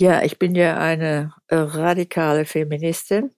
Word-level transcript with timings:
Ja, 0.00 0.24
ich 0.24 0.40
bin 0.40 0.56
ja 0.56 0.76
eine 0.76 1.32
äh, 1.46 1.54
radikale 1.54 2.46
Feministin 2.46 3.30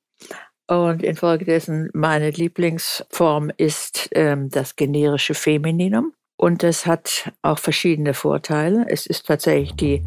und 0.67 1.03
infolgedessen 1.03 1.91
meine 1.93 2.31
Lieblingsform 2.31 3.51
ist 3.59 4.09
ähm, 4.13 4.49
das 4.49 4.75
generische 4.75 5.35
Femininum. 5.35 6.15
Und 6.39 6.65
es 6.65 6.87
hat 6.87 7.31
auch 7.43 7.59
verschiedene 7.59 8.15
Vorteile. 8.15 8.87
Es 8.89 9.05
ist 9.05 9.27
tatsächlich 9.27 9.75
die 9.75 10.03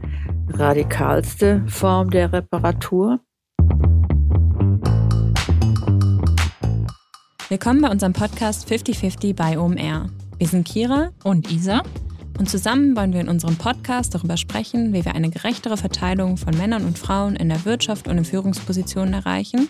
radikalste 0.48 1.64
Form 1.68 2.10
der 2.10 2.34
Reparatur. 2.34 3.20
Willkommen 7.48 7.82
bei 7.82 7.90
unserem 7.90 8.14
Podcast 8.14 8.68
5050 8.68 9.36
bei 9.36 9.60
OMR. 9.60 10.10
Wir 10.40 10.48
sind 10.48 10.68
Kira 10.68 11.12
und 11.24 11.52
Isa 11.52 11.84
und 12.40 12.50
zusammen 12.50 12.96
wollen 12.96 13.12
wir 13.12 13.20
in 13.20 13.28
unserem 13.28 13.58
Podcast 13.58 14.16
darüber 14.16 14.38
sprechen, 14.38 14.94
wie 14.94 15.04
wir 15.04 15.14
eine 15.14 15.30
gerechtere 15.30 15.76
Verteilung 15.76 16.38
von 16.38 16.58
Männern 16.58 16.86
und 16.86 16.98
Frauen 16.98 17.36
in 17.36 17.50
der 17.50 17.66
Wirtschaft 17.66 18.08
und 18.08 18.18
in 18.18 18.24
Führungspositionen 18.24 19.14
erreichen, 19.14 19.70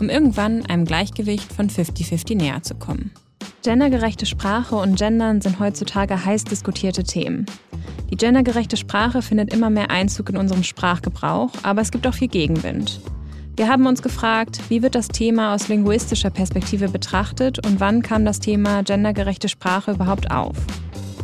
um 0.00 0.08
irgendwann 0.08 0.64
einem 0.64 0.86
Gleichgewicht 0.86 1.52
von 1.52 1.68
50-50 1.68 2.36
näher 2.36 2.62
zu 2.62 2.74
kommen. 2.74 3.12
Gendergerechte 3.62 4.24
Sprache 4.24 4.76
und 4.76 4.98
Gendern 4.98 5.42
sind 5.42 5.60
heutzutage 5.60 6.24
heiß 6.24 6.44
diskutierte 6.44 7.04
Themen. 7.04 7.44
Die 8.10 8.16
gendergerechte 8.16 8.78
Sprache 8.78 9.20
findet 9.20 9.52
immer 9.52 9.68
mehr 9.68 9.90
Einzug 9.90 10.30
in 10.30 10.38
unserem 10.38 10.62
Sprachgebrauch, 10.62 11.50
aber 11.64 11.82
es 11.82 11.90
gibt 11.90 12.06
auch 12.06 12.14
viel 12.14 12.28
Gegenwind. 12.28 13.00
Wir 13.56 13.68
haben 13.68 13.86
uns 13.86 14.02
gefragt, 14.02 14.60
wie 14.68 14.82
wird 14.82 14.94
das 14.94 15.08
Thema 15.08 15.54
aus 15.54 15.68
linguistischer 15.68 16.30
Perspektive 16.30 16.88
betrachtet 16.88 17.66
und 17.66 17.80
wann 17.80 18.02
kam 18.02 18.24
das 18.24 18.38
Thema 18.38 18.82
gendergerechte 18.82 19.48
Sprache 19.48 19.92
überhaupt 19.92 20.30
auf? 20.30 20.56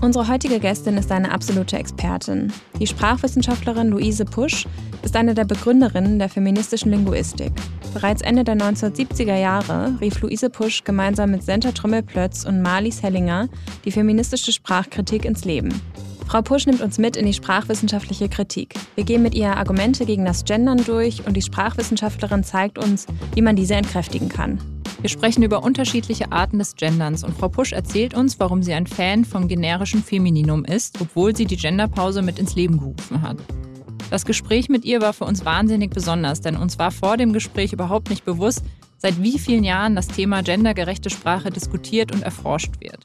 Unsere 0.02 0.26
heutige 0.26 0.58
Gästin 0.58 0.96
ist 0.96 1.12
eine 1.12 1.30
absolute 1.30 1.78
Expertin. 1.78 2.52
Die 2.80 2.88
Sprachwissenschaftlerin 2.88 3.90
Luise 3.90 4.24
Pusch 4.24 4.66
ist 5.04 5.14
eine 5.14 5.32
der 5.32 5.44
Begründerinnen 5.44 6.18
der 6.18 6.28
feministischen 6.28 6.90
Linguistik. 6.90 7.52
Bereits 7.94 8.20
Ende 8.20 8.42
der 8.42 8.56
1970er 8.56 9.36
Jahre 9.36 9.96
rief 10.00 10.20
Luise 10.20 10.50
Pusch 10.50 10.82
gemeinsam 10.82 11.30
mit 11.30 11.44
Senta 11.44 11.70
Trümmelplötz 11.70 12.44
und 12.44 12.62
Marlies 12.62 13.00
Hellinger 13.00 13.48
die 13.84 13.92
feministische 13.92 14.50
Sprachkritik 14.50 15.24
ins 15.24 15.44
Leben. 15.44 15.72
Frau 16.26 16.42
Pusch 16.42 16.66
nimmt 16.66 16.80
uns 16.80 16.98
mit 16.98 17.16
in 17.16 17.26
die 17.26 17.32
sprachwissenschaftliche 17.32 18.28
Kritik. 18.28 18.74
Wir 18.96 19.04
gehen 19.04 19.22
mit 19.22 19.34
ihr 19.34 19.56
Argumente 19.56 20.04
gegen 20.04 20.24
das 20.24 20.44
Gendern 20.44 20.82
durch 20.84 21.24
und 21.28 21.36
die 21.36 21.42
Sprachwissenschaftlerin 21.42 22.42
zeigt 22.42 22.76
uns, 22.76 23.06
wie 23.36 23.42
man 23.42 23.54
diese 23.54 23.76
entkräftigen 23.76 24.28
kann. 24.28 24.81
Wir 25.02 25.08
sprechen 25.08 25.42
über 25.42 25.64
unterschiedliche 25.64 26.30
Arten 26.30 26.60
des 26.60 26.76
Genderns 26.76 27.24
und 27.24 27.36
Frau 27.36 27.48
Pusch 27.48 27.72
erzählt 27.72 28.14
uns, 28.14 28.38
warum 28.38 28.62
sie 28.62 28.72
ein 28.72 28.86
Fan 28.86 29.24
vom 29.24 29.48
generischen 29.48 30.00
Femininum 30.00 30.64
ist, 30.64 31.00
obwohl 31.00 31.34
sie 31.34 31.44
die 31.44 31.56
Genderpause 31.56 32.22
mit 32.22 32.38
ins 32.38 32.54
Leben 32.54 32.78
gerufen 32.78 33.20
hat. 33.20 33.36
Das 34.10 34.24
Gespräch 34.24 34.68
mit 34.68 34.84
ihr 34.84 35.00
war 35.00 35.12
für 35.12 35.24
uns 35.24 35.44
wahnsinnig 35.44 35.90
besonders, 35.90 36.40
denn 36.40 36.56
uns 36.56 36.78
war 36.78 36.92
vor 36.92 37.16
dem 37.16 37.32
Gespräch 37.32 37.72
überhaupt 37.72 38.10
nicht 38.10 38.24
bewusst, 38.24 38.62
seit 38.96 39.20
wie 39.20 39.40
vielen 39.40 39.64
Jahren 39.64 39.96
das 39.96 40.06
Thema 40.06 40.44
gendergerechte 40.44 41.10
Sprache 41.10 41.50
diskutiert 41.50 42.12
und 42.12 42.22
erforscht 42.22 42.78
wird. 42.78 43.04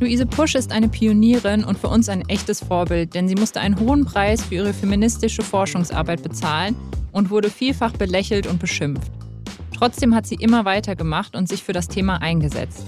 Luise 0.00 0.26
Pusch 0.26 0.56
ist 0.56 0.72
eine 0.72 0.88
Pionierin 0.88 1.62
und 1.62 1.78
für 1.78 1.86
uns 1.86 2.08
ein 2.08 2.28
echtes 2.28 2.58
Vorbild, 2.58 3.14
denn 3.14 3.28
sie 3.28 3.36
musste 3.36 3.60
einen 3.60 3.78
hohen 3.78 4.04
Preis 4.06 4.42
für 4.42 4.56
ihre 4.56 4.74
feministische 4.74 5.42
Forschungsarbeit 5.42 6.24
bezahlen 6.24 6.74
und 7.12 7.30
wurde 7.30 7.48
vielfach 7.48 7.92
belächelt 7.92 8.48
und 8.48 8.58
beschimpft. 8.58 9.12
Trotzdem 9.82 10.14
hat 10.14 10.28
sie 10.28 10.36
immer 10.36 10.64
weitergemacht 10.64 11.34
und 11.34 11.48
sich 11.48 11.64
für 11.64 11.72
das 11.72 11.88
Thema 11.88 12.22
eingesetzt. 12.22 12.86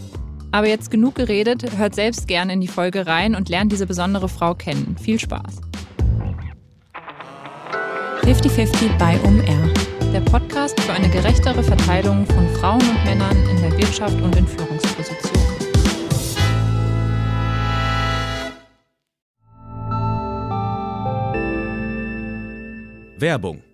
Aber 0.52 0.68
jetzt 0.68 0.92
genug 0.92 1.16
geredet, 1.16 1.76
hört 1.76 1.96
selbst 1.96 2.28
gerne 2.28 2.52
in 2.52 2.60
die 2.60 2.68
Folge 2.68 3.08
rein 3.08 3.34
und 3.34 3.48
lernt 3.48 3.72
diese 3.72 3.88
besondere 3.88 4.28
Frau 4.28 4.54
kennen. 4.54 4.96
Viel 4.96 5.18
Spaß. 5.18 5.60
50-50 8.22 8.96
bei 8.96 9.18
OMR. 9.24 10.12
Der 10.12 10.20
Podcast 10.20 10.80
für 10.82 10.92
eine 10.92 11.10
gerechtere 11.10 11.64
Verteilung 11.64 12.26
von 12.26 12.48
Frauen 12.60 12.88
und 12.88 13.04
Männern 13.04 13.36
in 13.50 13.60
der 13.60 13.76
Wirtschaft 13.76 14.20
und 14.20 14.36
in 14.36 14.46
Führungspositionen. 14.46 15.42
Werbung 23.18 23.73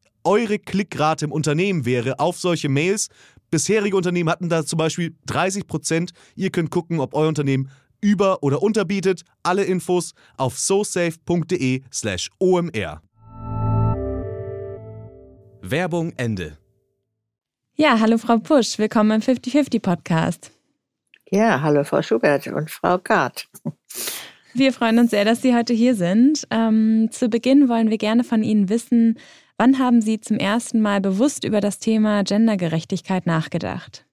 eure 0.23 0.59
Klickrate 0.59 1.25
im 1.25 1.31
Unternehmen 1.31 1.85
wäre 1.85 2.19
auf 2.19 2.37
solche 2.37 2.69
Mails. 2.69 3.09
Bisherige 3.49 3.97
Unternehmen 3.97 4.29
hatten 4.29 4.49
da 4.49 4.65
zum 4.65 4.77
Beispiel 4.77 5.15
30 5.25 5.67
Prozent. 5.67 6.11
Ihr 6.35 6.51
könnt 6.51 6.71
gucken, 6.71 6.99
ob 6.99 7.13
euer 7.13 7.27
Unternehmen 7.27 7.69
über- 8.01 8.41
oder 8.43 8.61
unterbietet. 8.61 9.23
Alle 9.43 9.63
Infos 9.63 10.13
auf 10.37 10.57
sosafe.de/slash 10.57 12.29
omr. 12.39 13.01
Werbung 15.61 16.13
Ende. 16.17 16.57
Ja, 17.75 17.99
hallo 17.99 18.17
Frau 18.17 18.37
Pusch, 18.37 18.77
willkommen 18.77 19.11
im 19.11 19.21
50-50 19.21 19.79
Podcast. 19.81 20.51
Ja, 21.29 21.61
hallo 21.61 21.83
Frau 21.83 22.01
Schubert 22.01 22.47
und 22.47 22.69
Frau 22.69 22.97
Gart. 22.97 23.47
Wir 24.53 24.73
freuen 24.73 24.99
uns 24.99 25.11
sehr, 25.11 25.23
dass 25.23 25.41
Sie 25.41 25.55
heute 25.55 25.73
hier 25.73 25.95
sind. 25.95 26.45
Ähm, 26.51 27.09
zu 27.11 27.29
Beginn 27.29 27.69
wollen 27.69 27.89
wir 27.89 27.97
gerne 27.97 28.23
von 28.23 28.43
Ihnen 28.43 28.67
wissen, 28.69 29.17
Wann 29.63 29.77
haben 29.77 30.01
Sie 30.01 30.19
zum 30.19 30.37
ersten 30.37 30.81
Mal 30.81 31.01
bewusst 31.01 31.43
über 31.43 31.61
das 31.61 31.77
Thema 31.77 32.23
Gendergerechtigkeit 32.23 33.27
nachgedacht? 33.27 34.07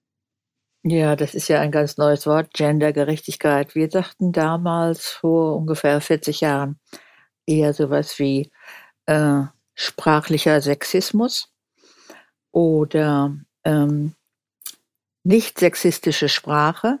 Ja, 0.83 1.15
das 1.15 1.33
ist 1.33 1.47
ja 1.47 1.59
ein 1.59 1.71
ganz 1.71 1.97
neues 1.97 2.27
Wort, 2.27 2.53
Gendergerechtigkeit. 2.53 3.73
Wir 3.73 3.89
dachten 3.89 4.31
damals 4.31 5.07
vor 5.07 5.55
ungefähr 5.55 6.01
40 6.01 6.41
Jahren 6.41 6.79
eher 7.47 7.73
sowas 7.73 8.19
wie 8.19 8.51
äh, 9.07 9.41
sprachlicher 9.73 10.61
Sexismus 10.61 11.51
oder 12.51 13.35
ähm, 13.63 14.13
nicht 15.23 15.57
sexistische 15.57 16.29
Sprache. 16.29 16.99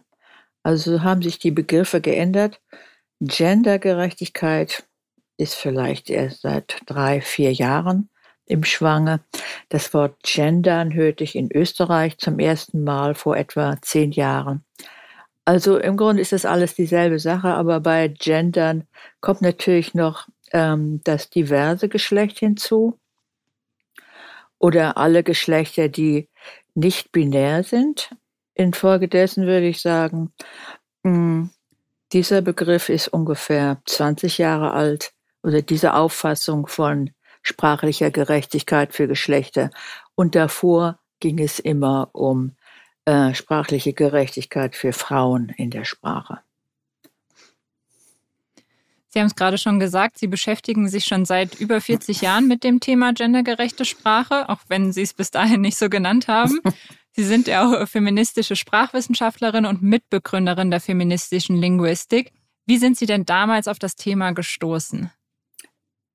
Also 0.63 1.03
haben 1.03 1.21
sich 1.21 1.37
die 1.37 1.51
Begriffe 1.51 2.01
geändert. 2.01 2.59
Gendergerechtigkeit 3.19 4.87
ist 5.37 5.53
vielleicht 5.53 6.09
erst 6.09 6.41
seit 6.41 6.81
drei, 6.87 7.21
vier 7.21 7.53
Jahren 7.53 8.09
im 8.49 8.63
Schwange. 8.65 9.21
Das 9.69 9.93
Wort 9.93 10.21
gendern 10.23 10.93
hörte 10.93 11.23
ich 11.23 11.35
in 11.35 11.49
Österreich 11.51 12.17
zum 12.17 12.39
ersten 12.39 12.83
Mal 12.83 13.15
vor 13.15 13.37
etwa 13.37 13.77
zehn 13.81 14.11
Jahren. 14.11 14.65
Also 15.45 15.77
im 15.77 15.97
Grunde 15.97 16.21
ist 16.21 16.31
das 16.33 16.45
alles 16.45 16.75
dieselbe 16.75 17.19
Sache, 17.19 17.49
aber 17.49 17.79
bei 17.79 18.07
gendern 18.07 18.83
kommt 19.21 19.41
natürlich 19.41 19.93
noch 19.93 20.27
ähm, 20.51 21.01
das 21.03 21.29
diverse 21.29 21.89
Geschlecht 21.89 22.39
hinzu 22.39 22.99
oder 24.57 24.97
alle 24.97 25.23
Geschlechter, 25.23 25.87
die 25.87 26.27
nicht 26.75 27.11
binär 27.11 27.63
sind. 27.63 28.11
Infolgedessen 28.53 29.45
würde 29.45 29.67
ich 29.67 29.81
sagen, 29.81 30.33
mh, 31.03 31.11
hm, 31.11 31.49
dieser 32.11 32.41
Begriff 32.41 32.89
ist 32.89 33.07
ungefähr 33.07 33.81
20 33.85 34.39
Jahre 34.39 34.73
alt 34.73 35.13
oder 35.43 35.61
diese 35.61 35.93
Auffassung 35.93 36.67
von 36.67 37.11
sprachlicher 37.41 38.11
Gerechtigkeit 38.11 38.93
für 38.93 39.07
Geschlechter. 39.07 39.69
Und 40.15 40.35
davor 40.35 40.99
ging 41.19 41.39
es 41.39 41.59
immer 41.59 42.09
um 42.13 42.55
äh, 43.05 43.33
sprachliche 43.33 43.93
Gerechtigkeit 43.93 44.75
für 44.75 44.93
Frauen 44.93 45.49
in 45.57 45.71
der 45.71 45.85
Sprache. 45.85 46.39
Sie 49.11 49.19
haben 49.19 49.27
es 49.27 49.35
gerade 49.35 49.57
schon 49.57 49.79
gesagt, 49.79 50.19
Sie 50.19 50.27
beschäftigen 50.27 50.87
sich 50.87 51.05
schon 51.05 51.25
seit 51.25 51.55
über 51.55 51.81
40 51.81 52.21
Jahren 52.21 52.47
mit 52.47 52.63
dem 52.63 52.79
Thema 52.79 53.11
gendergerechte 53.11 53.83
Sprache, 53.83 54.47
auch 54.49 54.59
wenn 54.67 54.91
Sie 54.91 55.01
es 55.01 55.15
bis 55.15 55.31
dahin 55.31 55.61
nicht 55.61 55.77
so 55.77 55.89
genannt 55.89 56.27
haben. 56.27 56.59
Sie 57.11 57.23
sind 57.23 57.47
ja 57.47 57.65
auch 57.65 57.87
feministische 57.87 58.55
Sprachwissenschaftlerin 58.55 59.65
und 59.65 59.81
Mitbegründerin 59.81 60.69
der 60.69 60.79
feministischen 60.79 61.57
Linguistik. 61.57 62.31
Wie 62.67 62.77
sind 62.77 62.97
Sie 62.97 63.07
denn 63.07 63.25
damals 63.25 63.67
auf 63.67 63.79
das 63.79 63.95
Thema 63.95 64.31
gestoßen? 64.31 65.09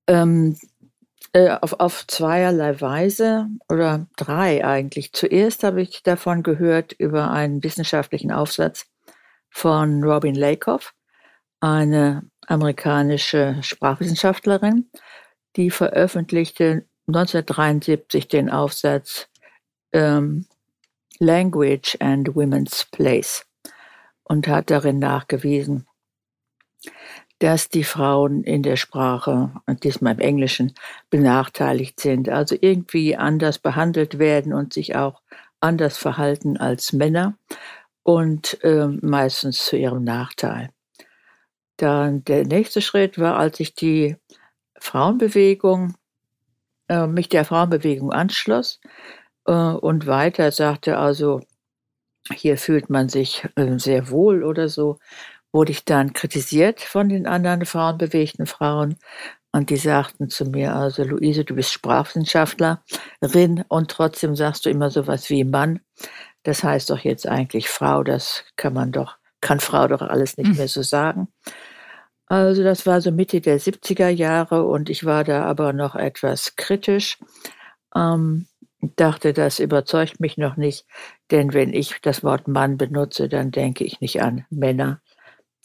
Ähm, 0.07 0.57
äh, 1.35 1.51
auf, 1.61 1.75
auf 1.81 2.07
zweierlei 2.07 2.81
Weise 2.81 3.49
oder 3.69 4.07
drei 4.17 4.65
eigentlich. 4.65 5.13
Zuerst 5.13 5.65
habe 5.65 5.83
ich 5.83 6.03
davon 6.05 6.45
gehört 6.45 6.93
über 6.93 7.31
einen 7.31 7.63
wissenschaftlichen 7.65 8.31
Aufsatz 8.31 8.87
von 9.51 10.05
Robin 10.05 10.37
Lakoff, 10.37 10.95
eine 11.59 12.23
amerikanische 12.47 13.59
Sprachwissenschaftlerin, 13.63 14.89
die 15.57 15.71
veröffentlichte 15.71 16.87
1973 17.09 18.29
den 18.29 18.49
Aufsatz 18.49 19.29
ähm, 19.93 20.47
Language 21.19 21.97
and 21.99 22.35
Women's 22.37 22.85
Place 22.93 23.45
und 24.23 24.47
hat 24.47 24.71
darin 24.71 25.01
nachgewiesen, 25.01 25.89
dass 27.45 27.69
die 27.69 27.85
Frauen 27.85 28.43
in 28.43 28.63
der 28.63 28.77
Sprache, 28.77 29.53
diesmal 29.83 30.15
im 30.15 30.21
Englischen, 30.21 30.73
benachteiligt 31.11 32.01
sind, 32.01 32.31
also 32.31 32.57
irgendwie 32.59 33.19
anders 33.19 33.59
behandelt 33.59 34.19
werden 34.19 34.55
und 34.55 34.73
sich 34.73 34.97
auch 34.97 35.21
anders 35.61 35.99
verhalten 35.99 36.57
als 36.57 36.95
Männer 36.95 37.37
und 38.03 38.65
äh, 38.65 38.87
meistens 38.87 39.67
zu 39.67 39.77
ihrem 39.77 40.05
Nachteil. 40.05 40.71
Dann 41.77 42.25
der 42.25 42.47
nächste 42.47 42.81
Schritt 42.81 43.19
war, 43.19 43.37
als 43.37 43.61
ich 43.61 43.75
die 43.75 44.17
Frauenbewegung, 44.81 45.97
äh, 46.89 47.07
mich 47.07 47.29
der 47.29 47.45
Frauenbewegung 47.45 48.11
anschloss 48.11 48.81
äh, 49.47 49.53
und 49.53 50.07
weiter 50.07 50.51
sagte, 50.51 50.97
also 50.97 51.43
hier 52.33 52.57
fühlt 52.57 52.89
man 52.89 53.11
sich 53.11 53.47
äh, 53.57 53.79
sehr 53.79 54.09
wohl 54.09 54.45
oder 54.45 54.71
so, 54.71 54.99
wurde 55.55 55.71
ich 55.71 55.85
dann 55.85 56.13
kritisiert 56.13 56.81
von 56.81 57.09
den 57.09 57.27
anderen 57.27 57.65
frauenbewegten 57.65 58.47
Frauen. 58.47 58.97
Und 59.53 59.71
die 59.71 59.77
sagten 59.77 60.29
zu 60.29 60.47
mir, 60.47 60.75
also 60.75 61.05
Luise, 61.05 61.45
du 61.45 61.55
bist 61.55 61.73
Sprachwissenschaftlerin 61.73 63.65
und 63.69 63.89
trotzdem 63.89 64.35
sagst 64.35 64.67
du 64.67 64.71
immer 64.71 64.91
sowas 64.91 65.31
wie 65.31 65.45
Mann. 65.45 65.79
Das 66.43 66.65
heißt 66.65 66.91
doch 66.91 66.99
jetzt 66.99 67.29
eigentlich 67.29 67.69
Frau, 67.69 68.03
das 68.03 68.43
kann 68.57 68.75
man 68.75 68.91
doch, 68.91 69.17
kann 69.41 69.61
Frau 69.61 69.87
doch 69.87 70.03
alles 70.03 70.37
nicht 70.37 70.49
hm. 70.49 70.57
mehr 70.57 70.69
so 70.69 70.83
sagen. 70.83 71.29
Also 72.27 72.65
das 72.65 72.85
war 72.85 73.01
so 73.01 73.13
Mitte 73.13 73.41
der 73.41 73.61
70er 73.61 74.09
Jahre 74.09 74.65
und 74.65 74.91
ich 74.91 75.05
war 75.05 75.23
da 75.23 75.45
aber 75.45 75.73
noch 75.73 75.95
etwas 75.95 76.57
kritisch. 76.57 77.19
Ähm, 77.95 78.49
dachte, 78.97 79.33
das 79.33 79.61
überzeugt 79.61 80.19
mich 80.19 80.37
noch 80.37 80.57
nicht, 80.57 80.85
denn 81.31 81.53
wenn 81.53 81.73
ich 81.73 82.01
das 82.03 82.25
Wort 82.25 82.49
Mann 82.49 82.77
benutze, 82.77 83.29
dann 83.29 83.53
denke 83.53 83.85
ich 83.85 84.01
nicht 84.01 84.21
an 84.21 84.47
Männer, 84.51 85.01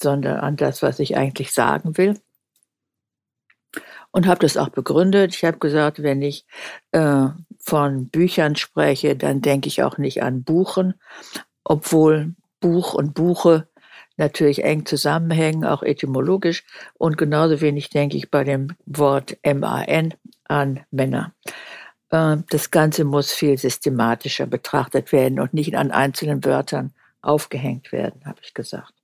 sondern 0.02 0.40
an 0.40 0.56
das, 0.56 0.82
was 0.82 1.00
ich 1.00 1.18
eigentlich 1.18 1.52
sagen 1.52 1.98
will. 1.98 2.20
Und 4.12 4.26
habe 4.26 4.40
das 4.40 4.58
auch 4.58 4.70
begründet. 4.70 5.36
Ich 5.36 5.46
habe 5.46 5.60
gesagt, 5.60 6.02
wenn 6.02 6.22
ich 6.22 6.46
äh, 6.92 7.28
von 7.60 8.10
Büchern 8.10 8.56
spreche, 8.56 9.16
dann 9.16 9.42
denke 9.42 9.68
ich 9.68 9.84
auch 9.84 9.98
nicht 10.00 10.24
an 10.24 10.44
Buchen, 10.44 10.96
obwohl 11.64 12.34
Buch 12.60 12.96
und 12.96 13.14
Buche 13.14 13.68
natürlich 14.18 14.64
eng 14.64 14.86
zusammenhängen, 14.86 15.66
auch 15.66 15.84
etymologisch. 15.84 16.64
Und 16.98 17.18
genauso 17.18 17.62
wenig 17.62 17.90
denke 17.90 18.18
ich 18.18 18.32
bei 18.32 18.44
dem 18.44 18.76
Wort 18.86 19.38
MAN 19.44 20.14
an 20.46 20.82
Männer. 20.92 21.34
Äh, 22.10 22.38
das 22.50 22.72
Ganze 22.72 23.06
muss 23.06 23.32
viel 23.32 23.58
systematischer 23.58 24.46
betrachtet 24.46 25.12
werden 25.12 25.40
und 25.40 25.54
nicht 25.54 25.76
an 25.76 25.92
einzelnen 25.92 26.44
Wörtern 26.44 26.94
aufgehängt 27.22 27.92
werden, 27.92 28.22
habe 28.26 28.40
ich 28.42 28.54
gesagt. 28.54 28.99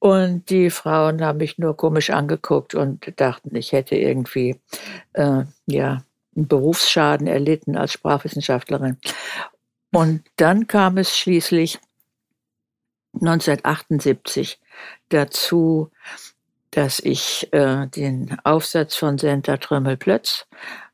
Und 0.00 0.48
die 0.50 0.70
Frauen 0.70 1.22
haben 1.22 1.38
mich 1.38 1.58
nur 1.58 1.76
komisch 1.76 2.10
angeguckt 2.10 2.74
und 2.74 3.12
dachten, 3.16 3.56
ich 3.56 3.72
hätte 3.72 3.96
irgendwie 3.96 4.60
äh, 5.14 5.42
ja, 5.66 6.02
einen 6.36 6.48
Berufsschaden 6.48 7.26
erlitten 7.26 7.76
als 7.76 7.92
Sprachwissenschaftlerin. 7.92 8.98
Und 9.92 10.22
dann 10.36 10.66
kam 10.66 10.98
es 10.98 11.16
schließlich 11.16 11.80
1978 13.14 14.60
dazu, 15.08 15.90
dass 16.70 17.00
ich 17.00 17.52
äh, 17.52 17.86
den 17.88 18.36
Aufsatz 18.44 18.94
von 18.94 19.18
Senta 19.18 19.56
Trömmel-Plötz, 19.56 20.46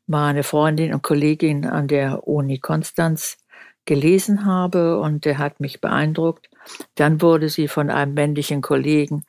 meine 0.06 0.44
Freundin 0.44 0.94
und 0.94 1.02
Kollegin 1.02 1.66
an 1.66 1.88
der 1.88 2.26
Uni 2.28 2.58
Konstanz, 2.58 3.36
gelesen 3.84 4.46
habe 4.46 4.98
und 4.98 5.25
der 5.25 5.38
hat 5.38 5.60
mich 5.60 5.81
beeindruckt. 5.81 6.48
Dann 6.94 7.20
wurde 7.20 7.48
sie 7.48 7.69
von 7.69 7.90
einem 7.90 8.14
männlichen 8.14 8.62
Kollegen 8.62 9.25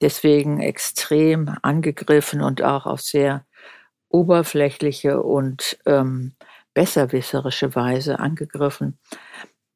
deswegen 0.00 0.60
extrem 0.60 1.54
angegriffen 1.62 2.40
und 2.42 2.62
auch 2.62 2.86
auf 2.86 3.00
sehr 3.00 3.44
oberflächliche 4.08 5.22
und 5.22 5.78
ähm, 5.86 6.34
besserwisserische 6.74 7.74
Weise 7.74 8.18
angegriffen, 8.18 8.98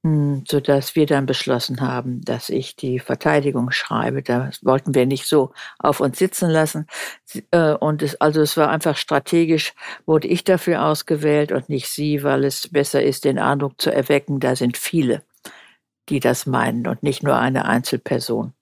hm, 0.05 0.45
so 0.47 0.61
dass 0.61 0.95
wir 0.95 1.07
dann 1.07 1.27
beschlossen 1.27 1.81
haben, 1.81 2.21
dass 2.25 2.51
ich 2.51 2.77
die 2.77 2.99
Verteidigung 3.01 3.71
schreibe. 3.71 4.23
Da 4.23 4.51
wollten 4.63 4.95
wir 4.95 5.07
nicht 5.07 5.27
so 5.27 5.53
auf 5.79 6.01
uns 6.01 6.19
sitzen 6.19 6.51
lassen. 6.51 6.87
Äh, 7.51 7.73
und 7.73 8.03
es, 8.03 8.21
also 8.21 8.41
es 8.43 8.57
war 8.57 8.69
einfach 8.69 8.97
strategisch, 8.97 9.75
wurde 10.07 10.29
ich 10.29 10.45
dafür 10.45 10.85
ausgewählt 10.85 11.53
und 11.53 11.69
nicht 11.69 11.89
sie, 11.89 12.23
weil 12.23 12.45
es 12.45 12.69
besser 12.69 13.03
ist, 13.03 13.25
den 13.25 13.39
Eindruck 13.39 13.81
zu 13.81 13.91
erwecken, 13.93 14.41
da 14.41 14.55
sind 14.57 14.77
viele 14.77 15.23
die 16.09 16.21
das 16.21 16.47
meinen 16.47 16.87
und 16.87 17.03
nicht 17.03 17.23
nur 17.23 17.37
eine 17.37 17.65
Einzelperson. 17.65 18.53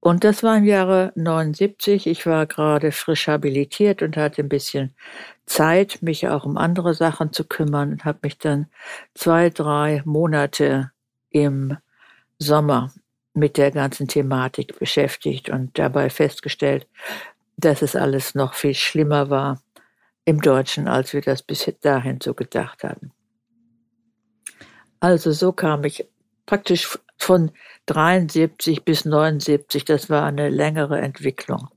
Und 0.00 0.24
das 0.24 0.42
war 0.42 0.56
im 0.56 0.64
Jahre 0.64 1.12
79. 1.14 2.06
Ich 2.06 2.24
war 2.24 2.46
gerade 2.46 2.90
frisch 2.90 3.28
habilitiert 3.28 4.02
und 4.02 4.16
hatte 4.16 4.42
ein 4.42 4.48
bisschen 4.48 4.94
Zeit, 5.44 5.98
mich 6.00 6.26
auch 6.26 6.46
um 6.46 6.56
andere 6.56 6.94
Sachen 6.94 7.32
zu 7.32 7.44
kümmern 7.44 7.92
und 7.92 8.04
habe 8.06 8.20
mich 8.22 8.38
dann 8.38 8.66
zwei, 9.14 9.50
drei 9.50 10.02
Monate 10.06 10.90
im 11.28 11.76
Sommer 12.38 12.92
mit 13.34 13.58
der 13.58 13.70
ganzen 13.70 14.08
Thematik 14.08 14.78
beschäftigt 14.78 15.50
und 15.50 15.78
dabei 15.78 16.08
festgestellt, 16.08 16.88
dass 17.58 17.82
es 17.82 17.94
alles 17.94 18.34
noch 18.34 18.54
viel 18.54 18.74
schlimmer 18.74 19.28
war 19.28 19.60
im 20.24 20.40
Deutschen, 20.40 20.88
als 20.88 21.12
wir 21.12 21.20
das 21.20 21.42
bis 21.42 21.70
dahin 21.82 22.20
so 22.22 22.32
gedacht 22.32 22.84
hatten. 22.84 23.12
Also 24.98 25.32
so 25.32 25.52
kam 25.52 25.84
ich 25.84 26.06
praktisch 26.46 26.98
von 27.22 27.50
73 27.86 28.84
bis 28.84 29.04
79. 29.04 29.84
Das 29.84 30.10
war 30.10 30.24
eine 30.24 30.48
längere 30.48 31.00
Entwicklung. 31.00 31.68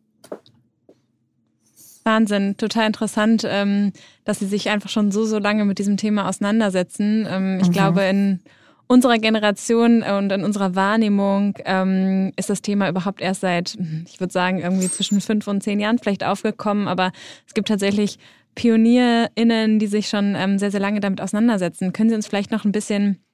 Wahnsinn, 2.05 2.57
total 2.57 2.87
interessant, 2.87 3.43
ähm, 3.47 3.93
dass 4.25 4.39
Sie 4.39 4.45
sich 4.45 4.69
einfach 4.69 4.89
schon 4.89 5.11
so, 5.11 5.25
so 5.25 5.39
lange 5.39 5.65
mit 5.65 5.79
diesem 5.79 5.97
Thema 5.97 6.27
auseinandersetzen. 6.27 7.25
Ähm, 7.29 7.59
ich 7.61 7.69
mhm. 7.69 7.71
glaube, 7.71 8.03
in 8.03 8.41
unserer 8.87 9.17
Generation 9.17 10.03
und 10.03 10.31
in 10.31 10.43
unserer 10.43 10.75
Wahrnehmung 10.75 11.55
ähm, 11.65 12.33
ist 12.35 12.49
das 12.49 12.61
Thema 12.61 12.89
überhaupt 12.89 13.21
erst 13.21 13.41
seit, 13.41 13.77
ich 14.05 14.19
würde 14.19 14.33
sagen, 14.33 14.59
irgendwie 14.59 14.89
zwischen 14.89 15.21
fünf 15.21 15.47
und 15.47 15.63
zehn 15.63 15.79
Jahren 15.79 15.97
vielleicht 15.97 16.23
aufgekommen. 16.23 16.87
Aber 16.87 17.11
es 17.47 17.53
gibt 17.53 17.69
tatsächlich 17.69 18.19
PionierInnen, 18.55 19.79
die 19.79 19.87
sich 19.87 20.09
schon 20.09 20.35
ähm, 20.35 20.59
sehr, 20.59 20.71
sehr 20.71 20.81
lange 20.81 20.99
damit 20.99 21.21
auseinandersetzen. 21.21 21.93
Können 21.93 22.09
Sie 22.09 22.15
uns 22.15 22.27
vielleicht 22.27 22.51
noch 22.51 22.65
ein 22.65 22.71
bisschen 22.71 23.13
äh, 23.15 23.32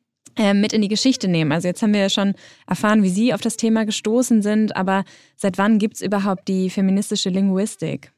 mit 0.54 0.72
in 0.72 0.82
die 0.82 0.88
Geschichte 0.88 1.28
nehmen. 1.28 1.52
Also 1.52 1.68
jetzt 1.68 1.82
haben 1.82 1.94
wir 1.94 2.00
ja 2.00 2.10
schon 2.10 2.34
erfahren, 2.66 3.04
wie 3.04 3.10
Sie 3.10 3.34
auf 3.34 3.42
das 3.42 3.58
Thema 3.58 3.86
gestoßen 3.86 4.42
sind, 4.42 4.76
aber 4.76 5.04
seit 5.36 5.58
wann 5.58 5.80
gibt 5.80 5.96
es 5.96 6.02
überhaupt 6.02 6.48
die 6.48 6.70
feministische 6.70 7.30
Linguistik? 7.30 8.14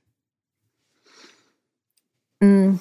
Mm. 2.39 2.75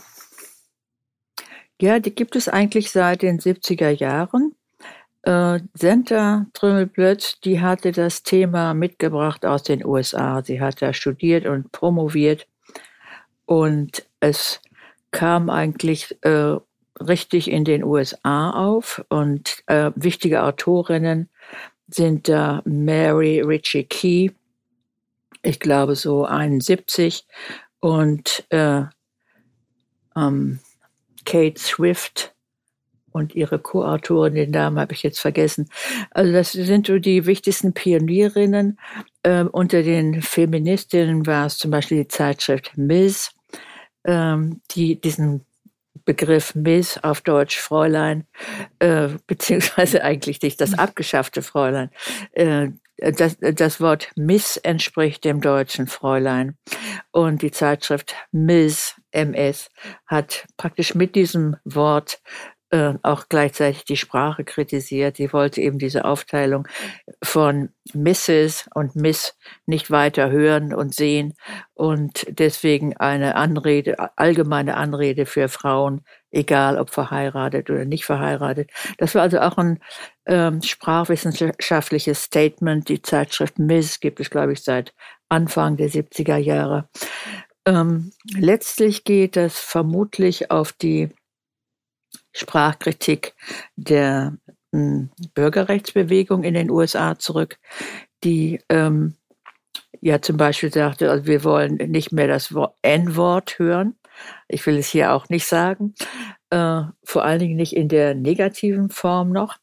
Ja, 1.81 1.99
die 1.99 2.15
gibt 2.15 2.37
es 2.37 2.49
eigentlich 2.49 2.91
seit 2.91 3.23
den 3.23 3.41
70er 3.41 3.91
Jahren. 3.91 4.55
Äh, 5.23 5.61
Senta 5.75 6.47
Trümmelblötz, 6.53 7.41
die 7.41 7.61
hatte 7.61 7.93
das 7.93 8.23
Thema 8.23 8.75
mitgebracht 8.75 9.47
aus 9.47 9.63
den 9.63 9.85
USA. 9.85 10.43
Sie 10.43 10.61
hat 10.61 10.83
da 10.83 10.93
studiert 10.93 11.47
und 11.47 11.73
promoviert. 11.73 12.47
Und 13.47 14.07
es 14.21 14.61
kam 15.11 15.49
eigentlich 15.51 16.17
äh, 16.23 16.57
richtig 17.01 17.51
in 17.51 17.65
den 17.65 17.85
USA 17.85 18.51
auf 18.51 19.05
und 19.09 19.63
äh, 19.67 19.91
wichtige 19.95 20.43
Autorinnen 20.43 21.29
sind 21.89 22.29
da 22.29 22.63
Mary 22.65 23.41
Ritchie 23.41 23.85
Key, 23.85 24.31
ich 25.43 25.61
glaube 25.61 25.97
so 25.97 26.25
71 26.25 27.27
und 27.81 28.45
äh, 28.51 28.83
ähm, 30.17 30.61
Kate 31.25 31.59
Swift 31.59 32.35
und 33.13 33.35
ihre 33.35 33.59
Co-Autorin, 33.59 34.35
den 34.35 34.51
Namen 34.51 34.79
habe 34.79 34.93
ich 34.93 35.03
jetzt 35.03 35.19
vergessen. 35.19 35.69
Also 36.11 36.33
das 36.33 36.53
sind 36.53 36.87
so 36.87 36.99
die 36.99 37.27
wichtigsten 37.27 37.73
Pionierinnen. 37.73 38.79
Ähm, 39.25 39.49
unter 39.49 39.83
den 39.83 40.23
Feministinnen 40.23 41.27
war 41.27 41.47
es 41.47 41.59
zum 41.59 41.71
Beispiel 41.71 42.05
die 42.05 42.09
Zeitschrift 42.09 42.73
Ms, 42.77 43.33
ähm, 44.05 44.61
die 44.71 45.01
diesen 45.01 45.45
Begriff 46.05 46.55
Miss 46.55 46.99
auf 47.03 47.21
Deutsch 47.21 47.59
Fräulein, 47.59 48.27
äh, 48.79 49.09
beziehungsweise 49.27 50.03
eigentlich 50.05 50.43
nicht 50.43 50.61
das 50.61 50.79
abgeschaffte 50.79 51.43
Fräulein. 51.43 51.91
Äh, 52.33 52.69
das, 52.97 53.39
das 53.41 53.81
Wort 53.81 54.11
Miss 54.15 54.57
entspricht 54.59 55.25
dem 55.25 55.41
deutschen 55.41 55.87
Fräulein. 55.87 56.59
Und 57.13 57.43
die 57.43 57.51
Zeitschrift 57.51 58.15
Miss, 58.31 59.01
MS, 59.11 59.71
hat 60.07 60.47
praktisch 60.57 60.95
mit 60.95 61.15
diesem 61.15 61.57
Wort 61.65 62.21
äh, 62.71 62.95
auch 63.03 63.29
gleichzeitig 63.29 63.85
die 63.85 63.97
Sprache 63.97 64.45
kritisiert. 64.45 65.17
Sie 65.17 65.33
wollte 65.33 65.61
eben 65.61 65.79
diese 65.79 66.05
Aufteilung 66.05 66.69
von 67.23 67.71
Mrs. 67.95 68.69
und 68.75 68.95
Miss 68.95 69.37
nicht 69.67 69.91
weiter 69.91 70.31
hören 70.31 70.73
und 70.73 70.95
sehen 70.95 71.35
und 71.75 72.27
deswegen 72.29 72.97
eine 72.97 73.35
Anrede, 73.35 73.97
allgemeine 74.17 74.77
Anrede 74.77 75.27
für 75.27 75.49
Frauen, 75.49 76.03
egal 76.31 76.79
ob 76.79 76.91
verheiratet 76.91 77.71
oder 77.71 77.85
nicht 77.85 78.05
verheiratet. 78.05 78.71
Das 78.99 79.15
war 79.17 79.23
also 79.23 79.41
auch 79.41 79.59
ein 79.59 79.81
ähm, 80.27 80.63
sprachwissenschaftliches 80.63 82.23
Statement. 82.23 82.89
Die 82.89 83.03
Zeitschrift 83.03 83.59
Miss 83.59 83.99
gibt 83.99 84.21
es, 84.21 84.31
glaube 84.31 84.53
ich, 84.53 84.63
seit 84.63 84.95
Anfang 85.29 85.77
der 85.77 85.91
70er 85.91 86.37
Jahre. 86.37 86.89
Ähm, 87.67 88.13
letztlich 88.33 89.05
geht 89.05 89.37
das 89.37 89.59
vermutlich 89.59 90.51
auf 90.51 90.73
die 90.73 91.11
Sprachkritik 92.33 93.35
der 93.77 94.37
hm, 94.73 95.11
Bürgerrechtsbewegung 95.35 96.45
in 96.45 96.55
den 96.55 96.71
USA 96.71 97.19
zurück, 97.19 97.59
die 98.25 98.61
ähm, 98.69 99.17
ja 100.01 100.23
zum 100.23 100.37
Beispiel 100.37 100.73
sagte, 100.73 101.11
also 101.11 101.27
wir 101.27 101.45
wollen 101.45 101.77
nicht 101.77 102.13
mehr 102.13 102.29
das 102.29 102.55
N-Wort 102.83 103.59
hören. 103.59 103.97
Ich 104.49 104.65
will 104.67 104.77
es 104.77 104.89
hier 104.89 105.13
auch 105.13 105.29
nicht 105.29 105.47
sagen, 105.47 105.95
äh, 106.51 106.83
vor 107.05 107.25
allen 107.25 107.39
Dingen 107.41 107.57
nicht 107.57 107.75
in 107.75 107.89
der 107.89 108.15
negativen 108.15 108.91
Form 108.91 109.31
noch. 109.31 109.57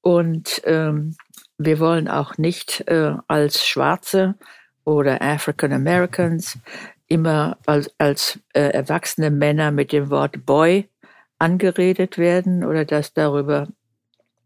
Und 0.00 0.62
ähm, 0.64 1.16
wir 1.58 1.78
wollen 1.78 2.08
auch 2.08 2.38
nicht 2.38 2.84
äh, 2.88 3.14
als 3.28 3.66
Schwarze 3.66 4.36
oder 4.84 5.20
African 5.20 5.72
Americans 5.72 6.58
immer 7.06 7.58
als, 7.66 7.90
als 7.98 8.38
äh, 8.54 8.70
erwachsene 8.70 9.30
Männer 9.30 9.70
mit 9.70 9.92
dem 9.92 10.10
Wort 10.10 10.46
Boy 10.46 10.88
angeredet 11.40 12.18
werden 12.18 12.64
oder 12.64 12.84
dass 12.84 13.12
darüber 13.12 13.68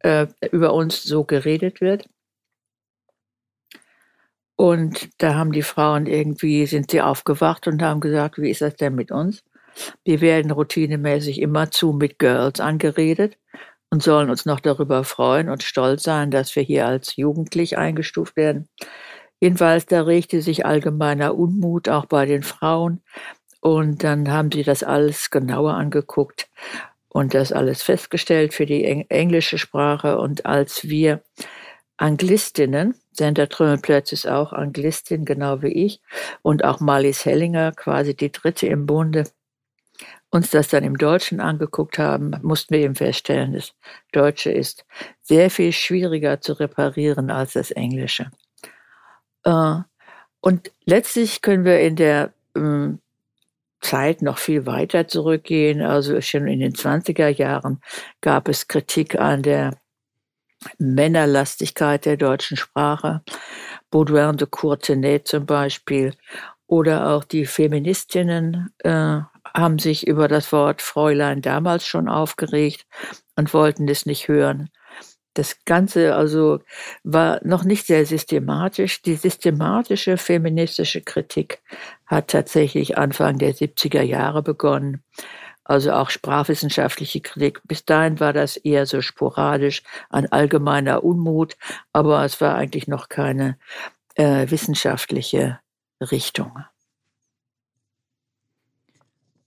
äh, 0.00 0.26
über 0.50 0.72
uns 0.74 1.02
so 1.02 1.24
geredet 1.24 1.80
wird. 1.80 2.08
Und 4.56 5.10
da 5.18 5.34
haben 5.34 5.52
die 5.52 5.62
Frauen 5.62 6.06
irgendwie, 6.06 6.66
sind 6.66 6.90
sie 6.90 7.02
aufgewacht 7.02 7.66
und 7.66 7.82
haben 7.82 8.00
gesagt, 8.00 8.38
wie 8.38 8.50
ist 8.50 8.60
das 8.60 8.76
denn 8.76 8.94
mit 8.94 9.10
uns? 9.10 9.42
Wir 10.04 10.20
werden 10.20 10.52
routinemäßig 10.52 11.40
immerzu 11.40 11.92
mit 11.92 12.20
Girls 12.20 12.60
angeredet 12.60 13.36
und 13.90 14.02
sollen 14.02 14.30
uns 14.30 14.46
noch 14.46 14.60
darüber 14.60 15.02
freuen 15.02 15.48
und 15.48 15.64
stolz 15.64 16.04
sein, 16.04 16.30
dass 16.30 16.54
wir 16.54 16.62
hier 16.62 16.86
als 16.86 17.16
jugendlich 17.16 17.76
eingestuft 17.76 18.36
werden. 18.36 18.68
Jedenfalls, 19.40 19.86
da 19.86 20.02
regte 20.02 20.40
sich 20.42 20.64
allgemeiner 20.64 21.34
Unmut 21.34 21.88
auch 21.88 22.06
bei 22.06 22.24
den 22.24 22.42
Frauen. 22.42 23.02
Und 23.64 24.04
dann 24.04 24.30
haben 24.30 24.52
sie 24.52 24.62
das 24.62 24.83
alles 24.83 25.30
genauer 25.30 25.73
angeguckt 25.73 26.50
und 27.09 27.33
das 27.33 27.50
alles 27.50 27.83
festgestellt 27.83 28.52
für 28.52 28.66
die 28.66 28.85
englische 29.09 29.56
Sprache. 29.56 30.18
Und 30.18 30.44
als 30.44 30.87
wir 30.87 31.23
Anglistinnen, 31.97 32.94
Sandra 33.12 33.47
Trümmelplatz 33.47 34.12
ist 34.12 34.28
auch 34.28 34.52
Anglistin, 34.52 35.25
genau 35.25 35.62
wie 35.62 35.87
ich, 35.87 36.02
und 36.42 36.62
auch 36.62 36.80
Marlies 36.80 37.25
Hellinger, 37.25 37.73
quasi 37.73 38.14
die 38.14 38.30
dritte 38.30 38.66
im 38.66 38.85
Bunde, 38.85 39.25
uns 40.28 40.50
das 40.50 40.68
dann 40.68 40.85
im 40.85 40.99
Deutschen 40.99 41.40
angeguckt 41.40 41.99
haben, 41.99 42.33
mussten 42.42 42.75
wir 42.75 42.83
eben 42.83 42.97
feststellen, 42.97 43.54
das 43.54 43.73
Deutsche 44.12 44.52
ist 44.52 44.85
sehr 45.23 45.49
viel 45.50 45.73
schwieriger 45.73 46.38
zu 46.38 46.52
reparieren 46.52 47.30
als 47.30 47.54
das 47.54 47.71
Englische. 47.71 48.30
Äh, 49.44 49.76
und 50.42 50.71
letztlich 50.85 51.40
können 51.40 51.64
wir 51.64 51.80
in 51.80 51.97
der 51.97 52.35
ähm, 52.54 52.99
Zeit 53.84 54.22
noch 54.22 54.38
viel 54.38 54.66
weiter 54.66 55.06
zurückgehen. 55.06 55.82
Also 55.82 56.20
schon 56.20 56.48
in 56.48 56.60
den 56.60 56.72
20er 56.72 57.28
Jahren 57.28 57.80
gab 58.20 58.48
es 58.48 58.66
Kritik 58.66 59.18
an 59.20 59.42
der 59.42 59.78
Männerlastigkeit 60.78 62.06
der 62.06 62.16
deutschen 62.16 62.56
Sprache. 62.56 63.22
Baudouin 63.90 64.36
de 64.36 64.48
Courtenay 64.50 65.22
zum 65.22 65.46
Beispiel. 65.46 66.14
Oder 66.66 67.10
auch 67.10 67.24
die 67.24 67.44
Feministinnen 67.44 68.70
äh, 68.78 69.20
haben 69.54 69.78
sich 69.78 70.06
über 70.06 70.28
das 70.28 70.50
Wort 70.50 70.80
Fräulein 70.80 71.42
damals 71.42 71.86
schon 71.86 72.08
aufgeregt 72.08 72.86
und 73.36 73.52
wollten 73.52 73.86
es 73.88 74.06
nicht 74.06 74.28
hören. 74.28 74.70
Das 75.34 75.64
Ganze 75.64 76.14
also 76.14 76.60
war 77.02 77.40
noch 77.44 77.64
nicht 77.64 77.86
sehr 77.86 78.06
systematisch. 78.06 79.02
Die 79.02 79.16
systematische 79.16 80.16
feministische 80.16 81.02
Kritik 81.02 81.60
hat 82.06 82.28
tatsächlich 82.28 82.99
Anfang 82.99 83.38
der 83.38 83.54
70er 83.54 84.02
Jahre 84.02 84.42
begonnen. 84.42 85.02
Also 85.64 85.92
auch 85.92 86.11
sprachwissenschaftliche 86.11 87.23
Kritik. 87.23 87.62
Bis 87.64 87.87
dahin 87.87 88.20
war 88.20 88.34
das 88.34 88.56
eher 88.56 88.84
so 88.84 89.00
sporadisch, 89.00 89.82
ein 90.11 90.30
allgemeiner 90.30 91.02
Unmut, 91.02 91.56
aber 91.92 92.23
es 92.25 92.40
war 92.42 92.54
eigentlich 92.54 92.87
noch 92.87 93.08
keine 93.08 93.56
äh, 94.14 94.50
wissenschaftliche 94.50 95.61
Richtung. 96.00 96.64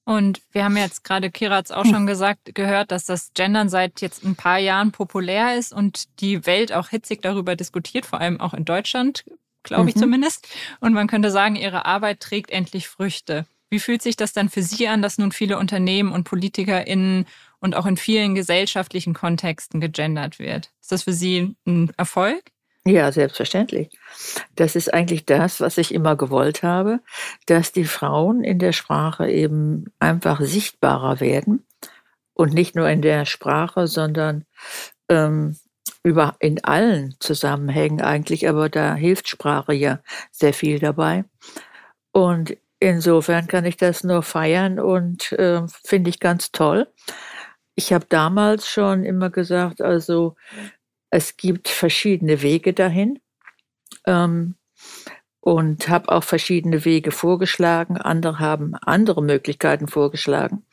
Und 0.08 0.42
wir 0.54 0.64
haben 0.64 0.78
jetzt 0.78 1.04
gerade, 1.04 1.30
Kira 1.30 1.58
hat 1.58 1.66
es 1.66 1.72
auch 1.72 1.86
schon 1.86 2.08
gesagt, 2.08 2.56
gehört, 2.56 2.92
dass 2.92 3.06
das 3.06 3.32
Gendern 3.34 3.68
seit 3.68 4.00
jetzt 4.00 4.24
ein 4.24 4.36
paar 4.36 4.58
Jahren 4.58 4.94
populär 4.94 5.58
ist 5.58 5.74
und 5.74 6.22
die 6.22 6.46
Welt 6.46 6.72
auch 6.72 6.88
hitzig 6.88 7.22
darüber 7.22 7.58
diskutiert, 7.58 8.06
vor 8.06 8.22
allem 8.22 8.40
auch 8.40 8.54
in 8.54 8.64
Deutschland, 8.64 9.26
glaube 9.68 9.90
ich 9.90 9.96
mhm. 9.96 10.02
zumindest. 10.02 10.48
Und 10.80 10.94
man 10.94 11.08
könnte 11.08 11.32
sagen, 11.32 11.56
ihre 11.56 11.86
Arbeit 11.86 12.20
trägt 12.20 12.52
endlich 12.52 12.88
Früchte. 12.88 13.46
Wie 13.70 13.80
fühlt 13.80 14.02
sich 14.02 14.16
das 14.16 14.34
dann 14.34 14.50
für 14.50 14.64
Sie 14.64 14.88
an, 14.88 15.02
dass 15.02 15.18
nun 15.18 15.32
viele 15.32 15.58
Unternehmen 15.58 16.12
und 16.12 16.24
PolitikerInnen 16.24 17.26
und 17.60 17.76
auch 17.76 17.86
in 17.86 17.98
vielen 17.98 18.34
gesellschaftlichen 18.34 19.14
Kontexten 19.14 19.82
gegendert 19.82 20.40
wird? 20.40 20.72
Ist 20.82 20.92
das 20.92 21.04
für 21.04 21.14
Sie 21.14 21.56
ein 21.66 21.92
Erfolg? 21.98 22.52
Ja, 22.86 23.12
selbstverständlich. 23.12 23.90
Das 24.56 24.78
ist 24.78 24.94
eigentlich 24.94 25.26
das, 25.26 25.60
was 25.60 25.78
ich 25.78 25.94
immer 25.94 26.16
gewollt 26.16 26.64
habe, 26.64 27.02
dass 27.46 27.74
die 27.74 27.84
Frauen 27.84 28.46
in 28.46 28.60
der 28.60 28.72
Sprache 28.72 29.30
eben 29.30 29.92
einfach 30.00 30.40
sichtbarer 30.40 31.20
werden 31.20 31.66
und 32.34 32.54
nicht 32.54 32.76
nur 32.76 32.88
in 32.88 33.02
der 33.02 33.26
Sprache, 33.26 33.88
sondern 33.88 34.46
ähm, 35.10 35.58
über, 36.08 36.38
in 36.40 36.64
allen 36.64 37.16
Zusammenhängen 37.20 38.00
eigentlich, 38.00 38.48
aber 38.48 38.70
da 38.70 38.96
hilft 38.96 39.28
Sprache 39.28 39.74
ja 39.74 40.00
sehr 40.32 40.54
viel 40.54 40.80
dabei. 40.80 41.26
Und 42.14 42.56
insofern 42.80 43.48
kann 43.48 43.66
ich 43.66 43.76
das 43.76 44.06
nur 44.06 44.24
feiern 44.24 44.80
und 44.80 45.34
äh, 45.34 45.64
finde 45.84 46.10
ich 46.10 46.22
ganz 46.22 46.54
toll. 46.54 46.88
Ich 47.76 47.92
habe 47.92 48.06
damals 48.08 48.70
schon 48.70 49.04
immer 49.04 49.30
gesagt, 49.30 49.82
also 49.82 50.36
es 51.10 51.36
gibt 51.36 51.68
verschiedene 51.68 52.42
Wege 52.42 52.74
dahin 52.74 53.20
ähm, 54.06 54.56
und 55.42 55.90
habe 55.90 56.10
auch 56.10 56.24
verschiedene 56.24 56.86
Wege 56.86 57.12
vorgeschlagen. 57.12 57.98
Andere 57.98 58.40
haben 58.40 58.76
andere 58.76 59.22
Möglichkeiten 59.22 59.90
vorgeschlagen. 59.90 60.66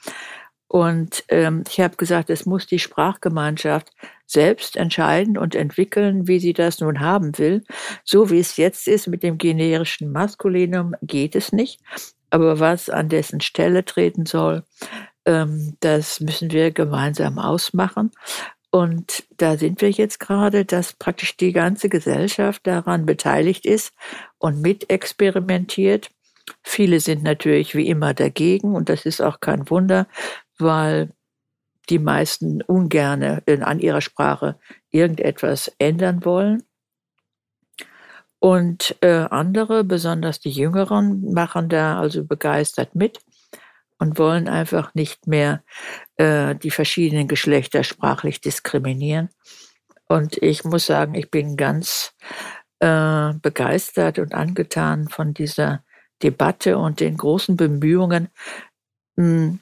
Und 0.68 1.24
ähm, 1.28 1.64
ich 1.68 1.80
habe 1.80 1.96
gesagt, 1.96 2.30
es 2.30 2.46
muss 2.46 2.68
die 2.68 2.78
Sprachgemeinschaft 2.78 3.90
selbst 4.26 4.76
entscheiden 4.76 5.36
und 5.36 5.54
entwickeln, 5.54 6.26
wie 6.26 6.40
sie 6.40 6.52
das 6.52 6.80
nun 6.80 7.00
haben 7.00 7.36
will. 7.38 7.64
So 8.04 8.30
wie 8.30 8.38
es 8.38 8.56
jetzt 8.56 8.88
ist 8.88 9.06
mit 9.06 9.22
dem 9.22 9.38
generischen 9.38 10.10
Maskulinum 10.12 10.94
geht 11.02 11.36
es 11.36 11.52
nicht. 11.52 11.80
Aber 12.30 12.58
was 12.58 12.90
an 12.90 13.08
dessen 13.08 13.40
Stelle 13.40 13.84
treten 13.84 14.26
soll, 14.26 14.64
ähm, 15.24 15.76
das 15.80 16.20
müssen 16.20 16.50
wir 16.50 16.70
gemeinsam 16.72 17.38
ausmachen. 17.38 18.10
Und 18.70 19.22
da 19.36 19.56
sind 19.56 19.80
wir 19.82 19.90
jetzt 19.90 20.18
gerade, 20.18 20.64
dass 20.64 20.94
praktisch 20.94 21.36
die 21.36 21.52
ganze 21.52 21.88
Gesellschaft 21.88 22.66
daran 22.66 23.06
beteiligt 23.06 23.66
ist 23.66 23.92
und 24.38 24.60
mit 24.60 24.90
experimentiert. 24.90 26.10
Viele 26.64 26.98
sind 26.98 27.22
natürlich 27.22 27.76
wie 27.76 27.86
immer 27.86 28.14
dagegen 28.14 28.74
und 28.74 28.88
das 28.88 29.06
ist 29.06 29.20
auch 29.20 29.38
kein 29.38 29.70
Wunder, 29.70 30.08
weil 30.58 31.10
die 31.90 31.98
meisten 31.98 32.62
ungerne 32.62 33.42
an 33.46 33.80
ihrer 33.80 34.00
Sprache 34.00 34.58
irgendetwas 34.90 35.72
ändern 35.78 36.24
wollen. 36.24 36.62
Und 38.38 38.96
äh, 39.00 39.26
andere, 39.30 39.84
besonders 39.84 40.38
die 40.38 40.50
Jüngeren, 40.50 41.32
machen 41.32 41.68
da 41.68 41.98
also 41.98 42.24
begeistert 42.24 42.94
mit 42.94 43.20
und 43.98 44.18
wollen 44.18 44.48
einfach 44.48 44.94
nicht 44.94 45.26
mehr 45.26 45.62
äh, 46.16 46.54
die 46.54 46.70
verschiedenen 46.70 47.26
Geschlechter 47.26 47.84
sprachlich 47.84 48.40
diskriminieren. 48.40 49.30
Und 50.08 50.36
ich 50.42 50.64
muss 50.64 50.86
sagen, 50.86 51.14
ich 51.14 51.30
bin 51.30 51.56
ganz 51.56 52.12
äh, 52.80 53.32
begeistert 53.40 54.18
und 54.18 54.34
angetan 54.34 55.08
von 55.08 55.32
dieser 55.32 55.82
Debatte 56.22 56.76
und 56.76 57.00
den 57.00 57.16
großen 57.16 57.56
Bemühungen, 57.56 58.28
mh, 59.16 59.58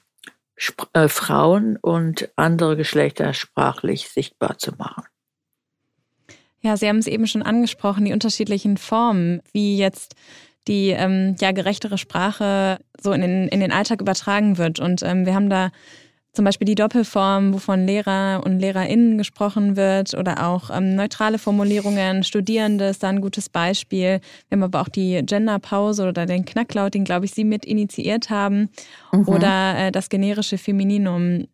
hm, 0.62 0.86
äh, 0.92 1.08
Frauen 1.08 1.76
und 1.76 2.30
andere 2.36 2.76
Geschlechter 2.76 3.34
sprachlich 3.34 4.08
sichtbar 4.08 4.58
zu 4.58 4.72
machen. 4.72 5.04
Ja, 6.60 6.76
Sie 6.76 6.88
haben 6.88 6.98
es 6.98 7.08
eben 7.08 7.26
schon 7.26 7.42
angesprochen, 7.42 8.04
die 8.04 8.12
unterschiedlichen 8.12 8.76
Formen, 8.76 9.42
wie 9.52 9.76
jetzt 9.76 10.14
die 10.68 10.90
ähm, 10.90 11.34
ja 11.40 11.50
gerechtere 11.50 11.98
Sprache 11.98 12.78
so 13.00 13.12
in 13.12 13.20
den, 13.20 13.48
in 13.48 13.60
den 13.60 13.72
Alltag 13.72 14.00
übertragen 14.00 14.58
wird. 14.58 14.78
Und 14.78 15.02
ähm, 15.02 15.26
wir 15.26 15.34
haben 15.34 15.50
da 15.50 15.72
zum 16.32 16.46
Beispiel 16.46 16.64
die 16.64 16.74
Doppelform, 16.74 17.52
wovon 17.52 17.86
Lehrer 17.86 18.42
und 18.44 18.58
LehrerInnen 18.58 19.18
gesprochen 19.18 19.76
wird 19.76 20.14
oder 20.14 20.48
auch 20.48 20.70
ähm, 20.70 20.94
neutrale 20.94 21.38
Formulierungen, 21.38 22.24
Studierende 22.24 22.86
ist 22.86 23.02
da 23.02 23.08
ein 23.08 23.20
gutes 23.20 23.50
Beispiel. 23.50 24.20
Wir 24.48 24.56
haben 24.56 24.62
aber 24.62 24.80
auch 24.80 24.88
die 24.88 25.22
Genderpause 25.24 26.08
oder 26.08 26.24
den 26.24 26.44
Knacklaut, 26.44 26.94
den, 26.94 27.04
glaube 27.04 27.26
ich, 27.26 27.32
Sie 27.32 27.44
mit 27.44 27.66
initiiert 27.66 28.30
haben 28.30 28.70
mhm. 29.12 29.28
oder 29.28 29.78
äh, 29.78 29.92
das 29.92 30.08
generische 30.08 30.56
Femininum. 30.56 31.46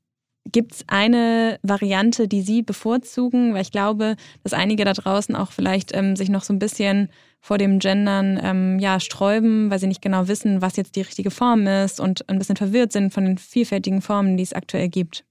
Gibt 0.50 0.72
es 0.72 0.84
eine 0.86 1.58
Variante, 1.62 2.28
die 2.28 2.42
Sie 2.42 2.62
bevorzugen? 2.62 3.54
Weil 3.54 3.62
ich 3.62 3.72
glaube, 3.72 4.16
dass 4.42 4.52
einige 4.52 4.84
da 4.84 4.92
draußen 4.92 5.36
auch 5.36 5.52
vielleicht 5.52 5.94
ähm, 5.94 6.16
sich 6.16 6.28
noch 6.28 6.42
so 6.42 6.52
ein 6.52 6.58
bisschen 6.58 7.10
vor 7.40 7.58
dem 7.58 7.78
Gendern 7.78 8.40
ähm, 8.42 8.78
ja, 8.78 9.00
sträuben, 9.00 9.70
weil 9.70 9.78
sie 9.78 9.86
nicht 9.86 10.02
genau 10.02 10.28
wissen, 10.28 10.60
was 10.60 10.76
jetzt 10.76 10.96
die 10.96 11.02
richtige 11.02 11.30
Form 11.30 11.66
ist 11.66 12.00
und 12.00 12.28
ein 12.28 12.38
bisschen 12.38 12.56
verwirrt 12.56 12.92
sind 12.92 13.12
von 13.12 13.24
den 13.24 13.38
vielfältigen 13.38 14.02
Formen, 14.02 14.36
die 14.36 14.42
es 14.42 14.52
aktuell 14.52 14.88
gibt. 14.88 15.24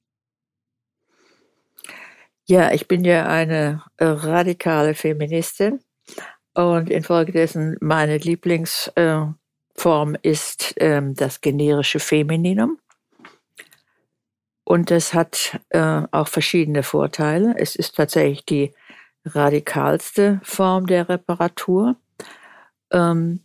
Ja, 2.45 2.71
ich 2.71 2.87
bin 2.87 3.03
ja 3.03 3.25
eine 3.25 3.83
äh, 3.97 4.05
radikale 4.05 4.93
Feministin 4.93 5.81
und 6.53 6.89
infolgedessen 6.89 7.75
meine 7.81 8.17
Lieblingsform 8.17 9.35
äh, 9.83 10.19
ist 10.23 10.79
äh, 10.79 11.01
das 11.13 11.41
generische 11.41 11.99
Femininum. 11.99 12.77
Und 14.67 14.91
das 14.91 15.13
hat 15.13 15.61
äh, 15.69 16.01
auch 16.11 16.27
verschiedene 16.27 16.83
Vorteile. 16.83 17.55
Es 17.57 17.77
ist 17.77 17.95
tatsächlich 17.95 18.43
die 18.43 18.73
radikalste 19.23 20.41
Form 20.43 20.87
der 20.87 21.07
Reparatur. 21.07 21.95
Ähm, 22.91 23.39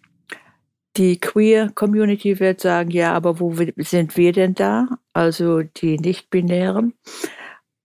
die 0.96 1.20
Queer 1.20 1.70
Community 1.76 2.40
wird 2.40 2.60
sagen, 2.60 2.90
ja, 2.90 3.12
aber 3.12 3.38
wo 3.38 3.54
sind 3.54 4.16
wir 4.16 4.32
denn 4.32 4.56
da? 4.56 4.88
Also 5.12 5.62
die 5.62 5.96
Nicht-Binären. 5.96 6.94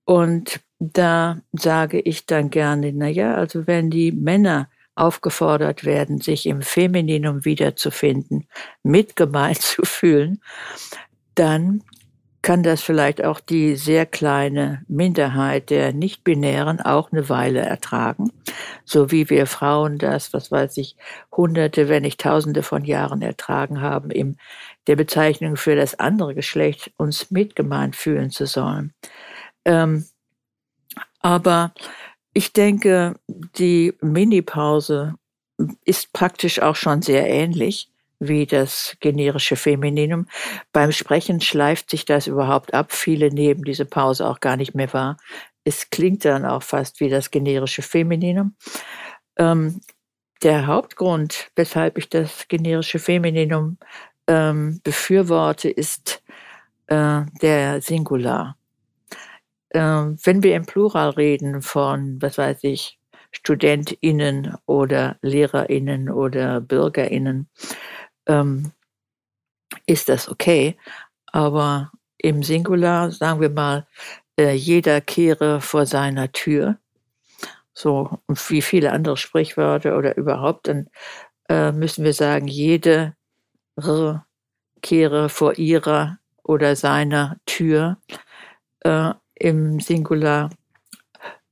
Und 0.03 0.59
da 0.79 1.39
sage 1.51 1.99
ich 1.99 2.25
dann 2.25 2.49
gerne, 2.49 2.91
naja, 2.91 3.35
also 3.35 3.67
wenn 3.67 3.91
die 3.91 4.11
Männer 4.11 4.67
aufgefordert 4.95 5.85
werden, 5.85 6.21
sich 6.21 6.47
im 6.47 6.63
Femininum 6.63 7.45
wiederzufinden, 7.45 8.47
mitgemeint 8.81 9.61
zu 9.61 9.83
fühlen, 9.83 10.41
dann 11.35 11.83
kann 12.47 12.63
das 12.63 12.81
vielleicht 12.81 13.21
auch 13.25 13.41
die 13.41 13.75
sehr 13.75 14.05
kleine 14.05 14.81
Minderheit 14.87 15.69
der 15.69 15.91
Nichtbinären 15.91 16.79
auch 16.79 17.11
eine 17.11 17.27
Weile 17.27 17.59
ertragen, 17.59 18.31
so 18.85 19.11
wie 19.11 19.29
wir 19.29 19.47
Frauen 19.47 19.97
das, 19.97 20.31
was 20.31 20.49
weiß 20.49 20.77
ich, 20.77 20.95
Hunderte, 21.29 21.89
wenn 21.89 22.03
nicht 22.03 22.21
Tausende 22.21 22.63
von 22.63 22.85
Jahren 22.85 23.21
ertragen 23.21 23.81
haben, 23.81 24.11
in 24.11 24.37
der 24.87 24.95
Bezeichnung 24.95 25.57
für 25.57 25.75
das 25.75 25.99
andere 25.99 26.35
Geschlecht 26.35 26.93
uns 26.95 27.31
mitgemeint 27.31 27.97
fühlen 27.97 28.31
zu 28.31 28.45
sollen. 28.45 28.93
Ähm, 29.65 30.05
aber 31.19 31.73
ich 32.31 32.53
denke, 32.53 33.15
die 33.27 33.93
Mini-Pause 33.99 35.15
ist 35.83 36.13
praktisch 36.13 36.61
auch 36.61 36.77
schon 36.77 37.01
sehr 37.01 37.27
ähnlich 37.27 37.89
wie 38.19 38.45
das 38.45 38.97
generische 38.99 39.55
Femininum. 39.55 40.27
Beim 40.71 40.91
Sprechen 40.91 41.41
schleift 41.41 41.89
sich 41.89 42.05
das 42.05 42.27
überhaupt 42.27 42.73
ab. 42.73 42.91
Viele 42.91 43.29
nehmen 43.31 43.63
diese 43.63 43.85
Pause 43.85 44.27
auch 44.27 44.39
gar 44.39 44.57
nicht 44.57 44.75
mehr 44.75 44.91
wahr. 44.93 45.17
Es 45.63 45.89
klingt 45.89 46.25
dann 46.25 46.45
auch 46.45 46.63
fast 46.63 46.99
wie 46.99 47.09
das 47.09 47.31
generische 47.31 47.81
Femininum. 47.81 48.55
Ähm, 49.37 49.81
der 50.43 50.67
Hauptgrund, 50.67 51.49
weshalb 51.55 51.97
ich 51.97 52.09
das 52.09 52.47
generische 52.47 52.99
Femininum 52.99 53.77
ähm, 54.27 54.79
befürworte, 54.83 55.69
ist 55.69 56.23
äh, 56.87 57.21
der 57.41 57.81
Singular. 57.81 58.57
Ähm, 59.71 60.17
wenn 60.23 60.43
wir 60.43 60.55
im 60.55 60.65
Plural 60.65 61.09
reden 61.09 61.61
von, 61.61 62.21
was 62.21 62.37
weiß 62.37 62.63
ich, 62.63 62.99
StudentInnen 63.31 64.55
oder 64.65 65.17
LehrerInnen 65.21 66.09
oder 66.09 66.61
BürgerInnen, 66.61 67.49
ähm, 68.27 68.71
ist 69.85 70.09
das 70.09 70.29
okay. 70.29 70.77
Aber 71.27 71.91
im 72.17 72.43
Singular, 72.43 73.11
sagen 73.11 73.41
wir 73.41 73.49
mal, 73.49 73.87
äh, 74.39 74.53
jeder 74.53 75.01
kehre 75.01 75.61
vor 75.61 75.85
seiner 75.85 76.31
Tür, 76.31 76.77
so 77.73 78.19
wie 78.47 78.61
viele 78.61 78.91
andere 78.91 79.17
Sprichwörter 79.17 79.97
oder 79.97 80.17
überhaupt, 80.17 80.67
dann 80.67 80.89
äh, 81.49 81.71
müssen 81.71 82.03
wir 82.03 82.13
sagen, 82.13 82.47
jede 82.47 83.15
kehre 84.81 85.29
vor 85.29 85.57
ihrer 85.57 86.17
oder 86.43 86.75
seiner 86.75 87.37
Tür. 87.45 87.97
Äh, 88.79 89.13
Im 89.35 89.79
Singular 89.79 90.49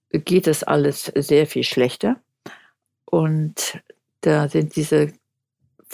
geht 0.10 0.48
das 0.48 0.64
alles 0.64 1.06
sehr 1.16 1.46
viel 1.46 1.64
schlechter. 1.64 2.18
Und 3.06 3.80
da 4.22 4.50
sind 4.50 4.76
diese 4.76 5.14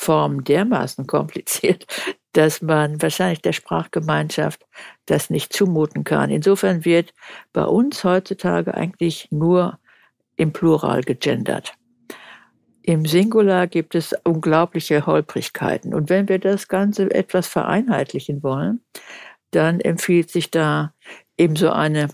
Form 0.01 0.43
dermaßen 0.43 1.05
kompliziert, 1.05 1.85
dass 2.33 2.61
man 2.61 3.01
wahrscheinlich 3.01 3.41
der 3.41 3.53
Sprachgemeinschaft 3.53 4.65
das 5.05 5.29
nicht 5.29 5.53
zumuten 5.53 6.03
kann. 6.03 6.29
Insofern 6.29 6.85
wird 6.85 7.13
bei 7.53 7.65
uns 7.65 8.03
heutzutage 8.03 8.73
eigentlich 8.73 9.27
nur 9.31 9.79
im 10.37 10.53
Plural 10.53 11.01
gegendert. 11.03 11.75
Im 12.83 13.05
Singular 13.05 13.67
gibt 13.67 13.93
es 13.93 14.15
unglaubliche 14.23 15.05
Holprigkeiten. 15.05 15.93
Und 15.93 16.09
wenn 16.09 16.27
wir 16.29 16.39
das 16.39 16.67
Ganze 16.67 17.13
etwas 17.13 17.47
vereinheitlichen 17.47 18.41
wollen, 18.41 18.83
dann 19.51 19.79
empfiehlt 19.81 20.31
sich 20.31 20.49
da 20.49 20.93
eben 21.37 21.55
so 21.55 21.69
eine 21.69 22.07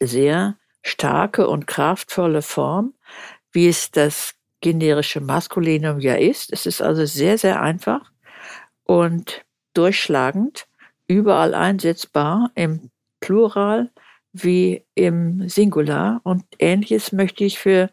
sehr 0.00 0.56
starke 0.82 1.46
und 1.46 1.68
kraftvolle 1.68 2.42
Form, 2.42 2.94
wie 3.52 3.68
es 3.68 3.92
das 3.92 4.34
generische 4.62 5.20
Maskulinum 5.20 6.00
ja 6.00 6.14
ist. 6.14 6.50
Es 6.52 6.64
ist 6.64 6.80
also 6.80 7.04
sehr, 7.04 7.36
sehr 7.36 7.60
einfach 7.60 8.10
und 8.84 9.44
durchschlagend, 9.74 10.66
überall 11.06 11.54
einsetzbar 11.54 12.50
im 12.54 12.90
Plural 13.20 13.90
wie 14.32 14.86
im 14.94 15.48
Singular. 15.48 16.20
Und 16.24 16.44
ähnliches 16.58 17.12
möchte 17.12 17.44
ich 17.44 17.58
für 17.58 17.90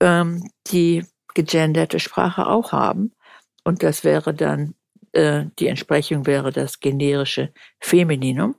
ähm, 0.00 0.50
die 0.66 1.06
gegenderte 1.34 1.98
Sprache 1.98 2.46
auch 2.46 2.72
haben. 2.72 3.12
Und 3.64 3.82
das 3.82 4.04
wäre 4.04 4.34
dann, 4.34 4.74
äh, 5.12 5.46
die 5.58 5.68
Entsprechung 5.68 6.26
wäre 6.26 6.52
das 6.52 6.80
generische 6.80 7.52
Femininum. 7.80 8.56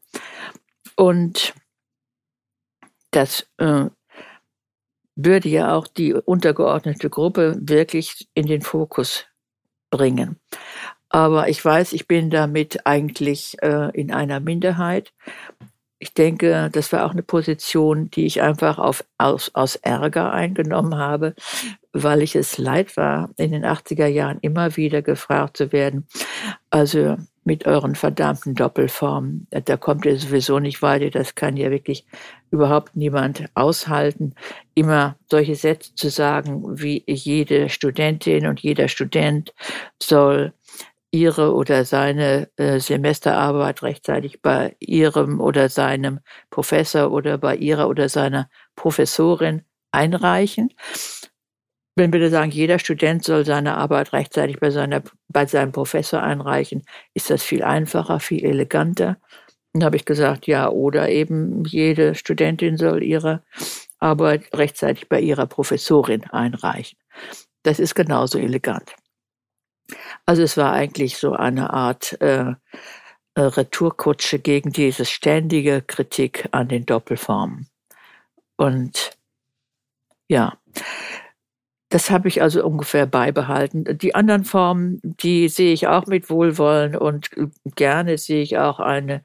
Und 0.96 1.54
das 3.12 3.48
äh, 3.58 3.86
würde 5.16 5.50
ja 5.50 5.76
auch 5.76 5.88
die 5.88 6.14
untergeordnete 6.14 7.10
Gruppe 7.10 7.58
wirklich 7.60 8.28
in 8.34 8.48
den 8.48 8.62
Fokus 8.62 9.26
bringen. 9.90 10.40
Aber 11.10 11.50
ich 11.50 11.64
weiß, 11.64 11.94
ich 11.94 12.08
bin 12.08 12.30
damit 12.30 12.86
eigentlich 12.86 13.58
äh, 13.62 13.90
in 14.00 14.12
einer 14.12 14.40
Minderheit. 14.40 15.12
Ich 15.98 16.14
denke, 16.14 16.70
das 16.72 16.94
war 16.94 17.06
auch 17.06 17.12
eine 17.12 17.24
Position, 17.24 18.10
die 18.12 18.26
ich 18.26 18.42
einfach 18.42 18.78
auf, 18.78 19.04
aus, 19.18 19.52
aus 19.54 19.76
Ärger 19.76 20.32
eingenommen 20.32 20.96
habe, 20.96 21.34
weil 21.92 22.22
ich 22.22 22.36
es 22.36 22.58
leid 22.58 22.96
war, 22.96 23.32
in 23.38 23.52
den 23.52 23.66
80er 23.66 24.06
Jahren 24.06 24.38
immer 24.42 24.78
wieder 24.78 25.02
gefragt 25.02 25.58
zu 25.58 25.72
werden. 25.74 26.08
Also 26.70 27.18
mit 27.50 27.66
euren 27.66 27.96
verdammten 27.96 28.54
Doppelformen. 28.54 29.48
Da 29.50 29.76
kommt 29.76 30.06
ihr 30.06 30.20
sowieso 30.20 30.60
nicht 30.60 30.84
weiter. 30.84 31.10
Das 31.10 31.34
kann 31.34 31.58
ja 31.58 31.72
wirklich 31.72 32.06
überhaupt 32.52 32.96
niemand 32.96 33.46
aushalten. 33.56 34.36
Immer 34.76 35.16
solche 35.32 35.56
Sätze 35.56 35.96
zu 35.96 36.12
sagen, 36.12 36.62
wie 36.80 37.04
jede 37.08 37.70
Studentin 37.70 38.46
und 38.46 38.60
jeder 38.60 38.88
Student 38.88 39.52
soll 40.00 40.54
ihre 41.10 41.56
oder 41.56 41.86
seine 41.86 42.50
äh, 42.58 42.80
Semesterarbeit 42.80 43.82
rechtzeitig 43.82 44.44
bei 44.44 44.76
ihrem 44.80 45.42
oder 45.42 45.70
seinem 45.70 46.20
Professor 46.52 47.12
oder 47.12 47.40
bei 47.40 47.56
ihrer 47.56 47.90
oder 47.90 48.10
seiner 48.10 48.48
Professorin 48.76 49.64
einreichen 49.92 50.70
wenn 52.00 52.14
wir 52.14 52.30
sagen, 52.30 52.50
jeder 52.50 52.80
Student 52.80 53.24
soll 53.26 53.46
seine 53.46 53.78
Arbeit 53.78 54.14
rechtzeitig 54.14 54.60
bei, 54.60 54.72
seiner, 54.72 55.04
bei 55.28 55.46
seinem 55.46 55.74
Professor 55.74 56.24
einreichen, 56.24 56.84
ist 57.14 57.30
das 57.30 57.44
viel 57.44 57.62
einfacher, 57.62 58.20
viel 58.20 58.46
eleganter. 58.46 59.18
Dann 59.74 59.84
habe 59.84 59.98
ich 59.98 60.06
gesagt, 60.06 60.48
ja, 60.48 60.70
oder 60.70 61.10
eben 61.10 61.66
jede 61.66 62.16
Studentin 62.16 62.78
soll 62.78 63.04
ihre 63.04 63.44
Arbeit 64.00 64.46
rechtzeitig 64.54 65.10
bei 65.10 65.20
ihrer 65.20 65.46
Professorin 65.46 66.24
einreichen. 66.24 66.98
Das 67.64 67.80
ist 67.80 67.96
genauso 67.96 68.40
elegant. 68.40 68.96
Also 70.26 70.42
es 70.42 70.56
war 70.56 70.72
eigentlich 70.72 71.18
so 71.18 71.34
eine 71.34 71.74
Art 71.74 72.20
äh, 72.22 72.54
äh 73.36 73.42
Retourkutsche 73.42 74.40
gegen 74.40 74.72
diese 74.72 75.04
ständige 75.04 75.82
Kritik 75.82 76.48
an 76.52 76.70
den 76.70 76.86
Doppelformen. 76.86 77.68
Und 78.56 79.18
ja, 80.30 80.58
das 81.90 82.12
habe 82.12 82.28
ich 82.28 82.42
also 82.42 82.64
ungefähr 82.64 83.08
beibehalten. 83.08 83.98
Die 83.98 84.14
anderen 84.14 84.46
Formen, 84.46 85.00
die 85.04 85.50
sehe 85.50 85.74
ich 85.74 85.88
auch 85.88 86.06
mit 86.06 86.30
Wohlwollen 86.30 86.96
und 86.96 87.32
gerne 87.76 88.18
sehe 88.18 88.44
ich 88.44 88.60
auch 88.60 88.80
eine 88.80 89.24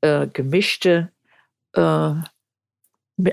äh, 0.00 0.28
gemischte, 0.28 1.10
äh, 1.74 2.14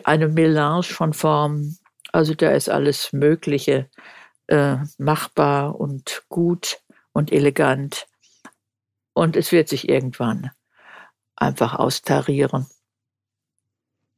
eine 0.03 0.27
Melange 0.27 0.83
von 0.83 1.13
Formen. 1.13 1.77
Also 2.11 2.33
da 2.33 2.51
ist 2.51 2.69
alles 2.69 3.13
Mögliche 3.13 3.87
äh, 4.47 4.77
machbar 4.97 5.79
und 5.79 6.23
gut 6.27 6.79
und 7.13 7.31
elegant. 7.31 8.07
Und 9.13 9.35
es 9.35 9.51
wird 9.51 9.69
sich 9.69 9.89
irgendwann 9.89 10.51
einfach 11.35 11.75
austarieren. 11.75 12.67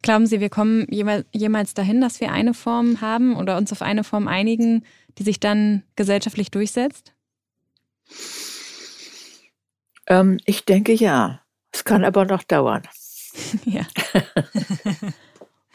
Glauben 0.04 0.28
Sie, 0.28 0.42
wir 0.42 0.50
kommen 0.50 0.86
jemals 0.90 1.74
dahin, 1.74 2.02
dass 2.02 2.20
wir 2.20 2.32
eine 2.32 2.54
Form 2.54 3.00
haben 3.00 3.38
oder 3.38 3.58
uns 3.58 3.72
auf 3.72 3.82
eine 3.82 4.04
Form 4.04 4.28
einigen, 4.28 4.84
die 5.18 5.24
sich 5.24 5.40
dann 5.40 5.84
gesellschaftlich 5.96 6.52
durchsetzt? 6.52 7.14
Ähm, 10.08 10.40
ich 10.46 10.66
denke 10.66 10.94
ja. 10.94 11.40
Es 11.72 11.86
kann 11.86 12.04
aber 12.04 12.26
noch 12.26 12.44
dauern. 12.44 12.84
ja. 13.66 13.88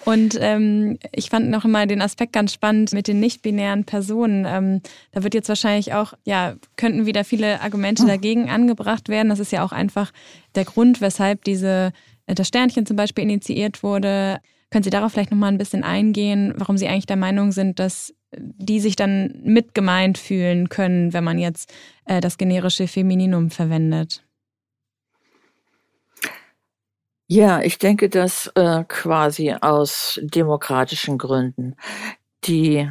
Und 0.04 0.36
ähm, 0.40 0.98
ich 1.10 1.30
fand 1.30 1.48
noch 1.48 1.64
immer 1.64 1.86
den 1.86 2.02
Aspekt 2.02 2.34
ganz 2.34 2.52
spannend 2.52 2.92
mit 2.92 3.08
den 3.08 3.20
nicht-binären 3.20 3.84
Personen. 3.84 4.44
Ähm, 4.46 4.82
da 5.10 5.22
wird 5.24 5.34
jetzt 5.34 5.48
wahrscheinlich 5.48 5.94
auch, 5.94 6.12
ja, 6.24 6.54
könnten 6.76 7.06
wieder 7.06 7.24
viele 7.24 7.62
Argumente 7.62 8.02
hm. 8.02 8.08
dagegen 8.08 8.50
angebracht 8.50 9.08
werden. 9.08 9.30
Das 9.30 9.38
ist 9.38 9.52
ja 9.52 9.64
auch 9.64 9.72
einfach 9.72 10.12
der 10.54 10.66
Grund, 10.66 11.00
weshalb 11.00 11.44
diese 11.44 11.92
das 12.34 12.48
Sternchen 12.48 12.86
zum 12.86 12.96
Beispiel 12.96 13.24
initiiert 13.24 13.82
wurde. 13.82 14.40
Können 14.70 14.84
Sie 14.84 14.90
darauf 14.90 15.12
vielleicht 15.12 15.30
nochmal 15.30 15.50
ein 15.50 15.58
bisschen 15.58 15.82
eingehen, 15.82 16.52
warum 16.56 16.76
Sie 16.76 16.88
eigentlich 16.88 17.06
der 17.06 17.16
Meinung 17.16 17.52
sind, 17.52 17.78
dass 17.78 18.14
die 18.36 18.80
sich 18.80 18.96
dann 18.96 19.40
mitgemeint 19.42 20.18
fühlen 20.18 20.68
können, 20.68 21.12
wenn 21.12 21.24
man 21.24 21.38
jetzt 21.38 21.72
äh, 22.04 22.20
das 22.20 22.36
generische 22.36 22.86
Femininum 22.86 23.50
verwendet? 23.50 24.22
Ja, 27.30 27.60
ich 27.60 27.78
denke, 27.78 28.08
dass 28.08 28.46
äh, 28.54 28.84
quasi 28.88 29.52
aus 29.52 30.18
demokratischen 30.22 31.18
Gründen 31.18 31.76
die 32.44 32.90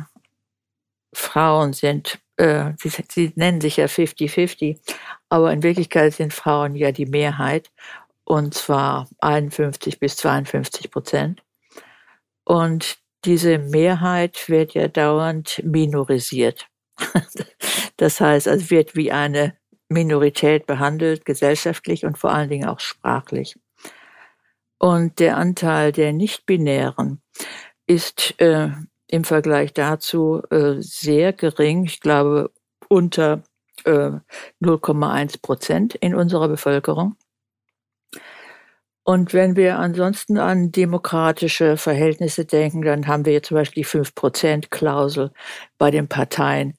Frauen 1.13 1.73
sind, 1.73 2.19
äh, 2.38 2.73
sie, 2.78 2.91
sie 3.10 3.32
nennen 3.36 3.62
sich 3.62 3.78
ja 3.78 3.86
50-50, 3.86 4.80
aber 5.30 5.52
in 5.52 5.63
Wirklichkeit 5.63 6.13
sind 6.13 6.34
Frauen 6.34 6.76
ja 6.76 6.91
die 6.91 7.08
Mehrheit 7.08 7.71
und 8.28 8.54
zwar 8.54 9.08
51 9.20 10.02
bis 10.02 10.18
52 10.18 10.92
Prozent. 10.92 11.44
Und 12.44 12.98
diese 13.24 13.58
Mehrheit 13.58 14.50
wird 14.50 14.74
ja 14.74 14.88
dauernd 14.90 15.62
minorisiert. 15.63 16.68
Das 18.00 18.22
heißt, 18.22 18.46
es 18.46 18.70
wird 18.70 18.96
wie 18.96 19.12
eine 19.12 19.58
Minorität 19.90 20.68
behandelt, 20.68 21.26
gesellschaftlich 21.26 22.06
und 22.06 22.16
vor 22.16 22.32
allen 22.32 22.48
Dingen 22.48 22.70
auch 22.70 22.80
sprachlich. 22.80 23.58
Und 24.78 25.18
der 25.18 25.36
Anteil 25.36 25.92
der 25.92 26.13
Nichtbinären 26.13 27.24
ist 27.88 28.40
äh, 28.40 28.70
im 29.08 29.24
Vergleich 29.24 29.74
dazu 29.74 30.44
äh, 30.52 30.76
sehr 30.78 31.34
gering. 31.34 31.86
Ich 31.86 32.00
glaube 32.00 32.52
unter 32.88 33.42
äh, 33.86 34.12
0,1 34.62 35.42
Prozent 35.42 35.96
in 35.96 36.13
unserer 36.13 36.50
Bevölkerung. 36.50 37.16
Und 39.10 39.34
wenn 39.34 39.56
wir 39.56 39.80
ansonsten 39.80 40.38
an 40.38 40.74
demokratische 40.74 41.78
Verhältnisse 41.78 42.43
denken, 42.43 42.82
dann 42.82 43.08
haben 43.08 43.26
wir 43.26 43.32
jetzt 43.32 43.48
zum 43.48 43.56
Beispiel 43.56 43.84
die 43.84 43.89
5-Prozent-Klausel 43.89 45.32
bei 45.78 45.91
den 45.91 46.10
Parteien. 46.10 46.78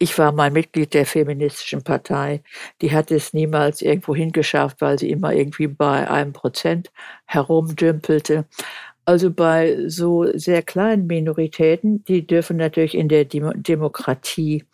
Ich 0.00 0.18
war 0.18 0.32
mal 0.32 0.50
Mitglied 0.50 0.92
der 0.92 1.06
feministischen 1.06 1.84
Partei. 1.84 2.42
Die 2.82 2.90
hat 2.90 3.12
es 3.12 3.32
niemals 3.32 3.80
irgendwo 3.80 4.16
hingeschafft, 4.16 4.80
weil 4.80 4.98
sie 4.98 5.08
immer 5.08 5.32
irgendwie 5.32 5.68
bei 5.68 6.10
einem 6.10 6.32
Prozent 6.32 6.90
herumdümpelte. 7.26 8.46
Also 9.04 9.30
bei 9.30 9.78
so 9.86 10.26
sehr 10.36 10.62
kleinen 10.62 11.06
Minoritäten, 11.06 12.02
die 12.06 12.26
dürfen 12.26 12.56
natürlich 12.56 12.96
in 12.96 13.08
der 13.08 13.24
Demokratie 13.24 14.64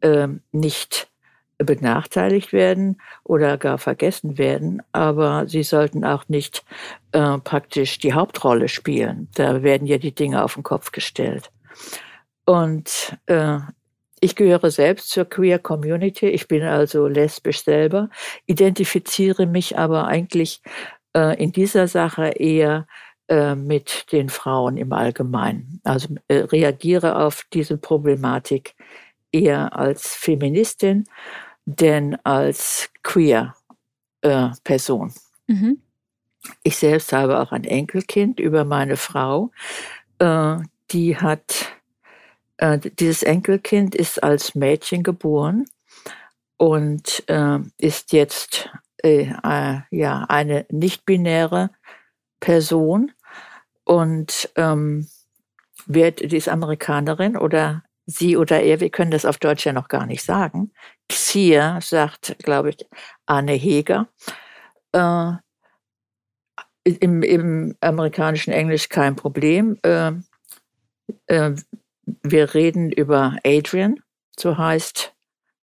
äh, 0.00 0.28
nicht 0.52 1.10
benachteiligt 1.58 2.52
werden 2.52 3.00
oder 3.24 3.56
gar 3.56 3.78
vergessen 3.78 4.38
werden, 4.38 4.82
aber 4.92 5.46
sie 5.46 5.62
sollten 5.62 6.04
auch 6.04 6.28
nicht 6.28 6.64
äh, 7.12 7.38
praktisch 7.38 7.98
die 7.98 8.12
Hauptrolle 8.12 8.68
spielen. 8.68 9.28
Da 9.34 9.62
werden 9.62 9.86
ja 9.86 9.98
die 9.98 10.14
Dinge 10.14 10.44
auf 10.44 10.54
den 10.54 10.62
Kopf 10.62 10.92
gestellt. 10.92 11.50
Und 12.44 13.16
äh, 13.26 13.58
ich 14.20 14.36
gehöre 14.36 14.70
selbst 14.70 15.10
zur 15.10 15.24
Queer 15.24 15.58
Community. 15.58 16.26
Ich 16.28 16.48
bin 16.48 16.62
also 16.62 17.06
lesbisch 17.06 17.64
selber, 17.64 18.08
identifiziere 18.46 19.46
mich 19.46 19.78
aber 19.78 20.06
eigentlich 20.06 20.62
äh, 21.14 21.42
in 21.42 21.52
dieser 21.52 21.88
Sache 21.88 22.28
eher 22.28 22.86
äh, 23.28 23.54
mit 23.54 24.12
den 24.12 24.28
Frauen 24.28 24.76
im 24.76 24.92
Allgemeinen. 24.92 25.80
Also 25.84 26.14
äh, 26.28 26.36
reagiere 26.36 27.16
auf 27.16 27.44
diese 27.52 27.76
Problematik 27.76 28.74
eher 29.32 29.76
als 29.76 30.14
Feministin 30.14 31.04
denn 31.66 32.16
als 32.24 32.88
queer 33.02 33.54
äh, 34.22 34.48
Person. 34.64 35.12
Mhm. 35.46 35.82
Ich 36.62 36.76
selbst 36.76 37.12
habe 37.12 37.40
auch 37.40 37.52
ein 37.52 37.64
Enkelkind 37.64 38.40
über 38.40 38.64
meine 38.64 38.96
Frau. 38.96 39.50
Äh, 40.18 40.56
die 40.92 41.16
hat, 41.16 41.72
äh, 42.56 42.78
dieses 42.78 43.22
Enkelkind 43.22 43.94
ist 43.94 44.22
als 44.22 44.54
Mädchen 44.54 45.02
geboren 45.02 45.66
und 46.56 47.24
äh, 47.28 47.58
ist 47.78 48.12
jetzt 48.12 48.70
äh, 49.02 49.32
äh, 49.42 49.80
ja 49.90 50.24
eine 50.28 50.66
nicht-binäre 50.70 51.70
Person 52.38 53.12
und 53.84 54.50
ähm, 54.56 55.08
wird, 55.86 56.20
die 56.20 56.36
ist 56.36 56.48
Amerikanerin 56.48 57.36
oder 57.36 57.82
sie 58.06 58.36
oder 58.36 58.62
er, 58.62 58.80
wir 58.80 58.90
können 58.90 59.10
das 59.10 59.24
auf 59.24 59.38
Deutsch 59.38 59.66
ja 59.66 59.72
noch 59.72 59.88
gar 59.88 60.06
nicht 60.06 60.22
sagen. 60.22 60.72
Xia, 61.08 61.80
sagt, 61.80 62.36
glaube 62.38 62.70
ich, 62.70 62.86
Anne 63.26 63.52
Heger. 63.52 64.08
Äh, 64.92 65.32
im, 66.84 67.22
im, 67.22 67.76
amerikanischen 67.80 68.52
Englisch 68.52 68.88
kein 68.88 69.16
Problem. 69.16 69.78
Äh, 69.82 70.12
äh, 71.26 71.52
wir 72.22 72.54
reden 72.54 72.92
über 72.92 73.36
Adrian, 73.44 74.00
so 74.38 74.56
heißt 74.56 75.12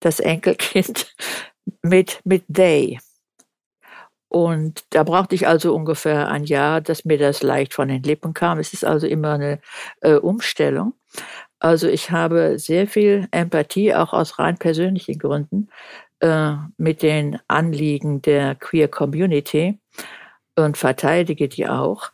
das 0.00 0.18
Enkelkind, 0.18 1.14
mit, 1.82 2.20
mit 2.24 2.44
they. 2.52 2.98
Und 4.28 4.84
da 4.90 5.04
brauchte 5.04 5.34
ich 5.34 5.46
also 5.46 5.74
ungefähr 5.74 6.28
ein 6.28 6.44
Jahr, 6.44 6.80
dass 6.80 7.04
mir 7.04 7.18
das 7.18 7.42
leicht 7.42 7.74
von 7.74 7.88
den 7.88 8.02
Lippen 8.02 8.32
kam. 8.32 8.58
Es 8.58 8.72
ist 8.72 8.84
also 8.84 9.06
immer 9.06 9.34
eine 9.34 9.60
äh, 10.00 10.14
Umstellung. 10.14 10.94
Also 11.62 11.86
ich 11.86 12.10
habe 12.10 12.58
sehr 12.58 12.88
viel 12.88 13.28
Empathie, 13.30 13.94
auch 13.94 14.12
aus 14.12 14.40
rein 14.40 14.58
persönlichen 14.58 15.16
Gründen, 15.16 15.68
äh, 16.18 16.54
mit 16.76 17.02
den 17.02 17.38
Anliegen 17.46 18.20
der 18.20 18.56
Queer 18.56 18.88
Community 18.88 19.78
und 20.56 20.76
verteidige 20.76 21.48
die 21.48 21.68
auch. 21.68 22.10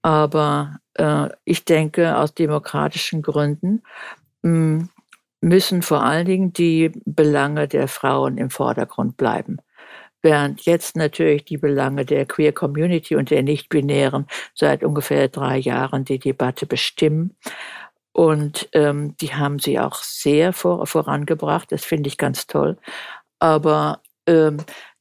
Aber 0.00 0.78
äh, 0.94 1.28
ich 1.44 1.66
denke, 1.66 2.16
aus 2.16 2.32
demokratischen 2.32 3.20
Gründen 3.20 3.82
hm, 4.42 4.88
müssen 5.42 5.82
vor 5.82 6.02
allen 6.02 6.24
Dingen 6.24 6.52
die 6.54 6.90
Belange 7.04 7.68
der 7.68 7.88
Frauen 7.88 8.38
im 8.38 8.48
Vordergrund 8.48 9.18
bleiben. 9.18 9.58
Während 10.22 10.62
jetzt 10.62 10.96
natürlich 10.96 11.44
die 11.44 11.58
Belange 11.58 12.06
der 12.06 12.24
Queer 12.24 12.52
Community 12.52 13.16
und 13.16 13.30
der 13.30 13.42
Nichtbinären 13.42 14.26
seit 14.54 14.82
ungefähr 14.82 15.28
drei 15.28 15.58
Jahren 15.58 16.06
die 16.06 16.18
Debatte 16.18 16.64
bestimmen. 16.64 17.36
Und 18.12 18.68
ähm, 18.72 19.16
die 19.18 19.34
haben 19.34 19.58
sie 19.58 19.78
auch 19.78 20.02
sehr 20.02 20.52
vor, 20.52 20.86
vorangebracht. 20.86 21.70
Das 21.70 21.84
finde 21.84 22.08
ich 22.08 22.18
ganz 22.18 22.46
toll. 22.46 22.76
Aber 23.38 24.02
ähm, 24.26 24.58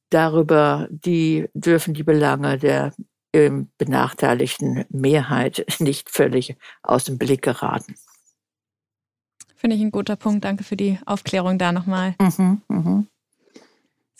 darüber 0.09 0.87
die 0.89 1.49
dürfen 1.53 1.93
die 1.93 2.03
Belange 2.03 2.57
der 2.57 2.93
ähm, 3.33 3.69
benachteiligten 3.77 4.85
Mehrheit 4.89 5.65
nicht 5.79 6.09
völlig 6.09 6.55
aus 6.83 7.05
dem 7.05 7.17
Blick 7.17 7.41
geraten. 7.41 7.95
Finde 9.55 9.75
ich 9.75 9.81
ein 9.81 9.91
guter 9.91 10.15
Punkt. 10.15 10.45
Danke 10.45 10.63
für 10.63 10.77
die 10.77 10.99
Aufklärung 11.05 11.57
da 11.57 11.71
nochmal. 11.71 12.15
Mhm, 12.21 12.61
mhm. 12.67 13.07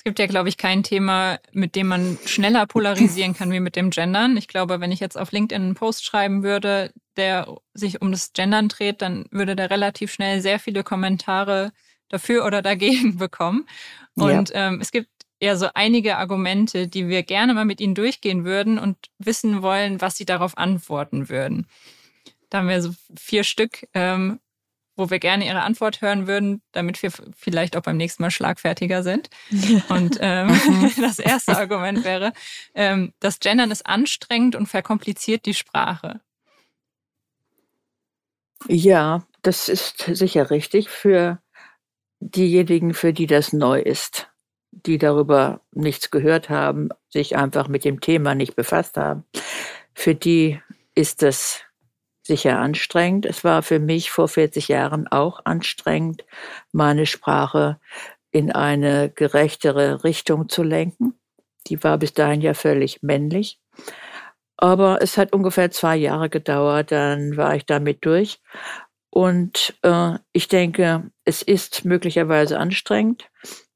Es 0.08 0.10
gibt 0.10 0.20
ja, 0.20 0.28
glaube 0.28 0.48
ich, 0.48 0.56
kein 0.56 0.84
Thema, 0.84 1.38
mit 1.52 1.76
dem 1.76 1.88
man 1.88 2.18
schneller 2.26 2.66
polarisieren 2.66 3.34
kann 3.34 3.52
wie 3.52 3.60
mit 3.60 3.76
dem 3.76 3.90
Gendern. 3.90 4.38
Ich 4.38 4.48
glaube, 4.48 4.80
wenn 4.80 4.94
ich 4.94 5.02
jetzt 5.02 5.18
auf 5.18 5.34
LinkedIn 5.34 5.62
einen 5.62 5.76
Post 5.76 6.06
schreiben 6.06 6.44
würde, 6.44 6.94
der 7.18 7.58
sich 7.74 8.02
um 8.02 8.12
das 8.12 8.32
Gendern 8.32 8.70
dreht, 8.70 9.02
dann 9.02 9.26
würde 9.32 9.58
der 9.58 9.70
relativ 9.70 10.14
schnell 10.14 10.40
sehr 10.40 10.60
viele 10.60 10.86
Kommentare 10.86 11.74
dafür 12.08 12.46
oder 12.46 12.62
dagegen 12.62 13.18
bekommen. 13.18 13.68
Und 14.16 14.52
ja. 14.52 14.70
ähm, 14.70 14.80
es 14.80 14.92
gibt 14.92 15.10
ja 15.42 15.58
so 15.58 15.68
einige 15.74 16.16
Argumente, 16.16 16.88
die 16.88 17.10
wir 17.10 17.24
gerne 17.24 17.54
mal 17.54 17.66
mit 17.66 17.82
Ihnen 17.82 17.94
durchgehen 17.94 18.46
würden 18.46 18.80
und 18.80 18.96
wissen 19.18 19.62
wollen, 19.62 20.00
was 20.00 20.16
Sie 20.16 20.26
darauf 20.26 20.58
antworten 20.58 21.28
würden. 21.28 21.68
Da 22.50 22.60
haben 22.60 22.70
wir 22.70 22.82
so 22.82 22.96
vier 23.20 23.44
Stück, 23.44 23.86
ähm, 23.94 24.40
wo 24.98 25.10
wir 25.10 25.20
gerne 25.20 25.46
Ihre 25.46 25.62
Antwort 25.62 26.02
hören 26.02 26.28
würden, 26.28 26.62
damit 26.74 27.02
wir 27.02 27.12
vielleicht 27.36 27.78
auch 27.78 27.82
beim 27.82 27.98
nächsten 27.98 28.24
Mal 28.24 28.32
schlagfertiger 28.32 29.04
sind. 29.04 29.30
Und 29.90 30.18
ähm, 30.20 30.60
das 31.00 31.20
erste 31.20 31.56
Argument 31.56 32.04
wäre, 32.04 32.34
ähm, 32.74 33.14
das 33.20 33.40
Gendern 33.40 33.72
ist 33.72 33.86
anstrengend 33.86 34.56
und 34.56 34.68
verkompliziert 34.68 35.46
die 35.46 35.54
Sprache. 35.54 36.20
Ja, 38.68 39.24
das 39.44 39.70
ist 39.70 40.10
sicher 40.12 40.50
richtig 40.50 40.90
für 40.90 41.40
diejenigen, 42.20 42.94
für 42.94 43.14
die 43.14 43.28
das 43.28 43.54
neu 43.54 43.80
ist, 43.80 44.30
die 44.72 44.98
darüber 44.98 45.62
nichts 45.72 46.10
gehört 46.10 46.50
haben, 46.50 46.90
sich 47.10 47.38
einfach 47.38 47.68
mit 47.68 47.86
dem 47.86 48.02
Thema 48.02 48.36
nicht 48.36 48.56
befasst 48.56 48.98
haben. 48.98 49.24
Für 49.94 50.16
die 50.16 50.60
ist 50.96 51.22
das 51.22 51.62
sicher 52.28 52.60
anstrengend. 52.60 53.26
Es 53.26 53.44
war 53.44 53.64
für 53.64 53.80
mich 53.80 54.12
vor 54.12 54.28
40 54.28 54.68
Jahren 54.68 55.08
auch 55.08 55.42
anstrengend, 55.46 56.26
meine 56.72 57.06
Sprache 57.06 57.80
in 58.32 58.52
eine 58.52 59.10
gerechtere 59.10 60.04
Richtung 60.04 60.50
zu 60.50 60.64
lenken. 60.64 61.14
Die 61.68 61.84
war 61.84 61.98
bis 61.98 62.14
dahin 62.14 62.42
ja 62.42 62.54
völlig 62.54 63.02
männlich. 63.02 63.60
Aber 64.58 65.02
es 65.02 65.18
hat 65.18 65.34
ungefähr 65.34 65.72
zwei 65.72 65.96
Jahre 65.96 66.30
gedauert, 66.30 66.92
dann 66.92 67.38
war 67.38 67.56
ich 67.56 67.66
damit 67.66 68.06
durch. 68.06 68.42
Und 69.10 69.76
äh, 69.84 70.18
ich 70.34 70.48
denke, 70.48 71.12
es 71.26 71.42
ist 71.42 71.86
möglicherweise 71.86 72.60
anstrengend, 72.60 73.30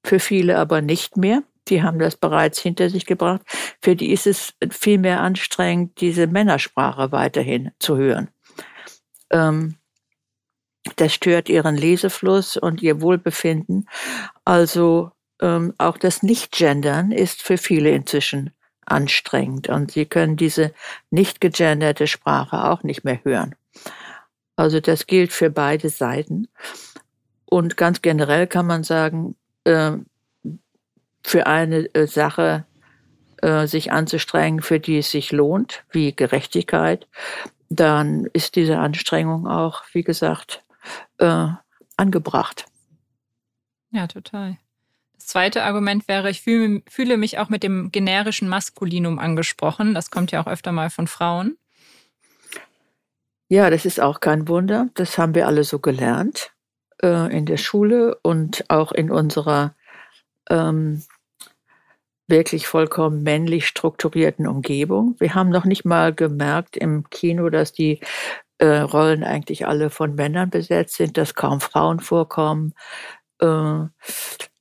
für 0.04 0.20
viele 0.20 0.58
aber 0.58 0.82
nicht 0.82 1.18
mehr. 1.18 1.44
Die 1.68 1.84
haben 1.84 2.00
das 2.00 2.16
bereits 2.16 2.60
hinter 2.60 2.90
sich 2.90 3.06
gebracht. 3.06 3.42
Für 3.82 3.96
die 3.96 4.12
ist 4.12 4.28
es 4.28 4.54
viel 4.72 4.98
mehr 4.98 5.22
anstrengend, 5.22 6.02
diese 6.02 6.28
Männersprache 6.28 7.12
weiterhin 7.12 7.72
zu 7.80 7.98
hören. 7.98 8.30
Ähm, 9.32 9.76
das 10.96 11.13
stört 11.13 11.50
ihren 11.50 11.76
Lesefluss 11.76 12.58
und 12.58 12.82
ihr 12.82 13.02
Wohlbefinden. 13.02 13.88
Also 14.46 15.12
ähm, 15.41 15.74
auch 15.78 15.98
das 15.98 16.24
Nicht-Gendern 16.24 17.12
ist 17.12 17.41
für 17.41 17.58
viele 17.58 17.91
inzwischen 17.91 18.52
anstrengend 18.86 19.70
und 19.70 19.91
sie 19.91 20.06
können 20.06 20.38
diese 20.38 20.74
nicht 21.12 21.39
gegenderte 21.39 22.08
Sprache 22.08 22.65
auch 22.65 22.84
nicht 22.84 23.04
mehr 23.04 23.24
hören. 23.24 23.56
Also 24.56 24.80
das 24.80 25.08
gilt 25.08 25.32
für 25.32 25.50
beide 25.50 25.89
Seiten. 25.89 26.48
Und 27.46 27.78
ganz 27.78 28.02
generell 28.02 28.48
kann 28.48 28.65
man 28.65 28.84
sagen, 28.84 29.36
äh, 29.63 29.94
für 31.24 31.48
eine 31.48 31.94
äh, 31.94 32.08
Sache 32.08 32.65
äh, 33.41 33.67
sich 33.67 33.91
anzustrengen, 33.91 34.62
für 34.62 34.80
die 34.80 34.98
es 34.98 35.12
sich 35.12 35.32
lohnt, 35.32 35.84
wie 35.91 36.15
Gerechtigkeit, 36.15 37.08
dann 37.72 38.26
ist 38.34 38.58
diese 38.58 38.80
Anstrengung 38.80 39.48
auch, 39.48 39.84
wie 39.94 40.04
gesagt, 40.04 40.64
äh, 41.20 41.48
angebracht. 41.96 42.66
Ja, 43.92 44.08
total. 44.08 44.58
Das 45.16 45.28
zweite 45.28 45.64
Argument 45.64 46.08
wäre, 46.08 46.30
ich 46.30 46.42
fühle, 46.42 46.82
fühle 46.90 47.16
mich 47.16 47.38
auch 47.40 47.50
mit 47.50 47.64
dem 47.64 47.92
generischen 47.92 48.50
Maskulinum 48.50 49.20
angesprochen. 49.20 49.94
Das 49.94 50.12
kommt 50.12 50.32
ja 50.32 50.42
auch 50.42 50.48
öfter 50.48 50.72
mal 50.72 50.90
von 50.90 51.08
Frauen. 51.08 51.58
Ja, 53.48 53.70
das 53.70 53.86
ist 53.86 54.00
auch 54.02 54.20
kein 54.20 54.48
Wunder. 54.48 54.90
Das 54.96 55.18
haben 55.18 55.36
wir 55.36 55.48
alle 55.48 55.64
so 55.64 55.80
gelernt 55.80 56.52
äh, 57.02 57.36
in 57.36 57.46
der 57.46 57.58
Schule 57.58 58.18
und 58.22 58.66
auch 58.70 58.92
in 58.92 59.12
unserer 59.12 59.76
ähm, 60.50 61.04
wirklich 62.32 62.65
vollkommen 62.65 63.22
männlich 63.22 63.67
strukturierten 63.67 64.48
Umgebung. 64.48 65.15
Wir 65.20 65.36
haben 65.36 65.50
noch 65.50 65.65
nicht 65.65 65.86
mal 65.86 66.13
gemerkt 66.13 66.76
im 66.76 67.08
Kino, 67.12 67.52
dass 67.52 67.74
die 67.74 68.00
äh, 68.58 68.78
Rollen 68.78 69.24
eigentlich 69.24 69.67
alle 69.67 69.91
von 69.91 70.15
Männern 70.15 70.50
besetzt 70.50 70.96
sind, 70.96 71.17
dass 71.17 71.36
kaum 71.36 71.62
Frauen 71.62 72.00
vorkommen. 72.00 72.74
Äh, 73.39 73.86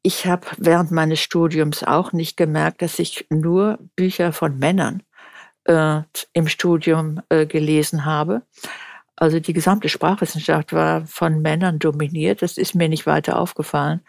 ich 0.02 0.26
habe 0.26 0.46
während 0.58 0.90
meines 0.90 1.20
Studiums 1.20 1.84
auch 1.84 2.12
nicht 2.12 2.36
gemerkt, 2.36 2.82
dass 2.82 2.98
ich 2.98 3.26
nur 3.30 3.78
Bücher 3.96 4.32
von 4.32 4.58
Männern 4.58 5.02
äh, 5.64 6.00
im 6.32 6.48
Studium 6.48 7.20
äh, 7.28 7.46
gelesen 7.46 8.04
habe. 8.04 8.42
Also 9.16 9.38
die 9.38 9.52
gesamte 9.52 9.90
Sprachwissenschaft 9.90 10.72
war 10.72 11.06
von 11.06 11.42
Männern 11.42 11.78
dominiert. 11.78 12.40
Das 12.40 12.56
ist 12.56 12.74
mir 12.74 12.88
nicht 12.88 13.06
weiter 13.06 13.38
aufgefallen. 13.38 14.00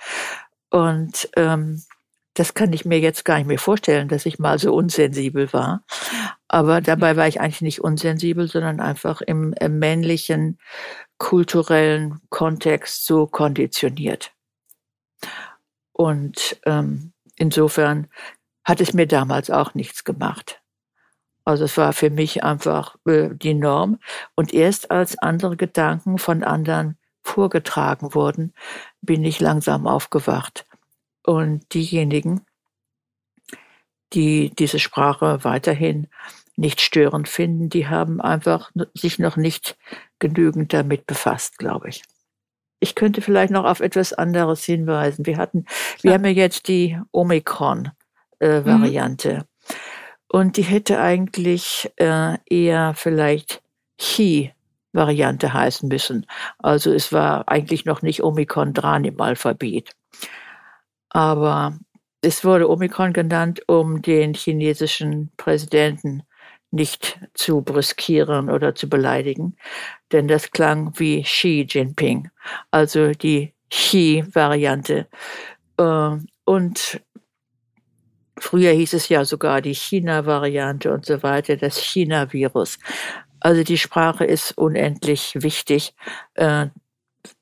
Und 0.69 1.29
ähm, 1.35 1.83
das 2.33 2.53
kann 2.53 2.71
ich 2.71 2.85
mir 2.85 2.99
jetzt 2.99 3.25
gar 3.25 3.37
nicht 3.37 3.47
mehr 3.47 3.59
vorstellen, 3.59 4.07
dass 4.07 4.25
ich 4.25 4.39
mal 4.39 4.57
so 4.57 4.73
unsensibel 4.73 5.51
war. 5.51 5.83
Aber 6.47 6.81
dabei 6.81 7.17
war 7.17 7.27
ich 7.27 7.41
eigentlich 7.41 7.61
nicht 7.61 7.81
unsensibel, 7.81 8.47
sondern 8.47 8.79
einfach 8.79 9.21
im, 9.21 9.53
männlichen 9.59 10.57
kulturellen 11.17 12.19
Kontext 12.29 13.05
so 13.05 13.27
konditioniert. 13.27 14.31
Und 15.91 16.59
ähm, 16.65 17.13
insofern 17.35 18.07
hat 18.63 18.81
es 18.81 18.93
mir 18.93 19.07
damals 19.07 19.49
auch 19.49 19.73
nichts 19.73 20.03
gemacht. 20.03 20.61
Also 21.43 21.65
es 21.65 21.77
war 21.77 21.93
für 21.93 22.09
mich 22.09 22.43
einfach 22.43 22.95
äh, 23.05 23.29
die 23.31 23.53
Norm. 23.53 23.99
Und 24.35 24.53
erst 24.53 24.91
als 24.91 25.17
andere 25.17 25.57
Gedanken 25.57 26.17
von 26.17 26.43
anderen 26.43 26.97
vorgetragen 27.23 28.13
wurden, 28.13 28.53
bin 29.01 29.23
ich 29.23 29.39
langsam 29.39 29.87
aufgewacht. 29.87 30.65
Und 31.23 31.73
diejenigen, 31.73 32.45
die 34.13 34.51
diese 34.57 34.79
Sprache 34.79 35.43
weiterhin 35.43 36.07
nicht 36.55 36.81
störend 36.81 37.29
finden, 37.29 37.69
die 37.69 37.87
haben 37.87 38.19
einfach 38.21 38.71
sich 38.93 39.17
noch 39.19 39.37
nicht 39.37 39.77
genügend 40.19 40.73
damit 40.73 41.05
befasst, 41.07 41.57
glaube 41.57 41.89
ich. 41.89 42.03
Ich 42.79 42.93
könnte 42.95 43.21
vielleicht 43.21 43.51
noch 43.51 43.65
auf 43.65 43.79
etwas 43.79 44.13
anderes 44.13 44.63
hinweisen. 44.63 45.25
Wir 45.25 45.37
hatten, 45.37 45.65
wir 46.01 46.13
haben 46.13 46.25
ja 46.25 46.31
jetzt 46.31 46.67
die 46.67 46.99
Omikron-Variante. 47.11 49.29
Äh, 49.29 49.37
mhm. 49.37 49.43
Und 50.27 50.57
die 50.57 50.63
hätte 50.63 50.99
eigentlich 50.99 51.91
äh, 51.97 52.37
eher 52.49 52.93
vielleicht 52.95 53.61
Chi-Variante 53.97 55.53
heißen 55.53 55.89
müssen. 55.89 56.25
Also 56.57 56.91
es 56.93 57.11
war 57.11 57.49
eigentlich 57.49 57.85
noch 57.85 58.01
nicht 58.01 58.23
Omikron 58.23 58.73
dran 58.73 59.03
im 59.03 59.21
Alphabet. 59.21 59.91
Aber 61.13 61.77
es 62.21 62.43
wurde 62.43 62.69
Omikron 62.69 63.13
genannt, 63.13 63.61
um 63.67 64.01
den 64.01 64.33
chinesischen 64.33 65.31
Präsidenten 65.37 66.23
nicht 66.71 67.19
zu 67.33 67.61
briskieren 67.61 68.49
oder 68.49 68.73
zu 68.75 68.87
beleidigen, 68.87 69.57
denn 70.11 70.27
das 70.27 70.51
klang 70.51 70.93
wie 70.97 71.21
Xi 71.23 71.67
Jinping, 71.69 72.29
also 72.71 73.11
die 73.11 73.53
Xi-Variante. 73.69 75.07
Äh, 75.77 76.17
und 76.45 77.01
Früher 78.41 78.71
hieß 78.71 78.93
es 78.93 79.07
ja 79.07 79.23
sogar 79.23 79.61
die 79.61 79.75
China-Variante 79.75 80.91
und 80.91 81.05
so 81.05 81.21
weiter, 81.21 81.57
das 81.57 81.77
China-Virus. 81.77 82.79
Also 83.39 83.63
die 83.63 83.77
Sprache 83.77 84.25
ist 84.25 84.57
unendlich 84.57 85.33
wichtig 85.35 85.93
äh, 86.33 86.67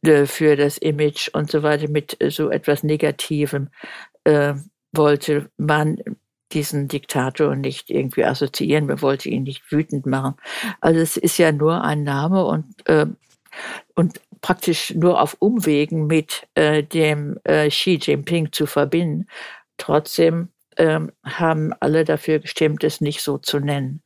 für 0.04 0.56
das 0.56 0.78
Image 0.78 1.30
und 1.34 1.50
so 1.52 1.64
weiter. 1.64 1.90
Mit 1.90 2.18
so 2.30 2.50
etwas 2.50 2.84
Negativem 2.84 3.70
äh, 4.24 4.54
wollte 4.92 5.50
man 5.58 5.98
diesen 6.52 6.88
Diktator 6.88 7.56
nicht 7.56 7.90
irgendwie 7.90 8.26
assoziieren, 8.26 8.88
man 8.88 9.02
wollte 9.02 9.30
ihn 9.30 9.44
nicht 9.44 9.72
wütend 9.72 10.06
machen. 10.06 10.36
Also 10.82 11.00
es 11.00 11.18
ist 11.18 11.38
ja 11.38 11.52
nur 11.52 11.84
ein 11.84 12.04
Name 12.04 12.46
und, 12.46 12.66
äh, 12.88 13.06
und 13.96 14.20
praktisch 14.42 14.94
nur 14.96 15.22
auf 15.22 15.38
Umwegen 15.40 16.08
mit 16.08 16.48
äh, 16.56 16.84
dem 16.84 17.38
äh, 17.44 17.70
Xi 17.70 18.00
Jinping 18.02 18.52
zu 18.52 18.66
verbinden. 18.66 19.28
Trotzdem 19.78 20.50
ähm, 20.78 21.12
haben 21.24 21.74
alle 21.80 22.06
dafür 22.06 22.40
gestimmt, 22.40 22.84
es 22.84 23.02
nicht 23.02 23.22
so 23.22 23.38
zu 23.38 23.60
nennen. 23.60 24.02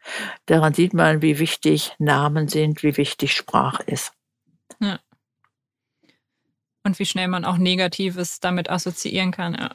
Daran 0.47 0.73
sieht 0.73 0.93
man, 0.93 1.21
wie 1.21 1.39
wichtig 1.39 1.93
Namen 1.99 2.47
sind, 2.47 2.83
wie 2.83 2.97
wichtig 2.97 3.33
Sprache 3.33 3.83
ist. 3.83 4.11
Ja. 4.81 4.99
Und 6.83 6.99
wie 6.99 7.05
schnell 7.05 7.29
man 7.29 7.45
auch 7.45 7.57
Negatives 7.57 8.39
damit 8.39 8.69
assoziieren 8.69 9.31
kann. 9.31 9.55
Ja. 9.55 9.71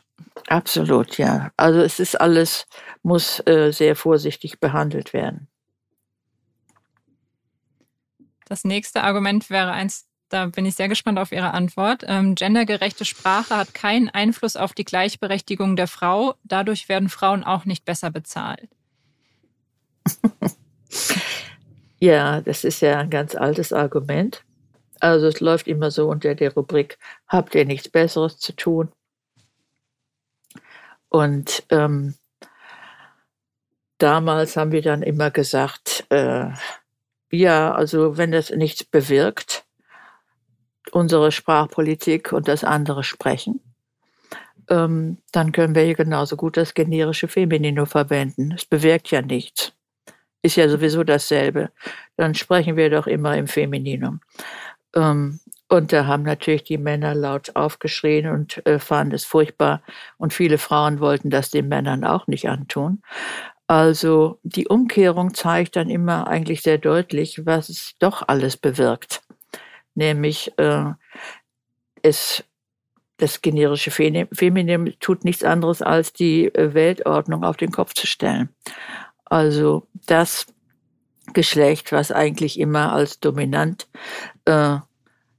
Absolut, 0.46 1.18
ja. 1.18 1.50
Also 1.56 1.80
es 1.80 2.00
ist 2.00 2.20
alles, 2.20 2.66
muss 3.02 3.40
äh, 3.46 3.72
sehr 3.72 3.96
vorsichtig 3.96 4.60
behandelt 4.60 5.12
werden. 5.12 5.48
Das 8.46 8.64
nächste 8.64 9.02
Argument 9.02 9.50
wäre 9.50 9.72
eins, 9.72 10.06
Da 10.30 10.46
bin 10.46 10.66
ich 10.66 10.74
sehr 10.74 10.88
gespannt 10.88 11.18
auf 11.18 11.32
Ihre 11.32 11.54
Antwort. 11.54 12.04
Ähm, 12.06 12.34
gendergerechte 12.34 13.04
Sprache 13.06 13.56
hat 13.56 13.72
keinen 13.72 14.10
Einfluss 14.10 14.56
auf 14.56 14.74
die 14.74 14.84
Gleichberechtigung 14.84 15.76
der 15.76 15.88
Frau. 15.88 16.34
Dadurch 16.44 16.88
werden 16.88 17.08
Frauen 17.08 17.44
auch 17.44 17.64
nicht 17.64 17.84
besser 17.86 18.10
bezahlt. 18.10 18.68
ja, 21.98 22.40
das 22.42 22.64
ist 22.64 22.80
ja 22.80 22.98
ein 23.00 23.10
ganz 23.10 23.34
altes 23.34 23.72
Argument. 23.72 24.44
Also 25.00 25.26
es 25.26 25.40
läuft 25.40 25.68
immer 25.68 25.90
so 25.90 26.08
unter 26.08 26.34
der 26.34 26.54
Rubrik, 26.54 26.98
habt 27.26 27.54
ihr 27.54 27.64
nichts 27.64 27.88
Besseres 27.88 28.38
zu 28.38 28.54
tun? 28.54 28.92
Und 31.08 31.64
ähm, 31.70 32.14
damals 33.98 34.56
haben 34.56 34.72
wir 34.72 34.82
dann 34.82 35.02
immer 35.02 35.30
gesagt, 35.30 36.06
äh, 36.10 36.50
ja, 37.30 37.72
also 37.72 38.16
wenn 38.16 38.32
das 38.32 38.50
nichts 38.50 38.84
bewirkt, 38.84 39.64
unsere 40.92 41.32
Sprachpolitik 41.32 42.32
und 42.32 42.48
das 42.48 42.64
andere 42.64 43.04
sprechen, 43.04 43.60
ähm, 44.68 45.18
dann 45.32 45.52
können 45.52 45.74
wir 45.74 45.82
hier 45.82 45.94
genauso 45.94 46.36
gut 46.36 46.56
das 46.56 46.74
generische 46.74 47.28
Feminino 47.28 47.86
verwenden. 47.86 48.52
Es 48.52 48.64
bewirkt 48.64 49.10
ja 49.10 49.22
nichts. 49.22 49.72
Ist 50.42 50.56
ja 50.56 50.68
sowieso 50.68 51.04
dasselbe. 51.04 51.70
Dann 52.16 52.34
sprechen 52.34 52.76
wir 52.76 52.90
doch 52.90 53.06
immer 53.06 53.36
im 53.36 53.46
Femininum. 53.46 54.20
Ähm, 54.98 55.40
und 55.68 55.92
da 55.92 56.06
haben 56.06 56.22
natürlich 56.22 56.64
die 56.64 56.78
Männer 56.78 57.14
laut 57.14 57.54
aufgeschrien 57.54 58.28
und 58.28 58.66
äh, 58.66 58.78
fanden 58.78 59.14
es 59.14 59.24
furchtbar. 59.24 59.82
Und 60.16 60.32
viele 60.32 60.58
Frauen 60.58 60.98
wollten 61.00 61.30
das 61.30 61.50
den 61.50 61.68
Männern 61.68 62.04
auch 62.04 62.26
nicht 62.26 62.48
antun. 62.48 63.02
Also 63.66 64.38
die 64.42 64.66
Umkehrung 64.66 65.34
zeigt 65.34 65.76
dann 65.76 65.90
immer 65.90 66.26
eigentlich 66.26 66.62
sehr 66.62 66.78
deutlich, 66.78 67.44
was 67.44 67.68
es 67.68 67.94
doch 67.98 68.26
alles 68.26 68.56
bewirkt. 68.56 69.20
Nämlich 69.94 70.52
äh, 70.58 70.92
es, 72.02 72.44
das 73.18 73.42
generische 73.42 73.90
Feminim 73.90 74.94
tut 75.00 75.24
nichts 75.24 75.44
anderes, 75.44 75.82
als 75.82 76.14
die 76.14 76.46
äh, 76.54 76.72
Weltordnung 76.72 77.44
auf 77.44 77.58
den 77.58 77.70
Kopf 77.70 77.92
zu 77.92 78.06
stellen. 78.06 78.48
Also 79.26 79.86
das 80.06 80.46
Geschlecht, 81.34 81.92
was 81.92 82.10
eigentlich 82.10 82.58
immer 82.58 82.92
als 82.92 83.20
dominant 83.20 83.86
äh, 84.46 84.78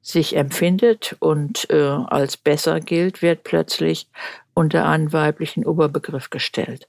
sich 0.02 0.36
empfindet 0.36 1.16
und 1.20 1.70
äh, 1.70 1.82
als 1.82 2.38
besser 2.38 2.80
gilt, 2.80 3.22
wird 3.22 3.44
plötzlich 3.44 4.10
unter 4.54 4.88
einen 4.88 5.14
weiblichen 5.14 5.66
Oberbegriff 5.66 6.30
gestellt. 6.30 6.88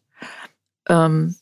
Ähm, 0.88 1.36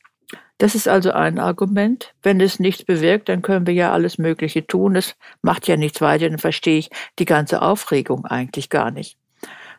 das 0.59 0.75
ist 0.75 0.89
also 0.89 1.13
ein 1.13 1.39
Argument. 1.39 2.15
Wenn 2.23 2.41
es 2.41 2.59
nichts 2.59 2.85
bewirkt, 2.85 3.29
dann 3.29 3.43
können 3.43 3.67
wir 3.67 3.75
ja 3.75 3.93
alles 3.93 4.19
Mögliche 4.19 4.67
tun. 4.67 4.97
Es 4.97 5.15
macht 5.41 5.69
ja 5.69 5.77
nichts 5.77 6.01
weiter, 6.01 6.29
dann 6.29 6.39
verstehe 6.39 6.79
ich 6.79 6.91
die 7.19 7.25
ganze 7.25 7.63
Aufregung 7.63 8.25
eigentlich 8.27 8.69
gar 8.69 8.91
nicht. 8.91 9.17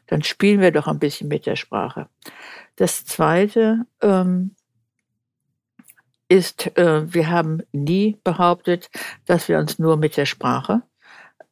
Dann 0.07 0.23
spielen 0.23 0.61
wir 0.61 0.71
doch 0.71 0.87
ein 0.87 0.99
bisschen 0.99 1.27
mit 1.27 1.45
der 1.45 1.57
Sprache. 1.57 2.07
Das 2.77 3.05
Zweite 3.05 3.85
ähm, 4.01 4.55
ist, 6.29 6.77
äh, 6.77 7.13
wir 7.13 7.29
haben 7.29 7.61
nie 7.73 8.17
behauptet, 8.23 8.89
dass 9.25 9.49
wir 9.49 9.59
uns 9.59 9.79
nur 9.79 9.97
mit 9.97 10.15
der 10.15 10.25
Sprache 10.25 10.81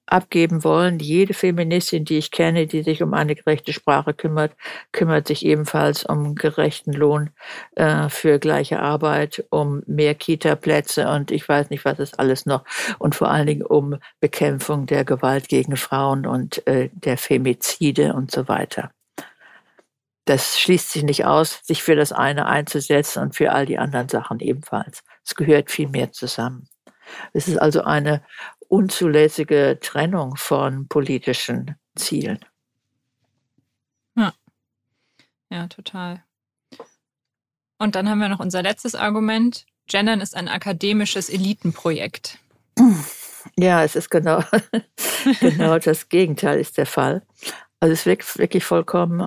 abgeben 0.08 0.63
wollen. 0.63 1.00
Jede 1.00 1.34
Feministin, 1.34 2.06
die 2.06 2.17
ich 2.17 2.32
kenne, 2.32 2.67
die 2.67 2.84
sich 2.84 3.04
um 3.04 3.13
eine 3.13 3.36
gerechte 3.36 3.74
Sprache 3.74 4.13
kümmert, 4.13 4.54
kümmert 4.91 5.28
sich 5.28 5.46
ebenfalls 5.46 6.06
um 6.06 6.36
gerechten 6.36 6.93
Lohn 6.93 7.32
äh, 7.76 8.10
für 8.10 8.39
gleiche 8.39 8.80
Arbeit, 8.80 9.46
um 9.50 9.84
mehr 9.86 10.15
Kita-Plätze 10.15 11.10
und 11.10 11.32
ich 11.32 11.48
weiß 11.48 11.70
nicht, 11.70 11.86
was 11.86 12.00
ist 12.00 12.20
alles 12.20 12.46
noch. 12.46 12.63
Und 13.00 13.15
vor 13.15 13.30
allen 13.30 13.48
Dingen 13.48 13.65
um 13.65 13.98
Bekämpfung 14.20 14.86
der 14.86 15.06
Gewalt 15.06 15.50
gegen 15.50 15.78
Frauen 15.78 16.26
und 16.26 16.65
äh, 16.67 16.89
der 16.93 17.17
Femizide 17.17 18.13
und 18.13 18.32
so 18.32 18.48
weiter. 18.48 18.91
Das 20.26 20.60
schließt 20.60 20.91
sich 20.91 21.04
nicht 21.04 21.26
aus, 21.26 21.62
sich 21.63 21.84
für 21.84 21.96
das 21.96 22.12
eine 22.12 22.48
einzusetzen 22.48 23.22
und 23.22 23.36
für 23.36 23.54
all 23.54 23.65
die 23.65 23.78
anderen 23.78 24.10
Sachen 24.10 24.41
ebenfalls. 24.41 25.04
Es 25.26 25.36
gehört 25.36 25.72
viel 25.72 25.88
mehr 25.88 26.12
zusammen. 26.12 26.67
Es 27.34 27.48
ist 27.48 27.58
also 27.58 27.84
eine 27.84 28.22
unzulässige 28.67 29.80
Trennung 29.82 30.36
von 30.36 30.88
politischen 30.88 31.75
Zielen. 31.95 32.39
Ja, 34.15 34.34
ja, 35.49 35.67
total. 35.67 36.23
Und 37.77 37.95
dann 37.95 38.10
haben 38.10 38.19
wir 38.19 38.30
noch 38.30 38.39
unser 38.39 38.63
letztes 38.63 38.95
Argument. 38.95 39.65
Gendern 39.88 40.21
ist 40.21 40.36
ein 40.36 40.47
akademisches 40.47 41.30
Elitenprojekt. 41.30 42.39
Ja, 43.58 43.84
es 43.84 43.95
ist 43.95 44.10
genau, 44.10 44.43
genau 45.39 45.80
das 45.80 46.10
Gegenteil 46.10 46.60
ist 46.60 46.77
der 46.77 46.86
Fall. 46.86 47.23
Also 47.80 47.93
es 47.93 48.06
wird 48.06 48.38
wirklich 48.38 48.63
vollkommen 48.63 49.21
äh, 49.21 49.25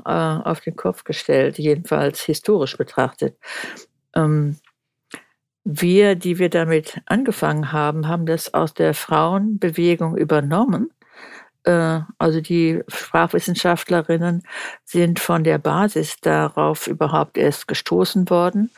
auf 0.49 0.61
den 0.61 0.77
Kopf 0.77 1.05
gestellt, 1.05 1.59
jedenfalls 1.59 2.21
historisch 2.23 2.77
betrachtet. 2.77 3.39
Ähm, 4.15 4.59
wir, 5.65 6.15
die 6.15 6.39
wir 6.39 6.49
damit 6.49 7.01
angefangen 7.07 7.73
haben, 7.73 8.09
haben 8.09 8.27
das 8.27 8.55
aus 8.55 8.75
der 8.75 8.95
Frauenbewegung 8.95 10.17
übernommen. 10.17 10.91
Äh, 11.65 12.01
also 12.19 12.41
die 12.41 12.81
Sprachwissenschaftlerinnen 12.89 14.43
sind 14.85 15.21
von 15.21 15.45
der 15.45 15.59
Basis 15.59 16.17
darauf 16.21 16.87
überhaupt 16.87 17.37
erst 17.37 17.69
gestoßen 17.69 18.31
worden. 18.31 18.71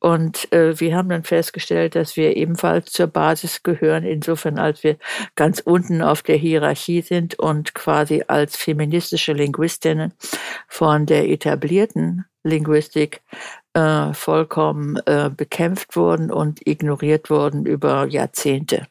Und 0.00 0.52
äh, 0.52 0.78
wir 0.80 0.94
haben 0.94 1.08
dann 1.08 1.24
festgestellt, 1.24 1.94
dass 1.94 2.14
wir 2.16 2.36
ebenfalls 2.36 2.92
zur 2.92 3.06
Basis 3.06 3.62
gehören, 3.62 4.04
insofern 4.04 4.58
als 4.58 4.84
wir 4.84 4.98
ganz 5.34 5.60
unten 5.60 6.02
auf 6.02 6.20
der 6.22 6.36
Hierarchie 6.36 7.00
sind 7.00 7.38
und 7.38 7.74
quasi 7.74 8.22
als 8.28 8.54
feministische 8.54 9.32
Linguistinnen 9.32 10.12
von 10.68 11.06
der 11.06 11.30
etablierten 11.30 12.26
Linguistik 12.42 13.22
äh, 13.74 14.14
vollkommen 14.14 14.96
äh, 15.06 15.30
bekämpft 15.30 15.96
wurden 15.96 16.30
und 16.30 16.66
ignoriert 16.66 17.28
wurden 17.30 17.66
über 17.66 18.06
Jahrzehnte. 18.06 18.86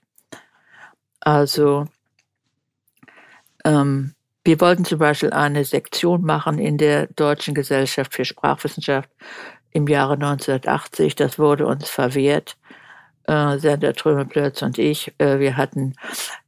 Also 1.20 1.88
ähm, 3.64 4.14
wir 4.44 4.60
wollten 4.60 4.84
zum 4.84 5.00
Beispiel 5.00 5.32
eine 5.32 5.64
Sektion 5.64 6.24
machen 6.24 6.60
in 6.60 6.78
der 6.78 7.08
Deutschen 7.08 7.54
Gesellschaft 7.54 8.14
für 8.14 8.26
Sprachwissenschaft 8.26 9.10
im 9.72 9.88
Jahre 9.88 10.14
1980. 10.14 11.16
Das 11.16 11.40
wurde 11.40 11.66
uns 11.66 11.90
verwehrt. 11.90 12.58
Äh, 13.26 13.58
Sender 13.58 13.94
Trömeplötz 13.94 14.62
und 14.62 14.78
ich, 14.78 15.14
äh, 15.18 15.40
wir 15.40 15.56
hatten 15.56 15.96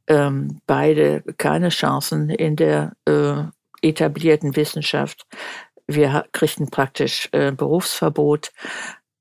ähm, 0.08 0.60
beide 0.66 1.22
keine 1.38 1.70
Chancen 1.70 2.28
in 2.28 2.54
der 2.54 2.92
äh, 3.06 3.44
etablierten 3.80 4.56
Wissenschaft 4.56 5.26
wir 5.86 6.26
kriegten 6.32 6.70
praktisch 6.70 7.28
äh, 7.32 7.52
Berufsverbot. 7.52 8.52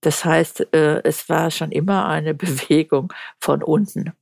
Das 0.02 0.26
heißt, 0.26 0.74
äh, 0.74 1.02
es 1.04 1.30
war 1.30 1.52
schon 1.52 1.72
immer 1.72 2.08
eine 2.08 2.34
Bewegung 2.36 3.14
von 3.40 3.64
unten. 3.64 4.14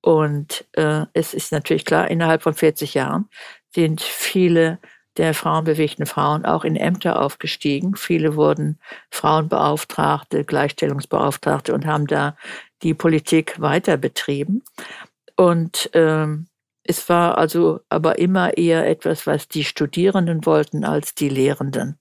Und 0.00 0.66
äh, 0.72 1.06
es 1.14 1.32
ist 1.32 1.52
natürlich 1.52 1.84
klar, 1.84 2.10
innerhalb 2.10 2.42
von 2.42 2.54
40 2.54 2.94
Jahren 2.94 3.28
sind 3.74 4.02
viele 4.02 4.78
der 5.16 5.32
frauenbewegten 5.32 6.06
Frauen 6.06 6.44
auch 6.44 6.64
in 6.64 6.76
Ämter 6.76 7.22
aufgestiegen. 7.22 7.94
Viele 7.96 8.36
wurden 8.36 8.78
Frauenbeauftragte, 9.10 10.44
Gleichstellungsbeauftragte 10.44 11.72
und 11.72 11.86
haben 11.86 12.06
da 12.06 12.36
die 12.82 12.94
Politik 12.94 13.60
weiter 13.60 13.96
betrieben. 13.96 14.62
Und 15.36 15.90
ähm, 15.94 16.48
es 16.84 17.08
war 17.08 17.38
also 17.38 17.80
aber 17.88 18.18
immer 18.18 18.56
eher 18.56 18.86
etwas, 18.86 19.26
was 19.26 19.48
die 19.48 19.64
Studierenden 19.64 20.44
wollten 20.44 20.84
als 20.84 21.14
die 21.14 21.30
Lehrenden. 21.30 21.98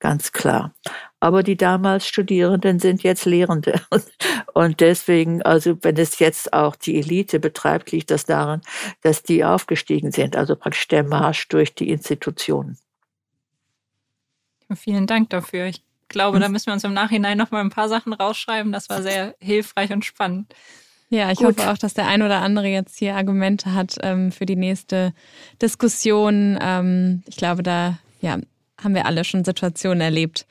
Ganz 0.00 0.32
klar. 0.32 0.74
Aber 1.20 1.44
die 1.44 1.56
damals 1.56 2.08
Studierenden 2.08 2.80
sind 2.80 3.04
jetzt 3.04 3.24
Lehrende. 3.24 3.80
Und 4.54 4.80
deswegen, 4.80 5.42
also 5.42 5.78
wenn 5.82 5.96
es 5.96 6.18
jetzt 6.18 6.52
auch 6.52 6.74
die 6.74 6.98
Elite 6.98 7.38
betreibt, 7.38 7.92
liegt 7.92 8.10
das 8.10 8.24
daran, 8.24 8.62
dass 9.02 9.22
die 9.22 9.44
aufgestiegen 9.44 10.10
sind. 10.10 10.34
Also 10.34 10.56
praktisch 10.56 10.88
der 10.88 11.04
Marsch 11.04 11.46
durch 11.48 11.74
die 11.74 11.90
Institutionen. 11.90 12.78
Vielen 14.74 15.06
Dank 15.06 15.30
dafür. 15.30 15.66
Ich 15.66 15.84
glaube, 16.08 16.40
da 16.40 16.48
müssen 16.48 16.66
wir 16.66 16.72
uns 16.72 16.84
im 16.84 16.94
Nachhinein 16.94 17.38
noch 17.38 17.50
mal 17.50 17.60
ein 17.60 17.70
paar 17.70 17.88
Sachen 17.88 18.12
rausschreiben. 18.12 18.72
Das 18.72 18.88
war 18.88 19.02
sehr 19.04 19.36
hilfreich 19.38 19.92
und 19.92 20.04
spannend. 20.04 20.52
Ja, 21.12 21.30
ich 21.30 21.38
Gut. 21.38 21.58
hoffe 21.58 21.70
auch, 21.70 21.76
dass 21.76 21.92
der 21.92 22.06
ein 22.06 22.22
oder 22.22 22.40
andere 22.40 22.68
jetzt 22.68 22.98
hier 22.98 23.16
Argumente 23.16 23.74
hat 23.74 23.96
ähm, 24.02 24.32
für 24.32 24.46
die 24.46 24.56
nächste 24.56 25.12
Diskussion. 25.60 26.58
Ähm, 26.58 27.22
ich 27.26 27.36
glaube, 27.36 27.62
da 27.62 27.98
ja, 28.22 28.38
haben 28.82 28.94
wir 28.94 29.04
alle 29.04 29.22
schon 29.24 29.44
Situationen 29.44 30.00
erlebt. 30.00 30.46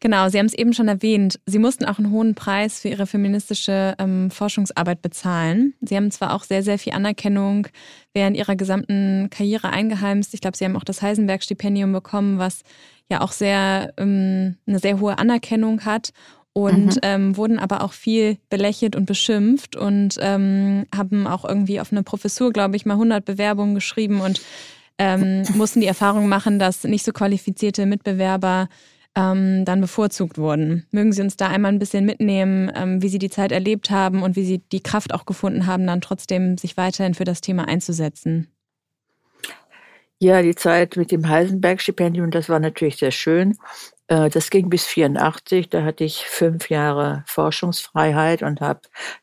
Genau, 0.00 0.28
Sie 0.28 0.38
haben 0.38 0.44
es 0.44 0.52
eben 0.52 0.74
schon 0.74 0.88
erwähnt. 0.88 1.40
Sie 1.46 1.58
mussten 1.58 1.86
auch 1.86 1.98
einen 1.98 2.10
hohen 2.10 2.34
Preis 2.34 2.80
für 2.80 2.88
Ihre 2.88 3.06
feministische 3.06 3.94
ähm, 3.98 4.30
Forschungsarbeit 4.30 5.00
bezahlen. 5.00 5.72
Sie 5.80 5.96
haben 5.96 6.10
zwar 6.10 6.34
auch 6.34 6.44
sehr, 6.44 6.62
sehr 6.62 6.78
viel 6.78 6.92
Anerkennung 6.92 7.66
während 8.12 8.36
Ihrer 8.36 8.54
gesamten 8.54 9.30
Karriere 9.30 9.70
eingeheimst. 9.70 10.34
Ich 10.34 10.42
glaube, 10.42 10.58
Sie 10.58 10.66
haben 10.66 10.76
auch 10.76 10.84
das 10.84 11.00
Heisenberg-Stipendium 11.00 11.90
bekommen, 11.92 12.38
was 12.38 12.64
ja 13.10 13.22
auch 13.22 13.32
sehr 13.32 13.94
ähm, 13.96 14.56
eine 14.66 14.78
sehr 14.78 15.00
hohe 15.00 15.16
Anerkennung 15.16 15.86
hat. 15.86 16.12
Und 16.56 16.94
mhm. 16.94 17.00
ähm, 17.02 17.36
wurden 17.36 17.58
aber 17.58 17.84
auch 17.84 17.92
viel 17.92 18.38
belächelt 18.48 18.96
und 18.96 19.04
beschimpft 19.04 19.76
und 19.76 20.16
ähm, 20.22 20.86
haben 20.94 21.26
auch 21.26 21.44
irgendwie 21.44 21.80
auf 21.80 21.92
eine 21.92 22.02
Professur, 22.02 22.50
glaube 22.50 22.76
ich, 22.76 22.86
mal 22.86 22.94
100 22.94 23.22
Bewerbungen 23.26 23.74
geschrieben 23.74 24.22
und 24.22 24.40
ähm, 24.96 25.42
mussten 25.54 25.82
die 25.82 25.86
Erfahrung 25.86 26.30
machen, 26.30 26.58
dass 26.58 26.84
nicht 26.84 27.04
so 27.04 27.12
qualifizierte 27.12 27.84
Mitbewerber 27.84 28.70
ähm, 29.14 29.66
dann 29.66 29.82
bevorzugt 29.82 30.38
wurden. 30.38 30.86
Mögen 30.92 31.12
Sie 31.12 31.20
uns 31.20 31.36
da 31.36 31.48
einmal 31.48 31.72
ein 31.72 31.78
bisschen 31.78 32.06
mitnehmen, 32.06 32.72
ähm, 32.74 33.02
wie 33.02 33.10
Sie 33.10 33.18
die 33.18 33.28
Zeit 33.28 33.52
erlebt 33.52 33.90
haben 33.90 34.22
und 34.22 34.34
wie 34.34 34.46
Sie 34.46 34.62
die 34.72 34.82
Kraft 34.82 35.12
auch 35.12 35.26
gefunden 35.26 35.66
haben, 35.66 35.86
dann 35.86 36.00
trotzdem 36.00 36.56
sich 36.56 36.78
weiterhin 36.78 37.12
für 37.12 37.24
das 37.24 37.42
Thema 37.42 37.68
einzusetzen? 37.68 38.50
Ja, 40.18 40.40
die 40.40 40.54
Zeit 40.54 40.96
mit 40.96 41.12
dem 41.12 41.28
Heisenberg-Stipendium, 41.28 42.30
das 42.30 42.48
war 42.48 42.60
natürlich 42.60 42.96
sehr 42.96 43.10
schön. 43.10 43.58
Äh, 44.08 44.30
das 44.30 44.50
ging 44.50 44.68
bis 44.68 44.86
84. 44.86 45.68
Da 45.68 45.82
hatte 45.82 46.04
ich 46.04 46.26
fünf 46.26 46.70
Jahre 46.70 47.24
Forschungsfreiheit 47.26 48.42
und 48.42 48.60
habe 48.60 48.80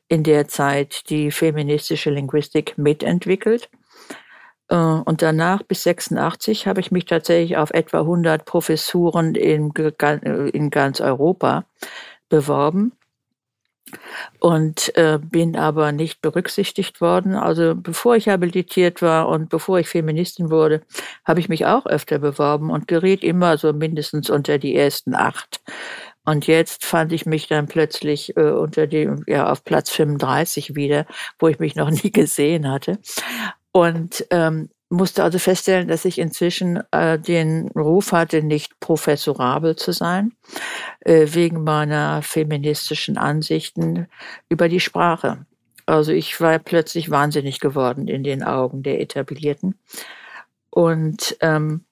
in 0.07 0.23
der 0.23 0.47
Zeit 0.47 1.09
die 1.09 1.31
feministische 1.31 2.09
Linguistik 2.09 2.77
mitentwickelt. 2.77 3.69
Äh, 4.69 4.75
und 4.75 5.21
danach 5.21 5.63
bis 5.63 5.83
86 5.83 6.67
habe 6.67 6.81
ich 6.81 6.91
mich 6.91 7.05
tatsächlich 7.05 7.57
auf 7.57 7.71
etwa 7.71 7.99
100 8.01 8.45
Professuren 8.45 9.35
in, 9.35 9.71
in 10.53 10.69
ganz 10.69 11.01
Europa 11.01 11.65
beworben 12.29 12.93
und 14.39 14.95
äh, 14.97 15.19
bin 15.21 15.55
aber 15.55 15.91
nicht 15.91 16.21
berücksichtigt 16.21 17.01
worden. 17.01 17.35
Also 17.35 17.75
bevor 17.75 18.15
ich 18.15 18.29
habilitiert 18.29 19.01
war 19.01 19.27
und 19.27 19.49
bevor 19.49 19.79
ich 19.79 19.87
Feministin 19.87 20.49
wurde, 20.49 20.81
habe 21.25 21.39
ich 21.39 21.49
mich 21.49 21.65
auch 21.65 21.85
öfter 21.85 22.19
beworben 22.19 22.69
und 22.69 22.87
geriet 22.87 23.23
immer 23.23 23.57
so 23.57 23.73
mindestens 23.73 24.29
unter 24.29 24.57
die 24.57 24.75
ersten 24.75 25.15
acht. 25.15 25.61
Und 26.25 26.47
jetzt 26.47 26.85
fand 26.85 27.11
ich 27.11 27.25
mich 27.25 27.47
dann 27.47 27.67
plötzlich 27.67 28.35
äh, 28.37 28.51
unter 28.51 28.87
dem, 28.87 29.23
ja, 29.27 29.51
auf 29.51 29.63
Platz 29.65 29.89
35 29.89 30.75
wieder, 30.75 31.05
wo 31.37 31.47
ich 31.47 31.59
mich 31.59 31.75
noch 31.75 31.89
nie 32.03 32.11
gesehen 32.11 32.69
hatte. 32.69 32.99
Und 33.71 34.25
ähm, 34.29 34.69
musste 34.93 35.23
also 35.23 35.39
feststellen, 35.39 35.87
dass 35.87 36.05
ich 36.05 36.19
inzwischen 36.19 36.81
äh, 36.91 37.19
den 37.19 37.69
Ruf 37.69 38.11
hatte, 38.11 38.43
nicht 38.43 38.79
professorabel 38.79 39.75
zu 39.75 39.91
sein, 39.91 40.33
äh, 41.01 41.27
wegen 41.31 41.63
meiner 41.63 42.21
feministischen 42.21 43.17
Ansichten 43.17 44.07
über 44.49 44.69
die 44.69 44.79
Sprache. 44.79 45.45
Also 45.85 46.11
ich 46.11 46.39
war 46.39 46.59
plötzlich 46.59 47.09
wahnsinnig 47.09 47.59
geworden 47.59 48.07
in 48.07 48.23
den 48.23 48.43
Augen 48.43 48.83
der 48.83 49.01
Etablierten. 49.01 49.79
Und 50.69 51.37
ähm, 51.41 51.85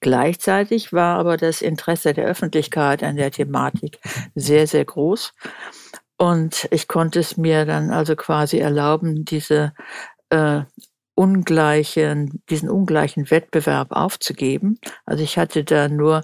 gleichzeitig 0.00 0.92
war 0.92 1.18
aber 1.18 1.36
das 1.36 1.62
Interesse 1.62 2.14
der 2.14 2.26
Öffentlichkeit 2.26 3.02
an 3.02 3.16
der 3.16 3.30
Thematik 3.30 4.00
sehr, 4.34 4.66
sehr 4.66 4.84
groß. 4.84 5.34
Und 6.18 6.66
ich 6.70 6.88
konnte 6.88 7.20
es 7.20 7.36
mir 7.36 7.66
dann 7.66 7.90
also 7.90 8.16
quasi 8.16 8.58
erlauben, 8.58 9.24
diese 9.24 9.74
äh, 10.30 10.62
ungleichen, 11.16 12.42
diesen 12.50 12.70
ungleichen 12.70 13.30
Wettbewerb 13.30 13.90
aufzugeben. 13.90 14.78
Also 15.06 15.24
ich 15.24 15.38
hatte 15.38 15.64
da 15.64 15.88
nur 15.88 16.20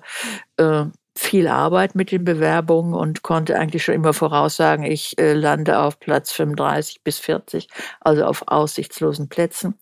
äh, 0.59 0.85
viel 1.17 1.49
Arbeit 1.49 1.95
mit 1.95 2.13
den 2.13 2.25
Bewerbungen 2.25 2.95
und 2.95 3.23
konnte 3.23 3.59
eigentlich 3.59 3.85
schon 3.85 3.95
immer 3.95 4.13
voraussagen, 4.13 4.85
ich 4.85 5.19
äh, 5.19 5.33
lande 5.33 5.79
auf 5.79 5.99
Platz 5.99 6.33
35 6.33 7.03
bis 7.03 7.19
40, 7.19 7.69
also 8.01 8.25
auf 8.25 8.45
aussichtslosen 8.47 9.29
Plätzen, 9.29 9.79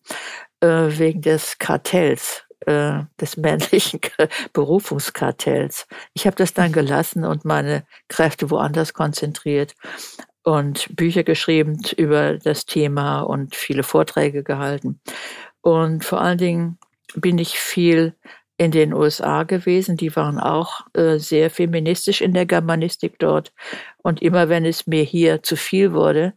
äh, 0.61 0.67
wegen 0.67 1.23
des 1.23 1.59
Kartells, 1.59 2.45
äh, 2.67 3.01
des 3.21 3.37
männlichen 3.37 4.01
Berufungskartells. 4.53 5.87
Ich 6.15 6.27
habe 6.27 6.37
das 6.37 6.55
dann 6.55 6.73
gelassen 6.73 7.25
und 7.25 7.45
meine 7.45 7.85
Kräfte 8.09 8.51
woanders 8.51 8.95
konzentriert 8.95 9.75
und 10.43 10.95
Bücher 10.97 11.23
geschrieben 11.23 11.81
über 11.97 12.39
das 12.39 12.65
Thema 12.65 13.21
und 13.21 13.55
viele 13.55 13.83
Vorträge 13.83 14.43
gehalten. 14.43 15.01
Und 15.61 16.05
vor 16.05 16.21
allen 16.21 16.39
Dingen 16.39 16.79
bin 17.15 17.39
ich 17.39 17.59
viel 17.59 18.15
in 18.57 18.71
den 18.71 18.93
USA 18.93 19.45
gewesen. 19.45 19.97
Die 19.97 20.15
waren 20.17 20.39
auch 20.39 20.83
äh, 20.95 21.19
sehr 21.19 21.51
feministisch 21.51 22.21
in 22.21 22.35
der 22.35 22.47
Germanistik 22.47 23.19
dort. 23.19 23.53
Und 24.03 24.23
immer 24.23 24.49
wenn 24.49 24.65
es 24.65 24.87
mir 24.87 25.03
hier 25.03 25.43
zu 25.43 25.57
viel 25.57 25.93
wurde, 25.93 26.35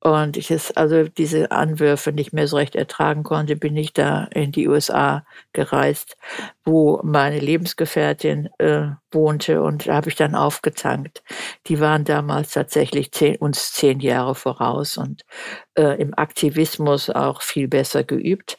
und 0.00 0.36
ich 0.36 0.50
es 0.52 0.76
also 0.76 1.04
diese 1.04 1.50
Anwürfe 1.50 2.12
nicht 2.12 2.32
mehr 2.32 2.46
so 2.46 2.56
recht 2.56 2.76
ertragen 2.76 3.24
konnte, 3.24 3.56
bin 3.56 3.76
ich 3.76 3.92
da 3.92 4.24
in 4.32 4.52
die 4.52 4.68
USA 4.68 5.24
gereist, 5.52 6.16
wo 6.64 7.00
meine 7.02 7.40
Lebensgefährtin 7.40 8.48
äh, 8.58 8.90
wohnte 9.10 9.60
und 9.60 9.86
habe 9.86 10.08
ich 10.08 10.14
dann 10.14 10.36
aufgetankt. 10.36 11.24
Die 11.66 11.80
waren 11.80 12.04
damals 12.04 12.52
tatsächlich 12.52 13.10
zehn, 13.10 13.36
uns 13.36 13.72
zehn 13.72 13.98
Jahre 13.98 14.36
voraus 14.36 14.98
und 14.98 15.24
äh, 15.74 16.00
im 16.00 16.16
Aktivismus 16.16 17.10
auch 17.10 17.42
viel 17.42 17.66
besser 17.66 18.04
geübt. 18.04 18.56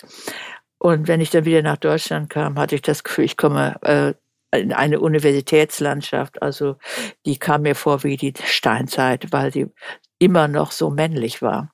Und 0.77 1.07
wenn 1.07 1.21
ich 1.21 1.29
dann 1.29 1.45
wieder 1.45 1.61
nach 1.61 1.77
Deutschland 1.77 2.29
kam, 2.29 2.59
hatte 2.59 2.75
ich 2.75 2.81
das 2.81 3.03
Gefühl, 3.03 3.25
ich 3.25 3.37
komme 3.37 3.77
äh, 3.83 4.13
in 4.51 4.73
eine 4.73 4.99
Universitätslandschaft, 4.99 6.41
also 6.41 6.77
die 7.25 7.37
kam 7.37 7.61
mir 7.61 7.75
vor 7.75 8.03
wie 8.03 8.17
die 8.17 8.33
Steinzeit, 8.43 9.31
weil 9.31 9.53
sie 9.53 9.67
immer 10.19 10.47
noch 10.47 10.71
so 10.71 10.89
männlich 10.89 11.41
war. 11.41 11.71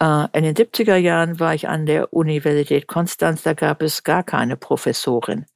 Äh, 0.00 0.26
in 0.32 0.44
den 0.44 0.54
70er 0.54 0.96
Jahren 0.96 1.40
war 1.40 1.54
ich 1.54 1.68
an 1.68 1.86
der 1.86 2.12
Universität 2.12 2.86
Konstanz, 2.86 3.42
da 3.42 3.54
gab 3.54 3.82
es 3.82 4.04
gar 4.04 4.22
keine 4.22 4.56
Professorin. 4.56 5.46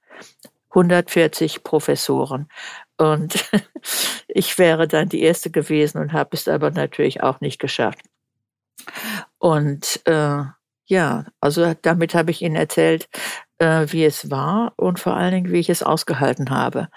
140 0.70 1.62
Professoren. 1.62 2.48
Und 2.96 3.50
ich 4.28 4.58
wäre 4.58 4.88
dann 4.88 5.08
die 5.08 5.22
erste 5.22 5.50
gewesen 5.50 5.98
und 5.98 6.12
habe 6.12 6.30
es 6.32 6.48
aber 6.48 6.70
natürlich 6.70 7.22
auch 7.22 7.40
nicht 7.40 7.60
geschafft. 7.60 8.00
Und 9.38 10.00
äh, 10.06 10.42
ja, 10.86 11.24
also 11.40 11.74
damit 11.80 12.14
habe 12.14 12.30
ich 12.30 12.42
Ihnen 12.42 12.56
erzählt, 12.56 13.08
äh, 13.58 13.86
wie 13.90 14.04
es 14.04 14.30
war 14.30 14.72
und 14.76 15.00
vor 15.00 15.14
allen 15.14 15.32
Dingen, 15.32 15.52
wie 15.52 15.60
ich 15.60 15.70
es 15.70 15.82
ausgehalten 15.82 16.50
habe 16.50 16.88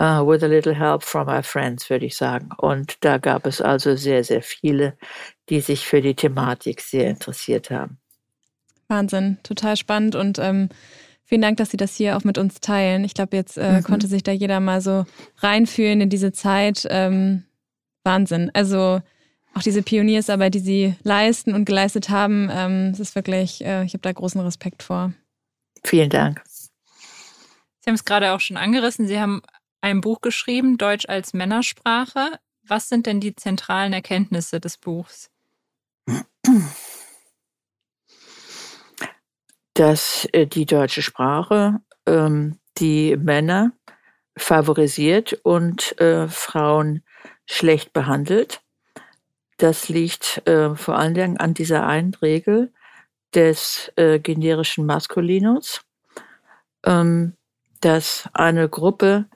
uh, 0.00 0.22
with 0.26 0.42
a 0.42 0.48
little 0.48 0.74
help 0.74 1.02
from 1.02 1.28
our 1.28 1.42
friends, 1.42 1.88
würde 1.90 2.06
ich 2.06 2.16
sagen. 2.16 2.50
Und 2.58 2.96
da 3.00 3.18
gab 3.18 3.46
es 3.46 3.60
also 3.60 3.96
sehr, 3.96 4.24
sehr 4.24 4.42
viele, 4.42 4.96
die 5.48 5.60
sich 5.60 5.86
für 5.86 6.00
die 6.00 6.14
Thematik 6.14 6.80
sehr 6.80 7.08
interessiert 7.08 7.70
haben. 7.70 7.98
Wahnsinn, 8.88 9.38
total 9.42 9.76
spannend 9.76 10.14
und 10.14 10.38
ähm, 10.38 10.68
vielen 11.24 11.40
Dank, 11.40 11.56
dass 11.56 11.70
Sie 11.70 11.76
das 11.76 11.96
hier 11.96 12.16
auch 12.16 12.24
mit 12.24 12.36
uns 12.38 12.60
teilen. 12.60 13.04
Ich 13.04 13.14
glaube, 13.14 13.36
jetzt 13.36 13.56
äh, 13.56 13.78
mhm. 13.78 13.82
konnte 13.82 14.06
sich 14.06 14.22
da 14.22 14.32
jeder 14.32 14.60
mal 14.60 14.80
so 14.80 15.06
reinfühlen 15.38 16.00
in 16.02 16.10
diese 16.10 16.32
Zeit. 16.32 16.86
Ähm, 16.90 17.44
Wahnsinn. 18.04 18.50
Also 18.52 19.00
auch 19.54 19.62
diese 19.62 19.82
Pioniersarbeit, 19.82 20.54
die 20.54 20.60
Sie 20.60 20.94
leisten 21.02 21.54
und 21.54 21.64
geleistet 21.64 22.10
haben, 22.10 22.50
ähm, 22.52 22.90
das 22.90 23.00
ist 23.00 23.14
wirklich, 23.14 23.64
äh, 23.64 23.84
ich 23.84 23.94
habe 23.94 24.02
da 24.02 24.12
großen 24.12 24.40
Respekt 24.40 24.82
vor. 24.82 25.12
Vielen 25.82 26.10
Dank. 26.10 26.42
Sie 26.46 27.90
haben 27.90 27.94
es 27.94 28.04
gerade 28.04 28.32
auch 28.32 28.40
schon 28.40 28.56
angerissen. 28.56 29.06
Sie 29.06 29.20
haben 29.20 29.42
ein 29.84 30.00
Buch 30.00 30.22
geschrieben, 30.22 30.78
Deutsch 30.78 31.04
als 31.08 31.34
Männersprache. 31.34 32.40
Was 32.66 32.88
sind 32.88 33.04
denn 33.04 33.20
die 33.20 33.36
zentralen 33.36 33.92
Erkenntnisse 33.92 34.58
des 34.58 34.78
Buchs? 34.78 35.30
Dass 39.74 40.26
äh, 40.32 40.46
die 40.46 40.64
deutsche 40.64 41.02
Sprache 41.02 41.80
ähm, 42.06 42.58
die 42.78 43.14
Männer 43.18 43.72
favorisiert 44.38 45.34
und 45.42 46.00
äh, 46.00 46.28
Frauen 46.28 47.04
schlecht 47.44 47.92
behandelt. 47.92 48.62
Das 49.58 49.90
liegt 49.90 50.46
äh, 50.48 50.74
vor 50.74 50.96
allen 50.96 51.12
Dingen 51.12 51.36
an 51.36 51.52
dieser 51.52 51.86
einen 51.86 52.14
Regel 52.14 52.72
des 53.34 53.92
äh, 53.96 54.18
generischen 54.18 54.86
Maskulinums, 54.86 55.82
ähm, 56.86 57.36
dass 57.82 58.30
eine 58.32 58.70
Gruppe 58.70 59.26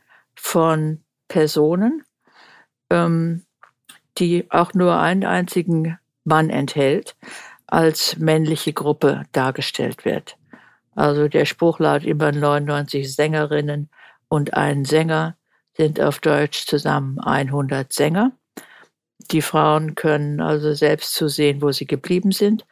von 0.41 1.03
Personen, 1.26 2.05
ähm, 2.91 3.45
die 4.18 4.51
auch 4.51 4.72
nur 4.74 4.99
einen 4.99 5.24
einzigen 5.24 5.99
Mann 6.24 6.51
enthält, 6.51 7.16
als 7.66 8.16
männliche 8.16 8.72
Gruppe 8.72 9.24
dargestellt 9.32 10.05
wird. 10.05 10.36
Also 10.95 11.28
der 11.28 11.45
Spruch 11.45 11.78
lautet 11.78 12.09
immer 12.09 12.32
99 12.32 13.14
Sängerinnen 13.14 13.91
und 14.28 14.55
ein 14.55 14.84
Sänger 14.84 15.36
sind 15.76 16.01
auf 16.01 16.18
Deutsch 16.18 16.66
zusammen 16.66 17.20
100 17.20 17.93
Sänger. 17.93 18.32
Die 19.30 19.43
Frauen 19.43 19.95
können 19.95 20.41
also 20.41 20.72
selbst 20.72 21.14
zusehen, 21.14 21.61
wo 21.61 21.70
sie 21.72 21.86
geblieben 21.86 22.32
sind. 22.32 22.64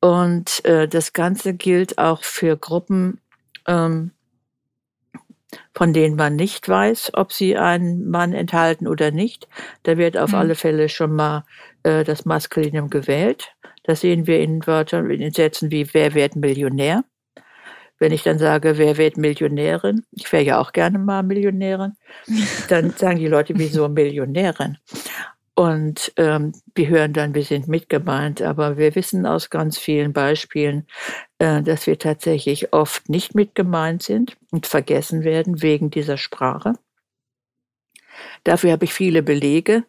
Und 0.00 0.64
äh, 0.64 0.88
das 0.88 1.12
Ganze 1.12 1.54
gilt 1.54 1.98
auch 1.98 2.22
für 2.22 2.56
Gruppen, 2.56 3.20
ähm, 3.66 4.10
von 5.74 5.92
denen 5.92 6.16
man 6.16 6.36
nicht 6.36 6.68
weiß, 6.68 7.12
ob 7.14 7.32
sie 7.32 7.56
einen 7.56 8.08
Mann 8.08 8.32
enthalten 8.32 8.86
oder 8.86 9.10
nicht. 9.10 9.48
Da 9.82 9.96
wird 9.96 10.16
auf 10.16 10.30
mhm. 10.32 10.38
alle 10.38 10.54
Fälle 10.54 10.88
schon 10.88 11.14
mal 11.14 11.44
äh, 11.82 12.04
das 12.04 12.24
Maskulinum 12.24 12.90
gewählt. 12.90 13.52
Das 13.84 14.00
sehen 14.00 14.26
wir 14.26 14.40
in 14.40 14.66
Wörtern, 14.66 15.10
in 15.10 15.32
Sätzen 15.32 15.70
wie 15.70 15.92
Wer 15.92 16.14
wird 16.14 16.36
Millionär? 16.36 17.04
wenn 17.98 18.12
ich 18.12 18.22
dann 18.22 18.38
sage, 18.38 18.78
wer 18.78 18.96
wird 18.96 19.16
Millionärin? 19.16 20.04
Ich 20.12 20.30
wäre 20.32 20.42
ja 20.42 20.60
auch 20.60 20.72
gerne 20.72 20.98
mal 20.98 21.22
Millionärin. 21.22 21.94
Dann 22.68 22.90
sagen 22.90 23.18
die 23.18 23.26
Leute, 23.26 23.54
wieso 23.56 23.88
Millionärin? 23.88 24.78
Und 25.58 26.12
ähm, 26.18 26.52
wir 26.74 26.88
hören 26.88 27.14
dann, 27.14 27.34
wir 27.34 27.42
sind 27.42 27.66
mitgemeint, 27.66 28.42
aber 28.42 28.76
wir 28.76 28.94
wissen 28.94 29.24
aus 29.24 29.48
ganz 29.48 29.78
vielen 29.78 30.12
Beispielen, 30.12 30.86
äh, 31.38 31.62
dass 31.62 31.86
wir 31.86 31.98
tatsächlich 31.98 32.74
oft 32.74 33.08
nicht 33.08 33.34
mitgemeint 33.34 34.02
sind 34.02 34.36
und 34.50 34.66
vergessen 34.66 35.24
werden 35.24 35.62
wegen 35.62 35.88
dieser 35.90 36.18
Sprache. 36.18 36.74
Dafür 38.44 38.72
habe 38.72 38.84
ich 38.84 38.92
viele 38.92 39.22
Belege 39.22 39.84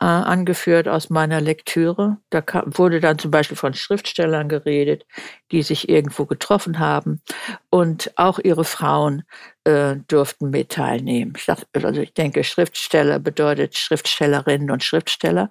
äh, 0.00 0.04
angeführt 0.04 0.88
aus 0.88 1.10
meiner 1.10 1.40
Lektüre. 1.40 2.16
Da 2.30 2.40
kam, 2.40 2.76
wurde 2.76 3.00
dann 3.00 3.18
zum 3.18 3.30
Beispiel 3.30 3.56
von 3.56 3.74
Schriftstellern 3.74 4.48
geredet, 4.48 5.04
die 5.52 5.62
sich 5.62 5.90
irgendwo 5.90 6.24
getroffen 6.24 6.78
haben. 6.78 7.20
Und 7.68 8.10
auch 8.16 8.38
ihre 8.38 8.64
Frauen 8.64 9.24
äh, 9.64 9.96
durften 10.08 10.50
mit 10.50 10.70
teilnehmen. 10.70 11.34
Ich, 11.36 11.44
dachte, 11.44 11.66
also 11.74 12.00
ich 12.00 12.14
denke, 12.14 12.44
Schriftsteller 12.44 13.18
bedeutet 13.18 13.76
Schriftstellerinnen 13.76 14.70
und 14.70 14.82
Schriftsteller. 14.82 15.50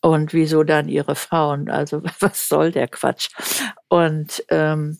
Und 0.00 0.32
wieso 0.32 0.62
dann 0.62 0.88
ihre 0.88 1.16
Frauen? 1.16 1.68
Also 1.68 2.02
was 2.20 2.48
soll 2.48 2.70
der 2.70 2.86
Quatsch? 2.86 3.30
Und 3.88 4.44
ähm, 4.50 4.98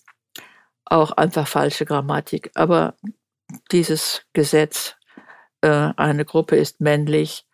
auch 0.85 1.13
einfach 1.13 1.47
falsche 1.47 1.85
Grammatik. 1.85 2.51
Aber 2.55 2.95
dieses 3.71 4.23
Gesetz, 4.33 4.97
äh, 5.61 5.93
eine 5.97 6.25
Gruppe 6.25 6.57
ist 6.57 6.81
männlich, 6.81 7.47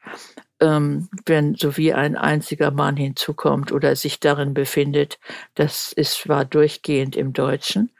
ähm, 0.64 1.08
wenn 1.26 1.54
so 1.54 1.76
wie 1.76 1.92
ein 1.92 2.16
einziger 2.16 2.70
Mann 2.70 2.96
hinzukommt 2.96 3.70
oder 3.72 3.94
sich 3.96 4.18
darin 4.20 4.54
befindet, 4.54 5.18
das 5.54 5.92
ist, 5.92 6.28
war 6.28 6.44
durchgehend 6.44 7.16
im 7.16 7.32
Deutschen. 7.32 7.90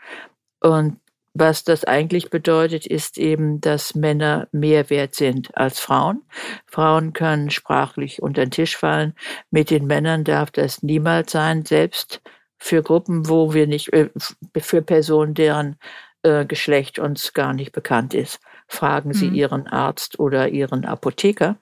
Und 0.61 0.99
was 1.35 1.65
das 1.65 1.85
eigentlich 1.85 2.31
bedeutet, 2.31 2.87
ist 2.87 3.19
eben, 3.19 3.61
dass 3.61 3.95
Männer 3.95 4.49
mehr 4.53 4.89
wert 4.89 5.15
sind 5.15 5.57
als 5.57 5.81
Frauen. 5.81 6.23
Frauen 6.67 7.12
können 7.12 7.51
sprachlich 7.51 8.23
unter 8.23 8.45
den 8.45 8.53
Tisch 8.53 8.77
fallen. 8.77 9.15
Mit 9.51 9.71
den 9.71 9.87
Männern 9.87 10.25
darf 10.25 10.51
das 10.51 10.83
niemals 10.83 11.33
sein, 11.33 11.65
selbst 11.65 12.23
für 12.59 12.83
Gruppen, 12.83 13.29
wo 13.29 13.53
wir 13.53 13.67
nicht, 13.67 13.93
äh, 13.93 14.11
für 14.59 14.81
Personen, 14.81 15.35
deren 15.35 15.77
äh, 16.23 16.47
Geschlecht 16.47 16.99
uns 16.99 17.33
gar 17.35 17.53
nicht 17.53 17.73
bekannt 17.73 18.15
ist 18.15 18.41
fragen 18.67 19.12
Sie 19.12 19.29
mhm. 19.29 19.35
Ihren 19.35 19.67
Arzt 19.67 20.19
oder 20.19 20.49
Ihren 20.49 20.85
Apotheker. 20.85 21.57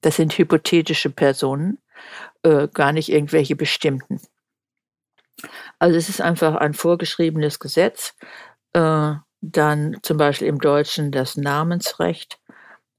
Das 0.00 0.16
sind 0.16 0.36
hypothetische 0.36 1.10
Personen, 1.10 1.78
äh, 2.42 2.68
gar 2.68 2.92
nicht 2.92 3.10
irgendwelche 3.10 3.56
bestimmten. 3.56 4.20
Also 5.78 5.96
es 5.96 6.08
ist 6.08 6.20
einfach 6.20 6.56
ein 6.56 6.74
vorgeschriebenes 6.74 7.58
Gesetz. 7.58 8.14
Äh, 8.72 9.14
dann 9.40 9.98
zum 10.02 10.16
Beispiel 10.16 10.48
im 10.48 10.60
Deutschen 10.60 11.12
das 11.12 11.36
Namensrecht. 11.36 12.40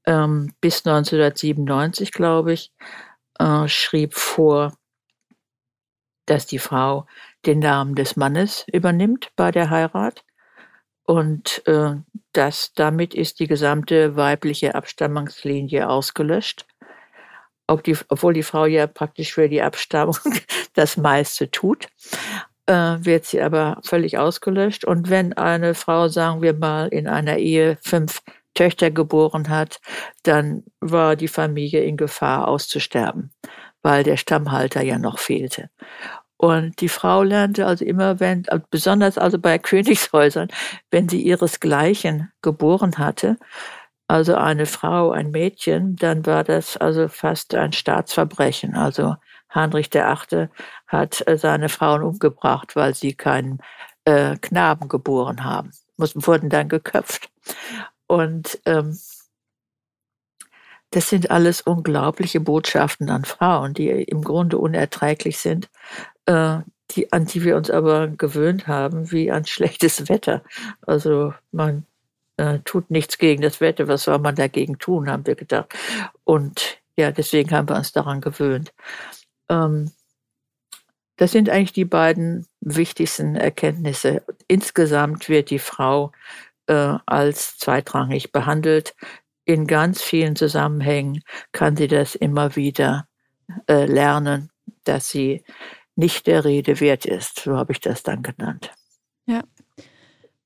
Ähm, 0.06 0.54
bis 0.60 0.86
1997, 0.86 2.12
glaube 2.12 2.54
ich, 2.54 2.72
äh, 3.38 3.68
schrieb 3.68 4.14
vor, 4.14 4.72
dass 6.26 6.46
die 6.46 6.58
Frau 6.58 7.06
den 7.44 7.58
Namen 7.58 7.94
des 7.94 8.16
Mannes 8.16 8.64
übernimmt 8.72 9.30
bei 9.36 9.50
der 9.50 9.68
Heirat. 9.68 10.24
Und 11.10 11.66
äh, 11.66 11.96
das, 12.32 12.72
damit 12.74 13.14
ist 13.14 13.40
die 13.40 13.48
gesamte 13.48 14.14
weibliche 14.14 14.76
Abstammungslinie 14.76 15.88
ausgelöscht. 15.88 16.66
Ob 17.66 17.82
die, 17.82 17.96
obwohl 18.10 18.32
die 18.32 18.44
Frau 18.44 18.64
ja 18.64 18.86
praktisch 18.86 19.32
für 19.34 19.48
die 19.48 19.60
Abstammung 19.60 20.14
das 20.74 20.96
meiste 20.96 21.50
tut, 21.50 21.88
äh, 22.66 22.72
wird 23.00 23.24
sie 23.24 23.40
aber 23.40 23.80
völlig 23.82 24.18
ausgelöscht. 24.18 24.84
Und 24.84 25.10
wenn 25.10 25.32
eine 25.32 25.74
Frau, 25.74 26.06
sagen 26.06 26.42
wir 26.42 26.54
mal, 26.54 26.86
in 26.86 27.08
einer 27.08 27.38
Ehe 27.38 27.76
fünf 27.82 28.22
Töchter 28.54 28.92
geboren 28.92 29.48
hat, 29.48 29.80
dann 30.22 30.62
war 30.78 31.16
die 31.16 31.26
Familie 31.26 31.82
in 31.82 31.96
Gefahr 31.96 32.46
auszusterben, 32.46 33.32
weil 33.82 34.04
der 34.04 34.16
Stammhalter 34.16 34.82
ja 34.82 34.96
noch 34.96 35.18
fehlte. 35.18 35.70
Und 36.40 36.80
die 36.80 36.88
Frau 36.88 37.22
lernte 37.22 37.66
also 37.66 37.84
immer, 37.84 38.18
wenn, 38.18 38.46
besonders 38.70 39.18
also 39.18 39.38
bei 39.38 39.58
Königshäusern, 39.68 40.48
wenn 40.90 41.06
sie 41.06 41.20
ihresgleichen 41.20 42.32
geboren 42.40 42.96
hatte, 42.96 43.36
also 44.08 44.36
eine 44.36 44.64
Frau, 44.64 45.10
ein 45.10 45.32
Mädchen, 45.32 45.96
dann 45.96 46.24
war 46.24 46.42
das 46.42 46.78
also 46.78 47.08
fast 47.08 47.54
ein 47.54 47.74
Staatsverbrechen. 47.74 48.74
Also 48.74 49.16
Heinrich 49.54 49.92
VIII. 49.92 50.48
hat 50.86 51.22
äh, 51.28 51.36
seine 51.36 51.68
Frauen 51.68 52.02
umgebracht, 52.02 52.74
weil 52.74 52.94
sie 52.94 53.12
keinen 53.12 53.58
äh, 54.06 54.36
Knaben 54.38 54.88
geboren 54.88 55.44
haben. 55.44 55.72
Mussten, 55.98 56.26
wurden 56.26 56.48
dann 56.48 56.70
geköpft. 56.70 57.28
Und 58.06 58.58
ähm, 58.64 58.98
das 60.88 61.10
sind 61.10 61.30
alles 61.30 61.60
unglaubliche 61.60 62.40
Botschaften 62.40 63.10
an 63.10 63.26
Frauen, 63.26 63.74
die 63.74 63.90
im 63.90 64.22
Grunde 64.24 64.56
unerträglich 64.56 65.36
sind, 65.38 65.68
äh, 66.30 66.60
die, 66.92 67.12
an 67.12 67.26
die 67.26 67.44
wir 67.44 67.56
uns 67.56 67.70
aber 67.70 68.08
gewöhnt 68.08 68.66
haben, 68.66 69.10
wie 69.12 69.30
an 69.30 69.46
schlechtes 69.46 70.08
Wetter. 70.08 70.42
Also 70.86 71.34
man 71.52 71.86
äh, 72.36 72.58
tut 72.64 72.90
nichts 72.90 73.18
gegen 73.18 73.42
das 73.42 73.60
Wetter, 73.60 73.88
was 73.88 74.04
soll 74.04 74.18
man 74.18 74.34
dagegen 74.34 74.78
tun, 74.78 75.10
haben 75.10 75.26
wir 75.26 75.34
gedacht. 75.34 75.74
Und 76.24 76.78
ja, 76.96 77.12
deswegen 77.12 77.50
haben 77.52 77.68
wir 77.68 77.76
uns 77.76 77.92
daran 77.92 78.20
gewöhnt. 78.20 78.72
Ähm, 79.48 79.92
das 81.16 81.32
sind 81.32 81.50
eigentlich 81.50 81.72
die 81.72 81.84
beiden 81.84 82.46
wichtigsten 82.60 83.36
Erkenntnisse. 83.36 84.22
Insgesamt 84.48 85.28
wird 85.28 85.50
die 85.50 85.58
Frau 85.58 86.12
äh, 86.66 86.94
als 87.06 87.58
zweitrangig 87.58 88.32
behandelt 88.32 88.94
in 89.44 89.66
ganz 89.66 90.00
vielen 90.02 90.36
Zusammenhängen 90.36 91.22
kann 91.52 91.76
sie 91.76 91.88
das 91.88 92.14
immer 92.14 92.54
wieder 92.54 93.08
äh, 93.66 93.84
lernen, 93.84 94.50
dass 94.84 95.10
sie 95.10 95.44
nicht 96.00 96.26
der 96.26 96.44
Rede 96.44 96.80
wert 96.80 97.06
ist. 97.06 97.40
So 97.40 97.56
habe 97.56 97.72
ich 97.72 97.80
das 97.80 98.02
dann 98.02 98.22
genannt. 98.22 98.72
Ja. 99.26 99.44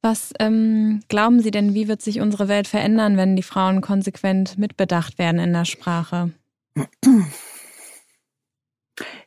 Was 0.02 0.34
ähm, 0.38 1.00
glauben 1.08 1.40
Sie 1.40 1.50
denn, 1.50 1.72
wie 1.72 1.88
wird 1.88 2.02
sich 2.02 2.20
unsere 2.20 2.46
Welt 2.48 2.68
verändern, 2.68 3.16
wenn 3.16 3.36
die 3.36 3.42
Frauen 3.42 3.80
konsequent 3.80 4.58
mitbedacht 4.58 5.18
werden 5.18 5.40
in 5.40 5.54
der 5.54 5.64
Sprache? 5.64 6.32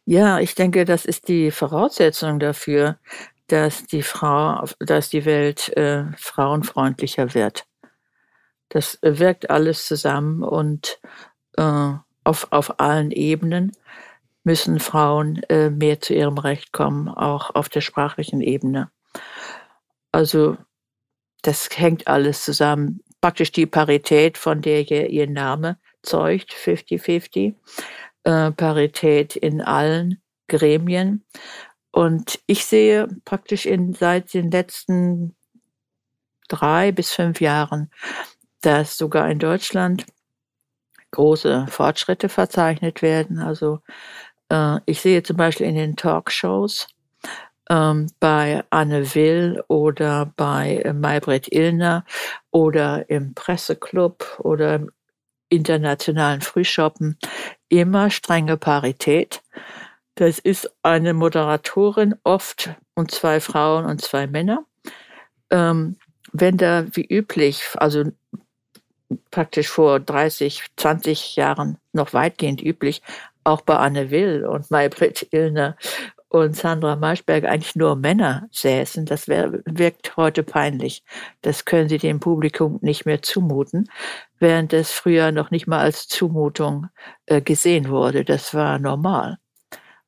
Ja, 0.05 0.39
ich 0.39 0.53
denke, 0.53 0.85
das 0.85 1.05
ist 1.05 1.27
die 1.27 1.49
Voraussetzung 1.49 2.39
dafür, 2.39 2.99
dass 3.47 3.85
die 3.85 4.03
Frau, 4.03 4.65
dass 4.79 5.09
die 5.09 5.25
Welt 5.25 5.75
äh, 5.75 6.05
frauenfreundlicher 6.15 7.33
wird. 7.33 7.65
Das 8.69 8.99
wirkt 9.01 9.49
alles 9.49 9.87
zusammen 9.87 10.43
und 10.43 10.99
äh, 11.57 11.93
auf, 12.23 12.51
auf 12.51 12.79
allen 12.79 13.11
Ebenen 13.11 13.71
müssen 14.47 14.79
Frauen 14.79 15.43
äh, 15.49 15.69
mehr 15.69 16.01
zu 16.01 16.13
ihrem 16.13 16.37
Recht 16.37 16.71
kommen, 16.71 17.07
auch 17.07 17.53
auf 17.53 17.69
der 17.69 17.81
sprachlichen 17.81 18.41
Ebene. 18.41 18.89
Also 20.11 20.57
das 21.43 21.69
hängt 21.75 22.07
alles 22.07 22.43
zusammen. 22.43 23.01
Praktisch 23.21 23.51
die 23.51 23.65
Parität, 23.65 24.37
von 24.37 24.61
der 24.61 24.81
hier 24.81 25.09
ihr 25.09 25.29
Name 25.29 25.77
zeugt, 26.01 26.53
50-50. 26.53 27.53
Äh, 28.23 28.51
Parität 28.51 29.35
in 29.35 29.61
allen 29.61 30.21
Gremien. 30.47 31.25
Und 31.91 32.39
ich 32.47 32.65
sehe 32.65 33.07
praktisch 33.25 33.65
in, 33.65 33.93
seit 33.93 34.33
den 34.33 34.49
letzten 34.49 35.35
drei 36.47 36.91
bis 36.91 37.11
fünf 37.11 37.41
Jahren 37.41 37.91
dass 38.61 38.97
sogar 38.97 39.29
in 39.29 39.39
Deutschland 39.39 40.05
große 41.11 41.67
Fortschritte 41.69 42.29
verzeichnet 42.29 43.01
werden. 43.01 43.39
Also 43.39 43.79
äh, 44.49 44.79
ich 44.85 45.01
sehe 45.01 45.23
zum 45.23 45.37
Beispiel 45.37 45.67
in 45.67 45.75
den 45.75 45.95
Talkshows 45.95 46.87
ähm, 47.69 48.07
bei 48.19 48.63
Anne 48.69 49.13
Will 49.15 49.63
oder 49.67 50.31
bei 50.35 50.81
äh, 50.83 50.93
Maybrit 50.93 51.51
Illner 51.51 52.05
oder 52.51 53.09
im 53.09 53.33
Presseclub 53.33 54.39
oder 54.39 54.75
im 54.75 54.91
internationalen 55.49 56.41
Frühshoppen 56.41 57.17
immer 57.69 58.09
strenge 58.09 58.57
Parität. 58.57 59.41
Das 60.15 60.39
ist 60.39 60.71
eine 60.83 61.13
Moderatorin, 61.13 62.15
oft 62.23 62.71
und 62.95 63.11
zwei 63.11 63.39
Frauen 63.39 63.85
und 63.85 64.01
zwei 64.01 64.27
Männer. 64.27 64.65
Ähm, 65.49 65.97
wenn 66.33 66.57
da 66.57 66.85
wie 66.91 67.05
üblich, 67.05 67.63
also 67.75 68.05
praktisch 69.31 69.69
vor 69.69 69.99
30, 69.99 70.63
20 70.75 71.35
Jahren 71.35 71.77
noch 71.93 72.13
weitgehend 72.13 72.61
üblich, 72.61 73.01
auch 73.47 73.61
bei 73.61 73.77
Anne 73.77 74.11
Will 74.11 74.45
und 74.45 74.69
Maybrit 74.69 75.27
Illner 75.31 75.77
und 76.29 76.55
Sandra 76.55 76.97
Maischberg 76.97 77.45
eigentlich 77.45 77.75
nur 77.75 77.95
Männer 77.95 78.47
säßen. 78.51 79.05
Das 79.05 79.27
wär, 79.27 79.61
wirkt 79.65 80.17
heute 80.17 80.43
peinlich. 80.43 81.03
Das 81.41 81.63
können 81.65 81.87
sie 81.87 81.97
dem 81.97 82.19
Publikum 82.19 82.79
nicht 82.81 83.05
mehr 83.05 83.21
zumuten, 83.21 83.89
während 84.39 84.73
es 84.73 84.91
früher 84.91 85.31
noch 85.31 85.51
nicht 85.51 85.67
mal 85.67 85.79
als 85.79 86.07
Zumutung 86.07 86.87
äh, 87.27 87.41
gesehen 87.41 87.89
wurde. 87.89 88.25
Das 88.25 88.53
war 88.53 88.79
normal. 88.79 89.37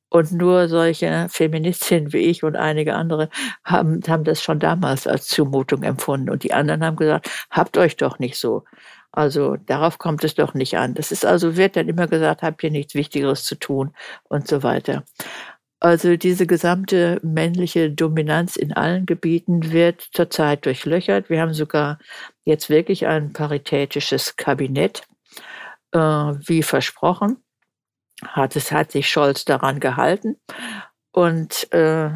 Und 0.10 0.32
nur 0.32 0.68
solche 0.68 1.28
Feministinnen 1.30 2.12
wie 2.12 2.18
ich 2.18 2.44
und 2.44 2.56
einige 2.56 2.96
andere 2.96 3.30
haben, 3.64 4.02
haben 4.08 4.24
das 4.24 4.42
schon 4.42 4.60
damals 4.60 5.06
als 5.08 5.28
Zumutung 5.28 5.84
empfunden. 5.84 6.32
Und 6.32 6.44
die 6.44 6.54
anderen 6.54 6.84
haben 6.84 6.98
gesagt, 6.98 7.30
habt 7.52 7.78
euch 7.78 7.96
doch 7.96 8.18
nicht 8.20 8.38
so. 8.38 8.64
Also 9.12 9.58
darauf 9.58 9.98
kommt 9.98 10.24
es 10.24 10.36
doch 10.36 10.54
nicht 10.54 10.78
an. 10.78 10.94
Das 10.94 11.12
ist 11.12 11.26
also, 11.26 11.58
wird 11.58 11.76
dann 11.76 11.90
immer 11.90 12.08
gesagt, 12.08 12.42
habt 12.42 12.64
ihr 12.64 12.72
nichts 12.72 12.94
Wichtigeres 12.94 13.44
zu 13.44 13.56
tun 13.56 13.94
und 14.24 14.48
so 14.48 14.64
weiter. 14.64 15.04
Also 15.80 16.18
diese 16.18 16.46
gesamte 16.46 17.20
männliche 17.24 17.90
Dominanz 17.90 18.58
in 18.58 18.74
allen 18.74 19.06
Gebieten 19.06 19.72
wird 19.72 20.10
zurzeit 20.12 20.66
durchlöchert. 20.66 21.30
Wir 21.30 21.42
haben 21.42 21.54
sogar 21.54 22.00
jetzt 22.44 22.70
wirklich 22.70 23.08
ein 23.08 23.32
paritätisches 23.32 24.36
Kabinett, 24.36 25.04
äh, 25.94 26.00
wie 26.00 26.64
versprochen. 26.64 27.38
Hat 28.26 28.58
es 28.58 28.74
hat 28.74 28.92
sich 28.92 29.10
Scholz 29.10 29.46
daran 29.46 29.80
gehalten 29.80 30.36
und 31.14 31.72
äh, 31.72 32.10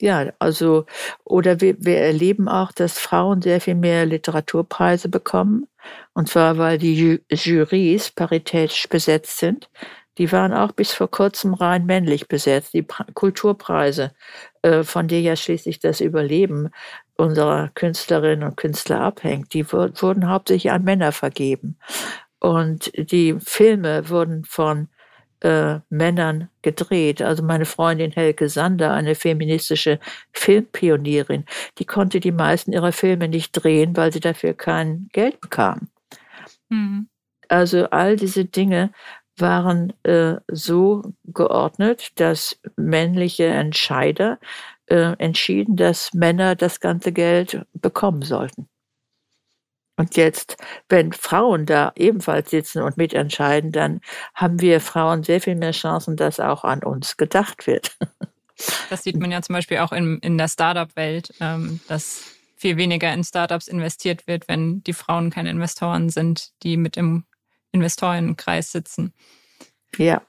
ja, 0.00 0.32
also, 0.38 0.86
oder 1.24 1.60
wir, 1.60 1.76
wir 1.78 1.98
erleben 1.98 2.48
auch, 2.48 2.72
dass 2.72 2.98
Frauen 2.98 3.42
sehr 3.42 3.60
viel 3.60 3.74
mehr 3.74 4.06
Literaturpreise 4.06 5.08
bekommen. 5.08 5.66
Und 6.14 6.28
zwar, 6.28 6.58
weil 6.58 6.78
die 6.78 7.20
Jurys 7.30 8.10
paritätisch 8.10 8.88
besetzt 8.88 9.38
sind. 9.38 9.68
Die 10.18 10.30
waren 10.32 10.52
auch 10.52 10.72
bis 10.72 10.92
vor 10.92 11.10
kurzem 11.10 11.54
rein 11.54 11.86
männlich 11.86 12.28
besetzt. 12.28 12.74
Die 12.74 12.86
Kulturpreise, 13.14 14.12
äh, 14.62 14.82
von 14.82 15.08
der 15.08 15.20
ja 15.20 15.36
schließlich 15.36 15.78
das 15.78 16.00
Überleben 16.00 16.70
unserer 17.16 17.70
Künstlerinnen 17.74 18.48
und 18.48 18.56
Künstler 18.56 19.00
abhängt, 19.00 19.52
die 19.54 19.70
wurden 19.72 20.28
hauptsächlich 20.28 20.72
an 20.72 20.84
Männer 20.84 21.12
vergeben. 21.12 21.78
Und 22.40 22.92
die 22.96 23.36
Filme 23.40 24.08
wurden 24.08 24.44
von 24.44 24.88
äh, 25.40 25.80
Männern 25.90 26.48
gedreht. 26.62 27.22
Also 27.22 27.42
meine 27.42 27.64
Freundin 27.64 28.12
Helke 28.12 28.48
Sander, 28.48 28.92
eine 28.92 29.14
feministische 29.14 29.98
Filmpionierin, 30.32 31.44
die 31.78 31.84
konnte 31.84 32.20
die 32.20 32.32
meisten 32.32 32.72
ihrer 32.72 32.92
Filme 32.92 33.28
nicht 33.28 33.52
drehen, 33.52 33.96
weil 33.96 34.12
sie 34.12 34.20
dafür 34.20 34.54
kein 34.54 35.08
Geld 35.12 35.40
bekam. 35.40 35.88
Mhm. 36.68 37.08
Also 37.48 37.88
all 37.90 38.16
diese 38.16 38.44
Dinge 38.44 38.90
waren 39.36 39.92
äh, 40.04 40.36
so 40.48 41.14
geordnet, 41.24 42.12
dass 42.16 42.60
männliche 42.76 43.46
Entscheider 43.46 44.38
äh, 44.86 45.14
entschieden, 45.18 45.76
dass 45.76 46.12
Männer 46.12 46.56
das 46.56 46.80
ganze 46.80 47.12
Geld 47.12 47.64
bekommen 47.72 48.22
sollten. 48.22 48.68
Und 49.98 50.16
jetzt, 50.16 50.56
wenn 50.88 51.12
Frauen 51.12 51.66
da 51.66 51.92
ebenfalls 51.96 52.50
sitzen 52.50 52.82
und 52.82 52.96
mitentscheiden, 52.96 53.72
dann 53.72 54.00
haben 54.32 54.60
wir 54.60 54.80
Frauen 54.80 55.24
sehr 55.24 55.40
viel 55.40 55.56
mehr 55.56 55.72
Chancen, 55.72 56.16
dass 56.16 56.38
auch 56.38 56.62
an 56.62 56.82
uns 56.82 57.18
gedacht 57.18 57.66
wird. 57.66 57.96
Das 58.90 59.04
sieht 59.04 59.14
man 59.16 59.30
ja 59.30 59.40
zum 59.40 59.52
Beispiel 59.52 59.78
auch 59.78 59.92
in, 59.92 60.18
in 60.18 60.36
der 60.36 60.48
Startup-Welt, 60.48 61.32
ähm, 61.38 61.78
dass 61.86 62.24
viel 62.56 62.76
weniger 62.76 63.14
in 63.14 63.22
Startups 63.22 63.68
investiert 63.68 64.26
wird, 64.26 64.48
wenn 64.48 64.82
die 64.82 64.94
Frauen 64.94 65.30
keine 65.30 65.50
Investoren 65.50 66.10
sind, 66.10 66.50
die 66.64 66.76
mit 66.76 66.96
im 66.96 67.22
Investorenkreis 67.70 68.72
sitzen. 68.72 69.14
Ja. 69.96 70.22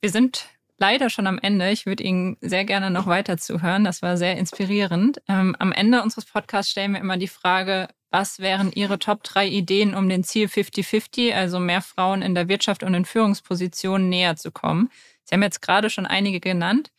Wir 0.00 0.10
sind 0.10 0.48
leider 0.78 1.10
schon 1.10 1.28
am 1.28 1.38
Ende. 1.38 1.70
Ich 1.70 1.86
würde 1.86 2.02
Ihnen 2.02 2.36
sehr 2.40 2.64
gerne 2.64 2.90
noch 2.90 3.06
weiter 3.06 3.36
zuhören. 3.36 3.84
Das 3.84 4.02
war 4.02 4.16
sehr 4.16 4.36
inspirierend. 4.36 5.22
Ähm, 5.28 5.54
am 5.60 5.70
Ende 5.70 6.02
unseres 6.02 6.24
Podcasts 6.24 6.72
stellen 6.72 6.94
wir 6.94 7.00
immer 7.00 7.18
die 7.18 7.28
Frage, 7.28 7.86
was 8.10 8.40
wären 8.40 8.72
Ihre 8.72 8.98
Top 8.98 9.22
drei 9.22 9.46
Ideen, 9.46 9.94
um 9.94 10.08
dem 10.08 10.24
Ziel 10.24 10.46
50-50, 10.46 11.32
also 11.32 11.60
mehr 11.60 11.80
Frauen 11.80 12.22
in 12.22 12.34
der 12.34 12.48
Wirtschaft 12.48 12.82
und 12.82 12.94
in 12.94 13.04
Führungspositionen 13.04 14.08
näher 14.08 14.36
zu 14.36 14.50
kommen? 14.50 14.90
Sie 15.24 15.34
haben 15.34 15.42
jetzt 15.42 15.62
gerade 15.62 15.90
schon 15.90 16.06
einige 16.06 16.40
genannt. 16.40 16.90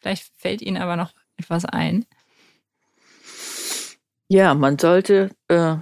Vielleicht 0.00 0.32
fällt 0.36 0.62
Ihnen 0.62 0.76
aber 0.76 0.96
noch 0.96 1.12
etwas 1.36 1.64
ein. 1.64 2.04
Ja, 4.28 4.54
man 4.54 4.78
sollte 4.78 5.30
äh, 5.48 5.76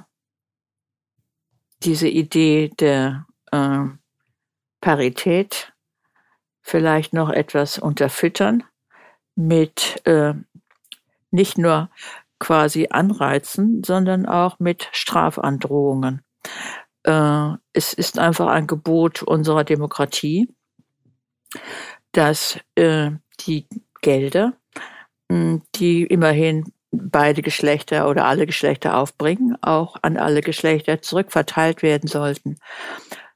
diese 1.82 2.09
Idee 2.09 2.70
der 2.78 3.26
äh, 3.53 3.85
Parität 4.80 5.72
vielleicht 6.61 7.14
noch 7.14 7.30
etwas 7.30 7.78
unterfüttern 7.78 8.64
mit 9.35 10.03
äh, 10.07 10.35
nicht 11.30 11.59
nur 11.59 11.91
quasi 12.45 12.88
Anreizen, 12.90 13.82
sondern 13.82 14.26
auch 14.26 14.59
mit 14.59 14.90
Strafandrohungen. 14.92 16.20
Äh, 17.05 17.53
es 17.72 17.95
ist 17.95 18.18
einfach 18.18 18.49
ein 18.49 18.66
Gebot 18.66 19.22
unserer 19.22 19.64
Demokratie, 19.64 20.53
dass 22.12 22.61
äh, 22.74 23.12
die 23.40 23.66
Gelder, 24.03 24.53
die 25.30 26.03
immerhin 26.03 26.70
beide 26.92 27.40
Geschlechter 27.40 28.11
oder 28.11 28.26
alle 28.26 28.45
Geschlechter 28.45 28.99
aufbringen, 28.99 29.57
auch 29.62 29.97
an 30.03 30.18
alle 30.18 30.42
Geschlechter 30.42 31.01
zurückverteilt 31.01 31.82
werden 31.82 32.09
sollten. 32.09 32.59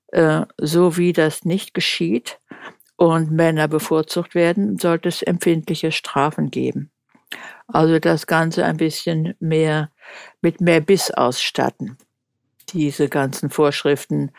Äh, 0.08 0.42
so 0.60 0.98
wie 0.98 1.14
das 1.14 1.46
nicht 1.46 1.72
geschieht 1.72 2.40
und 2.96 3.30
Männer 3.30 3.68
bevorzugt 3.68 4.34
werden, 4.34 4.78
sollte 4.78 5.08
es 5.08 5.22
empfindliche 5.22 5.92
Strafen 5.92 6.50
geben. 6.50 6.90
Also 7.68 7.98
das 7.98 8.26
Ganze 8.26 8.64
ein 8.64 8.76
bisschen 8.76 9.34
mehr 9.40 9.90
mit 10.40 10.60
mehr 10.60 10.80
Biss 10.80 11.10
ausstatten. 11.10 11.96
Diese 12.70 13.08
ganzen 13.08 13.50
Vorschriften 13.50 14.32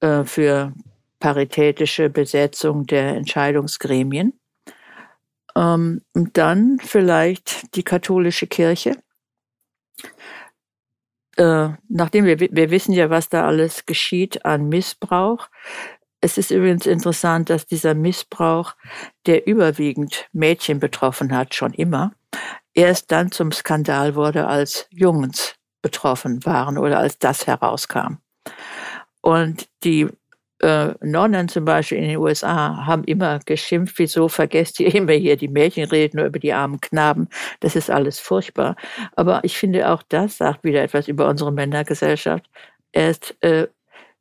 äh, 0.00 0.24
für 0.24 0.72
paritätische 1.20 2.10
Besetzung 2.10 2.86
der 2.86 3.16
Entscheidungsgremien. 3.16 4.38
Ähm, 5.54 6.02
und 6.14 6.36
dann 6.36 6.78
vielleicht 6.80 7.74
die 7.76 7.82
katholische 7.82 8.46
Kirche 8.46 8.96
äh, 11.36 11.68
nachdem 11.88 12.24
wir, 12.24 12.40
wir 12.40 12.70
wissen 12.70 12.92
ja, 12.92 13.10
was 13.10 13.28
da 13.28 13.46
alles 13.46 13.86
geschieht 13.86 14.44
an 14.44 14.68
Missbrauch. 14.68 15.48
Es 16.20 16.38
ist 16.38 16.50
übrigens 16.50 16.86
interessant, 16.86 17.50
dass 17.50 17.66
dieser 17.66 17.94
Missbrauch, 17.94 18.74
der 19.26 19.46
überwiegend 19.46 20.28
Mädchen 20.32 20.80
betroffen 20.80 21.36
hat, 21.36 21.54
schon 21.54 21.74
immer, 21.74 22.12
erst 22.76 23.10
dann 23.10 23.32
zum 23.32 23.50
Skandal 23.50 24.14
wurde, 24.14 24.46
als 24.46 24.86
Jungs 24.90 25.56
betroffen 25.82 26.44
waren 26.44 26.78
oder 26.78 26.98
als 26.98 27.18
das 27.18 27.46
herauskam. 27.46 28.18
Und 29.22 29.68
die 29.82 30.06
äh, 30.60 30.94
Nonnen 31.00 31.48
zum 31.48 31.64
Beispiel 31.64 31.98
in 31.98 32.08
den 32.08 32.18
USA 32.18 32.86
haben 32.86 33.04
immer 33.04 33.40
geschimpft, 33.40 33.98
wieso 33.98 34.28
vergesst 34.28 34.78
ihr 34.80 34.94
immer 34.94 35.12
hier 35.12 35.36
die 35.36 35.48
Mädchen, 35.48 35.84
redet 35.84 36.14
nur 36.14 36.26
über 36.26 36.38
die 36.38 36.52
armen 36.52 36.80
Knaben. 36.80 37.28
Das 37.60 37.76
ist 37.76 37.90
alles 37.90 38.18
furchtbar. 38.18 38.76
Aber 39.16 39.42
ich 39.42 39.56
finde 39.58 39.90
auch 39.90 40.02
das 40.08 40.38
sagt 40.38 40.64
wieder 40.64 40.82
etwas 40.82 41.08
über 41.08 41.28
unsere 41.28 41.52
Männergesellschaft. 41.52 42.48
Erst 42.92 43.36
äh, 43.42 43.68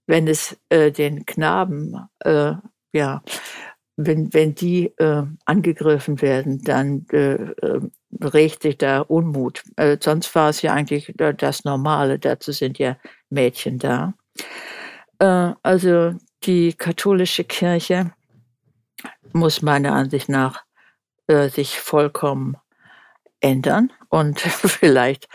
wenn 0.08 0.28
es 0.28 0.58
äh, 0.70 0.92
den 0.92 1.26
Knaben, 1.26 1.98
äh, 2.20 2.54
ja, 2.94 3.24
wenn, 3.98 4.34
wenn 4.34 4.56
die 4.56 4.88
äh, 4.98 5.24
angegriffen 5.46 6.22
werden, 6.22 6.62
dann 6.64 7.06
äh, 7.12 7.34
äh, 7.34 7.82
regt 8.22 8.64
sich 8.64 8.78
da 8.78 9.02
Unmut. 9.02 9.64
Äh, 9.76 9.98
sonst 10.00 10.34
war 10.36 10.50
es 10.50 10.62
ja 10.62 10.74
eigentlich 10.74 11.14
das 11.16 11.64
Normale. 11.64 12.20
Dazu 12.20 12.52
sind 12.52 12.80
ja 12.80 12.98
Mädchen 13.30 13.80
da. 13.80 14.14
Äh, 15.20 15.54
also 15.64 16.16
die 16.44 16.74
katholische 16.74 17.44
Kirche 17.44 18.12
muss 19.34 19.62
meiner 19.62 19.94
Ansicht 19.94 20.30
nach 20.30 20.64
äh, 21.28 21.50
sich 21.50 21.80
vollkommen 21.80 22.58
ändern 23.40 23.92
und 24.10 24.40
vielleicht, 24.42 25.28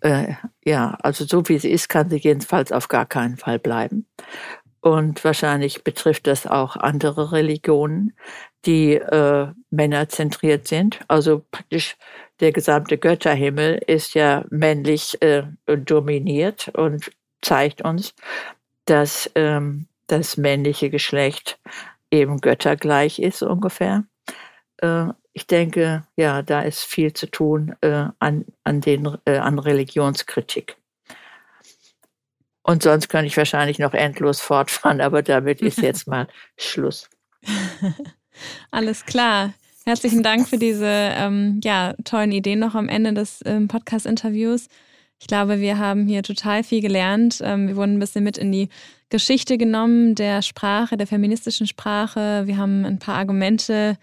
äh, 0.00 0.34
ja, 0.64 0.96
also 1.02 1.24
so 1.24 1.48
wie 1.48 1.58
sie 1.58 1.70
ist, 1.70 1.88
kann 1.88 2.10
sie 2.10 2.18
jedenfalls 2.18 2.72
auf 2.72 2.88
gar 2.88 3.06
keinen 3.06 3.36
Fall 3.36 3.58
bleiben. 3.58 4.06
Und 4.80 5.24
wahrscheinlich 5.24 5.82
betrifft 5.82 6.26
das 6.28 6.46
auch 6.46 6.76
andere 6.76 7.32
Religionen, 7.32 8.12
die 8.66 8.94
äh, 8.94 9.48
männerzentriert 9.70 10.66
sind. 10.66 11.00
Also 11.08 11.44
praktisch 11.50 11.96
der 12.40 12.52
gesamte 12.52 12.98
Götterhimmel 12.98 13.80
ist 13.86 14.14
ja 14.14 14.44
männlich 14.50 15.20
äh, 15.22 15.44
dominiert 15.66 16.68
und 16.68 17.10
zeigt 17.40 17.82
uns, 17.82 18.14
dass 18.84 19.30
ähm, 19.34 19.86
das 20.06 20.36
männliche 20.36 20.90
Geschlecht 20.90 21.58
eben 22.10 22.40
göttergleich 22.40 23.18
ist 23.18 23.42
ungefähr. 23.42 24.04
Äh, 24.78 25.06
ich 25.32 25.46
denke, 25.46 26.06
ja, 26.16 26.42
da 26.42 26.62
ist 26.62 26.84
viel 26.84 27.12
zu 27.12 27.30
tun 27.30 27.76
äh, 27.82 28.06
an, 28.18 28.46
an, 28.64 28.80
den, 28.80 29.18
äh, 29.26 29.36
an 29.36 29.58
Religionskritik. 29.58 30.76
Und 32.62 32.82
sonst 32.82 33.08
könnte 33.08 33.26
ich 33.26 33.36
wahrscheinlich 33.36 33.78
noch 33.78 33.94
endlos 33.94 34.40
fortfahren, 34.40 35.00
aber 35.00 35.22
damit 35.22 35.62
ist 35.62 35.78
jetzt 35.78 36.06
mal 36.08 36.26
Schluss. 36.56 37.08
Alles 38.70 39.04
klar. 39.04 39.54
Herzlichen 39.84 40.22
Dank 40.22 40.48
für 40.48 40.58
diese 40.58 40.86
ähm, 40.88 41.60
ja, 41.62 41.94
tollen 42.04 42.32
Ideen 42.32 42.58
noch 42.58 42.74
am 42.74 42.88
Ende 42.88 43.12
des 43.12 43.40
ähm, 43.44 43.68
Podcast-Interviews. 43.68 44.68
Ich 45.18 45.28
glaube, 45.28 45.60
wir 45.60 45.78
haben 45.78 46.06
hier 46.06 46.22
total 46.22 46.64
viel 46.64 46.80
gelernt. 46.80 47.40
Ähm, 47.42 47.68
wir 47.68 47.76
wurden 47.76 47.94
ein 47.94 48.00
bisschen 48.00 48.24
mit 48.24 48.36
in 48.36 48.52
die 48.52 48.68
Geschichte 49.08 49.56
genommen, 49.56 50.14
der 50.14 50.42
Sprache, 50.42 50.96
der 50.96 51.06
feministischen 51.06 51.66
Sprache. 51.66 52.46
Wir 52.46 52.56
haben 52.56 52.84
ein 52.84 52.98
paar 52.98 53.14
Argumente 53.14 53.96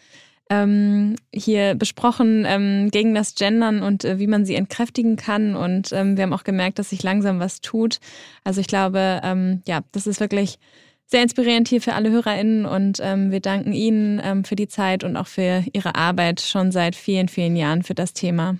ähm, 0.49 1.15
hier 1.33 1.75
besprochen 1.75 2.45
ähm, 2.47 2.89
gegen 2.89 3.13
das 3.13 3.35
Gendern 3.35 3.81
und 3.81 4.05
äh, 4.05 4.19
wie 4.19 4.27
man 4.27 4.45
sie 4.45 4.55
entkräftigen 4.55 5.15
kann. 5.15 5.55
Und 5.55 5.91
ähm, 5.91 6.15
wir 6.15 6.23
haben 6.23 6.33
auch 6.33 6.43
gemerkt, 6.43 6.79
dass 6.79 6.89
sich 6.89 7.03
langsam 7.03 7.39
was 7.39 7.61
tut. 7.61 7.99
Also 8.43 8.61
ich 8.61 8.67
glaube, 8.67 9.21
ähm, 9.23 9.61
ja, 9.67 9.81
das 9.91 10.07
ist 10.07 10.19
wirklich 10.19 10.59
sehr 11.05 11.21
inspirierend 11.21 11.67
hier 11.67 11.81
für 11.81 11.93
alle 11.93 12.09
HörerInnen 12.09 12.65
und 12.65 12.99
ähm, 13.01 13.31
wir 13.31 13.39
danken 13.39 13.73
Ihnen 13.73 14.21
ähm, 14.23 14.43
für 14.43 14.55
die 14.55 14.67
Zeit 14.67 15.03
und 15.03 15.15
auch 15.15 15.27
für 15.27 15.63
Ihre 15.73 15.95
Arbeit 15.95 16.41
schon 16.41 16.71
seit 16.71 16.95
vielen, 16.95 17.27
vielen 17.27 17.55
Jahren 17.55 17.83
für 17.83 17.93
das 17.93 18.13
Thema. 18.13 18.57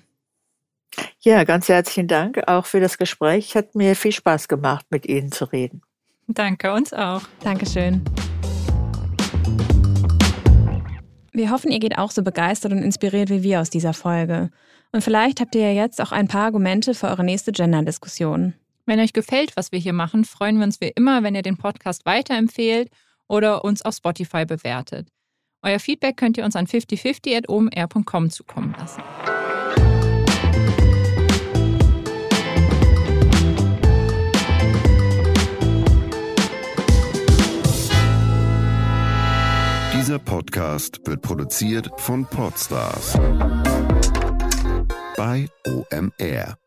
Ja, 1.20 1.44
ganz 1.44 1.70
herzlichen 1.70 2.08
Dank 2.08 2.48
auch 2.48 2.66
für 2.66 2.80
das 2.80 2.98
Gespräch. 2.98 3.56
Hat 3.56 3.76
mir 3.76 3.96
viel 3.96 4.12
Spaß 4.12 4.48
gemacht, 4.48 4.86
mit 4.90 5.08
Ihnen 5.08 5.32
zu 5.32 5.46
reden. 5.46 5.82
Danke, 6.28 6.72
uns 6.74 6.94
auch. 6.94 7.22
Dankeschön. 7.44 8.04
Wir 11.32 11.50
hoffen, 11.50 11.72
ihr 11.72 11.80
geht 11.80 11.98
auch 11.98 12.12
so 12.12 12.22
begeistert 12.22 12.72
und 12.72 12.84
inspiriert 12.84 13.30
wie 13.30 13.42
wir 13.42 13.60
aus 13.60 13.72
dieser 13.72 13.94
Folge. 13.94 14.52
Und 14.92 15.04
vielleicht 15.04 15.42
habt 15.42 15.56
ihr 15.56 15.62
ja 15.62 15.84
jetzt 15.84 16.00
auch 16.00 16.12
ein 16.12 16.28
paar 16.28 16.46
Argumente 16.46 16.94
für 16.94 17.08
eure 17.08 17.24
nächste 17.24 17.52
Gender-Diskussion. 17.52 18.54
Wenn 18.86 19.00
euch 19.00 19.14
gefällt, 19.14 19.56
was 19.56 19.72
wir 19.72 19.80
hier 19.80 19.94
machen, 19.94 20.26
freuen 20.26 20.58
wir 20.58 20.66
uns 20.66 20.82
wie 20.82 20.92
immer, 20.96 21.24
wenn 21.24 21.36
ihr 21.36 21.42
den 21.42 21.58
Podcast 21.58 22.06
weiterempfehlt 22.06 22.90
oder 23.28 23.64
uns 23.64 23.82
auf 23.82 23.96
Spotify 23.96 24.46
bewertet. 24.46 25.08
Euer 25.62 25.80
Feedback 25.80 26.18
könnt 26.18 26.38
ihr 26.38 26.44
uns 26.44 26.58
an 26.58 26.68
5050.omr.com 26.68 28.30
zukommen 28.30 28.76
lassen. 28.78 29.02
Dieser 39.96 40.20
Podcast 40.20 41.00
wird 41.06 41.22
produziert 41.22 41.90
von 41.96 42.26
Podstars 42.26 43.18
bei 45.16 45.48
OMR. 45.66 46.63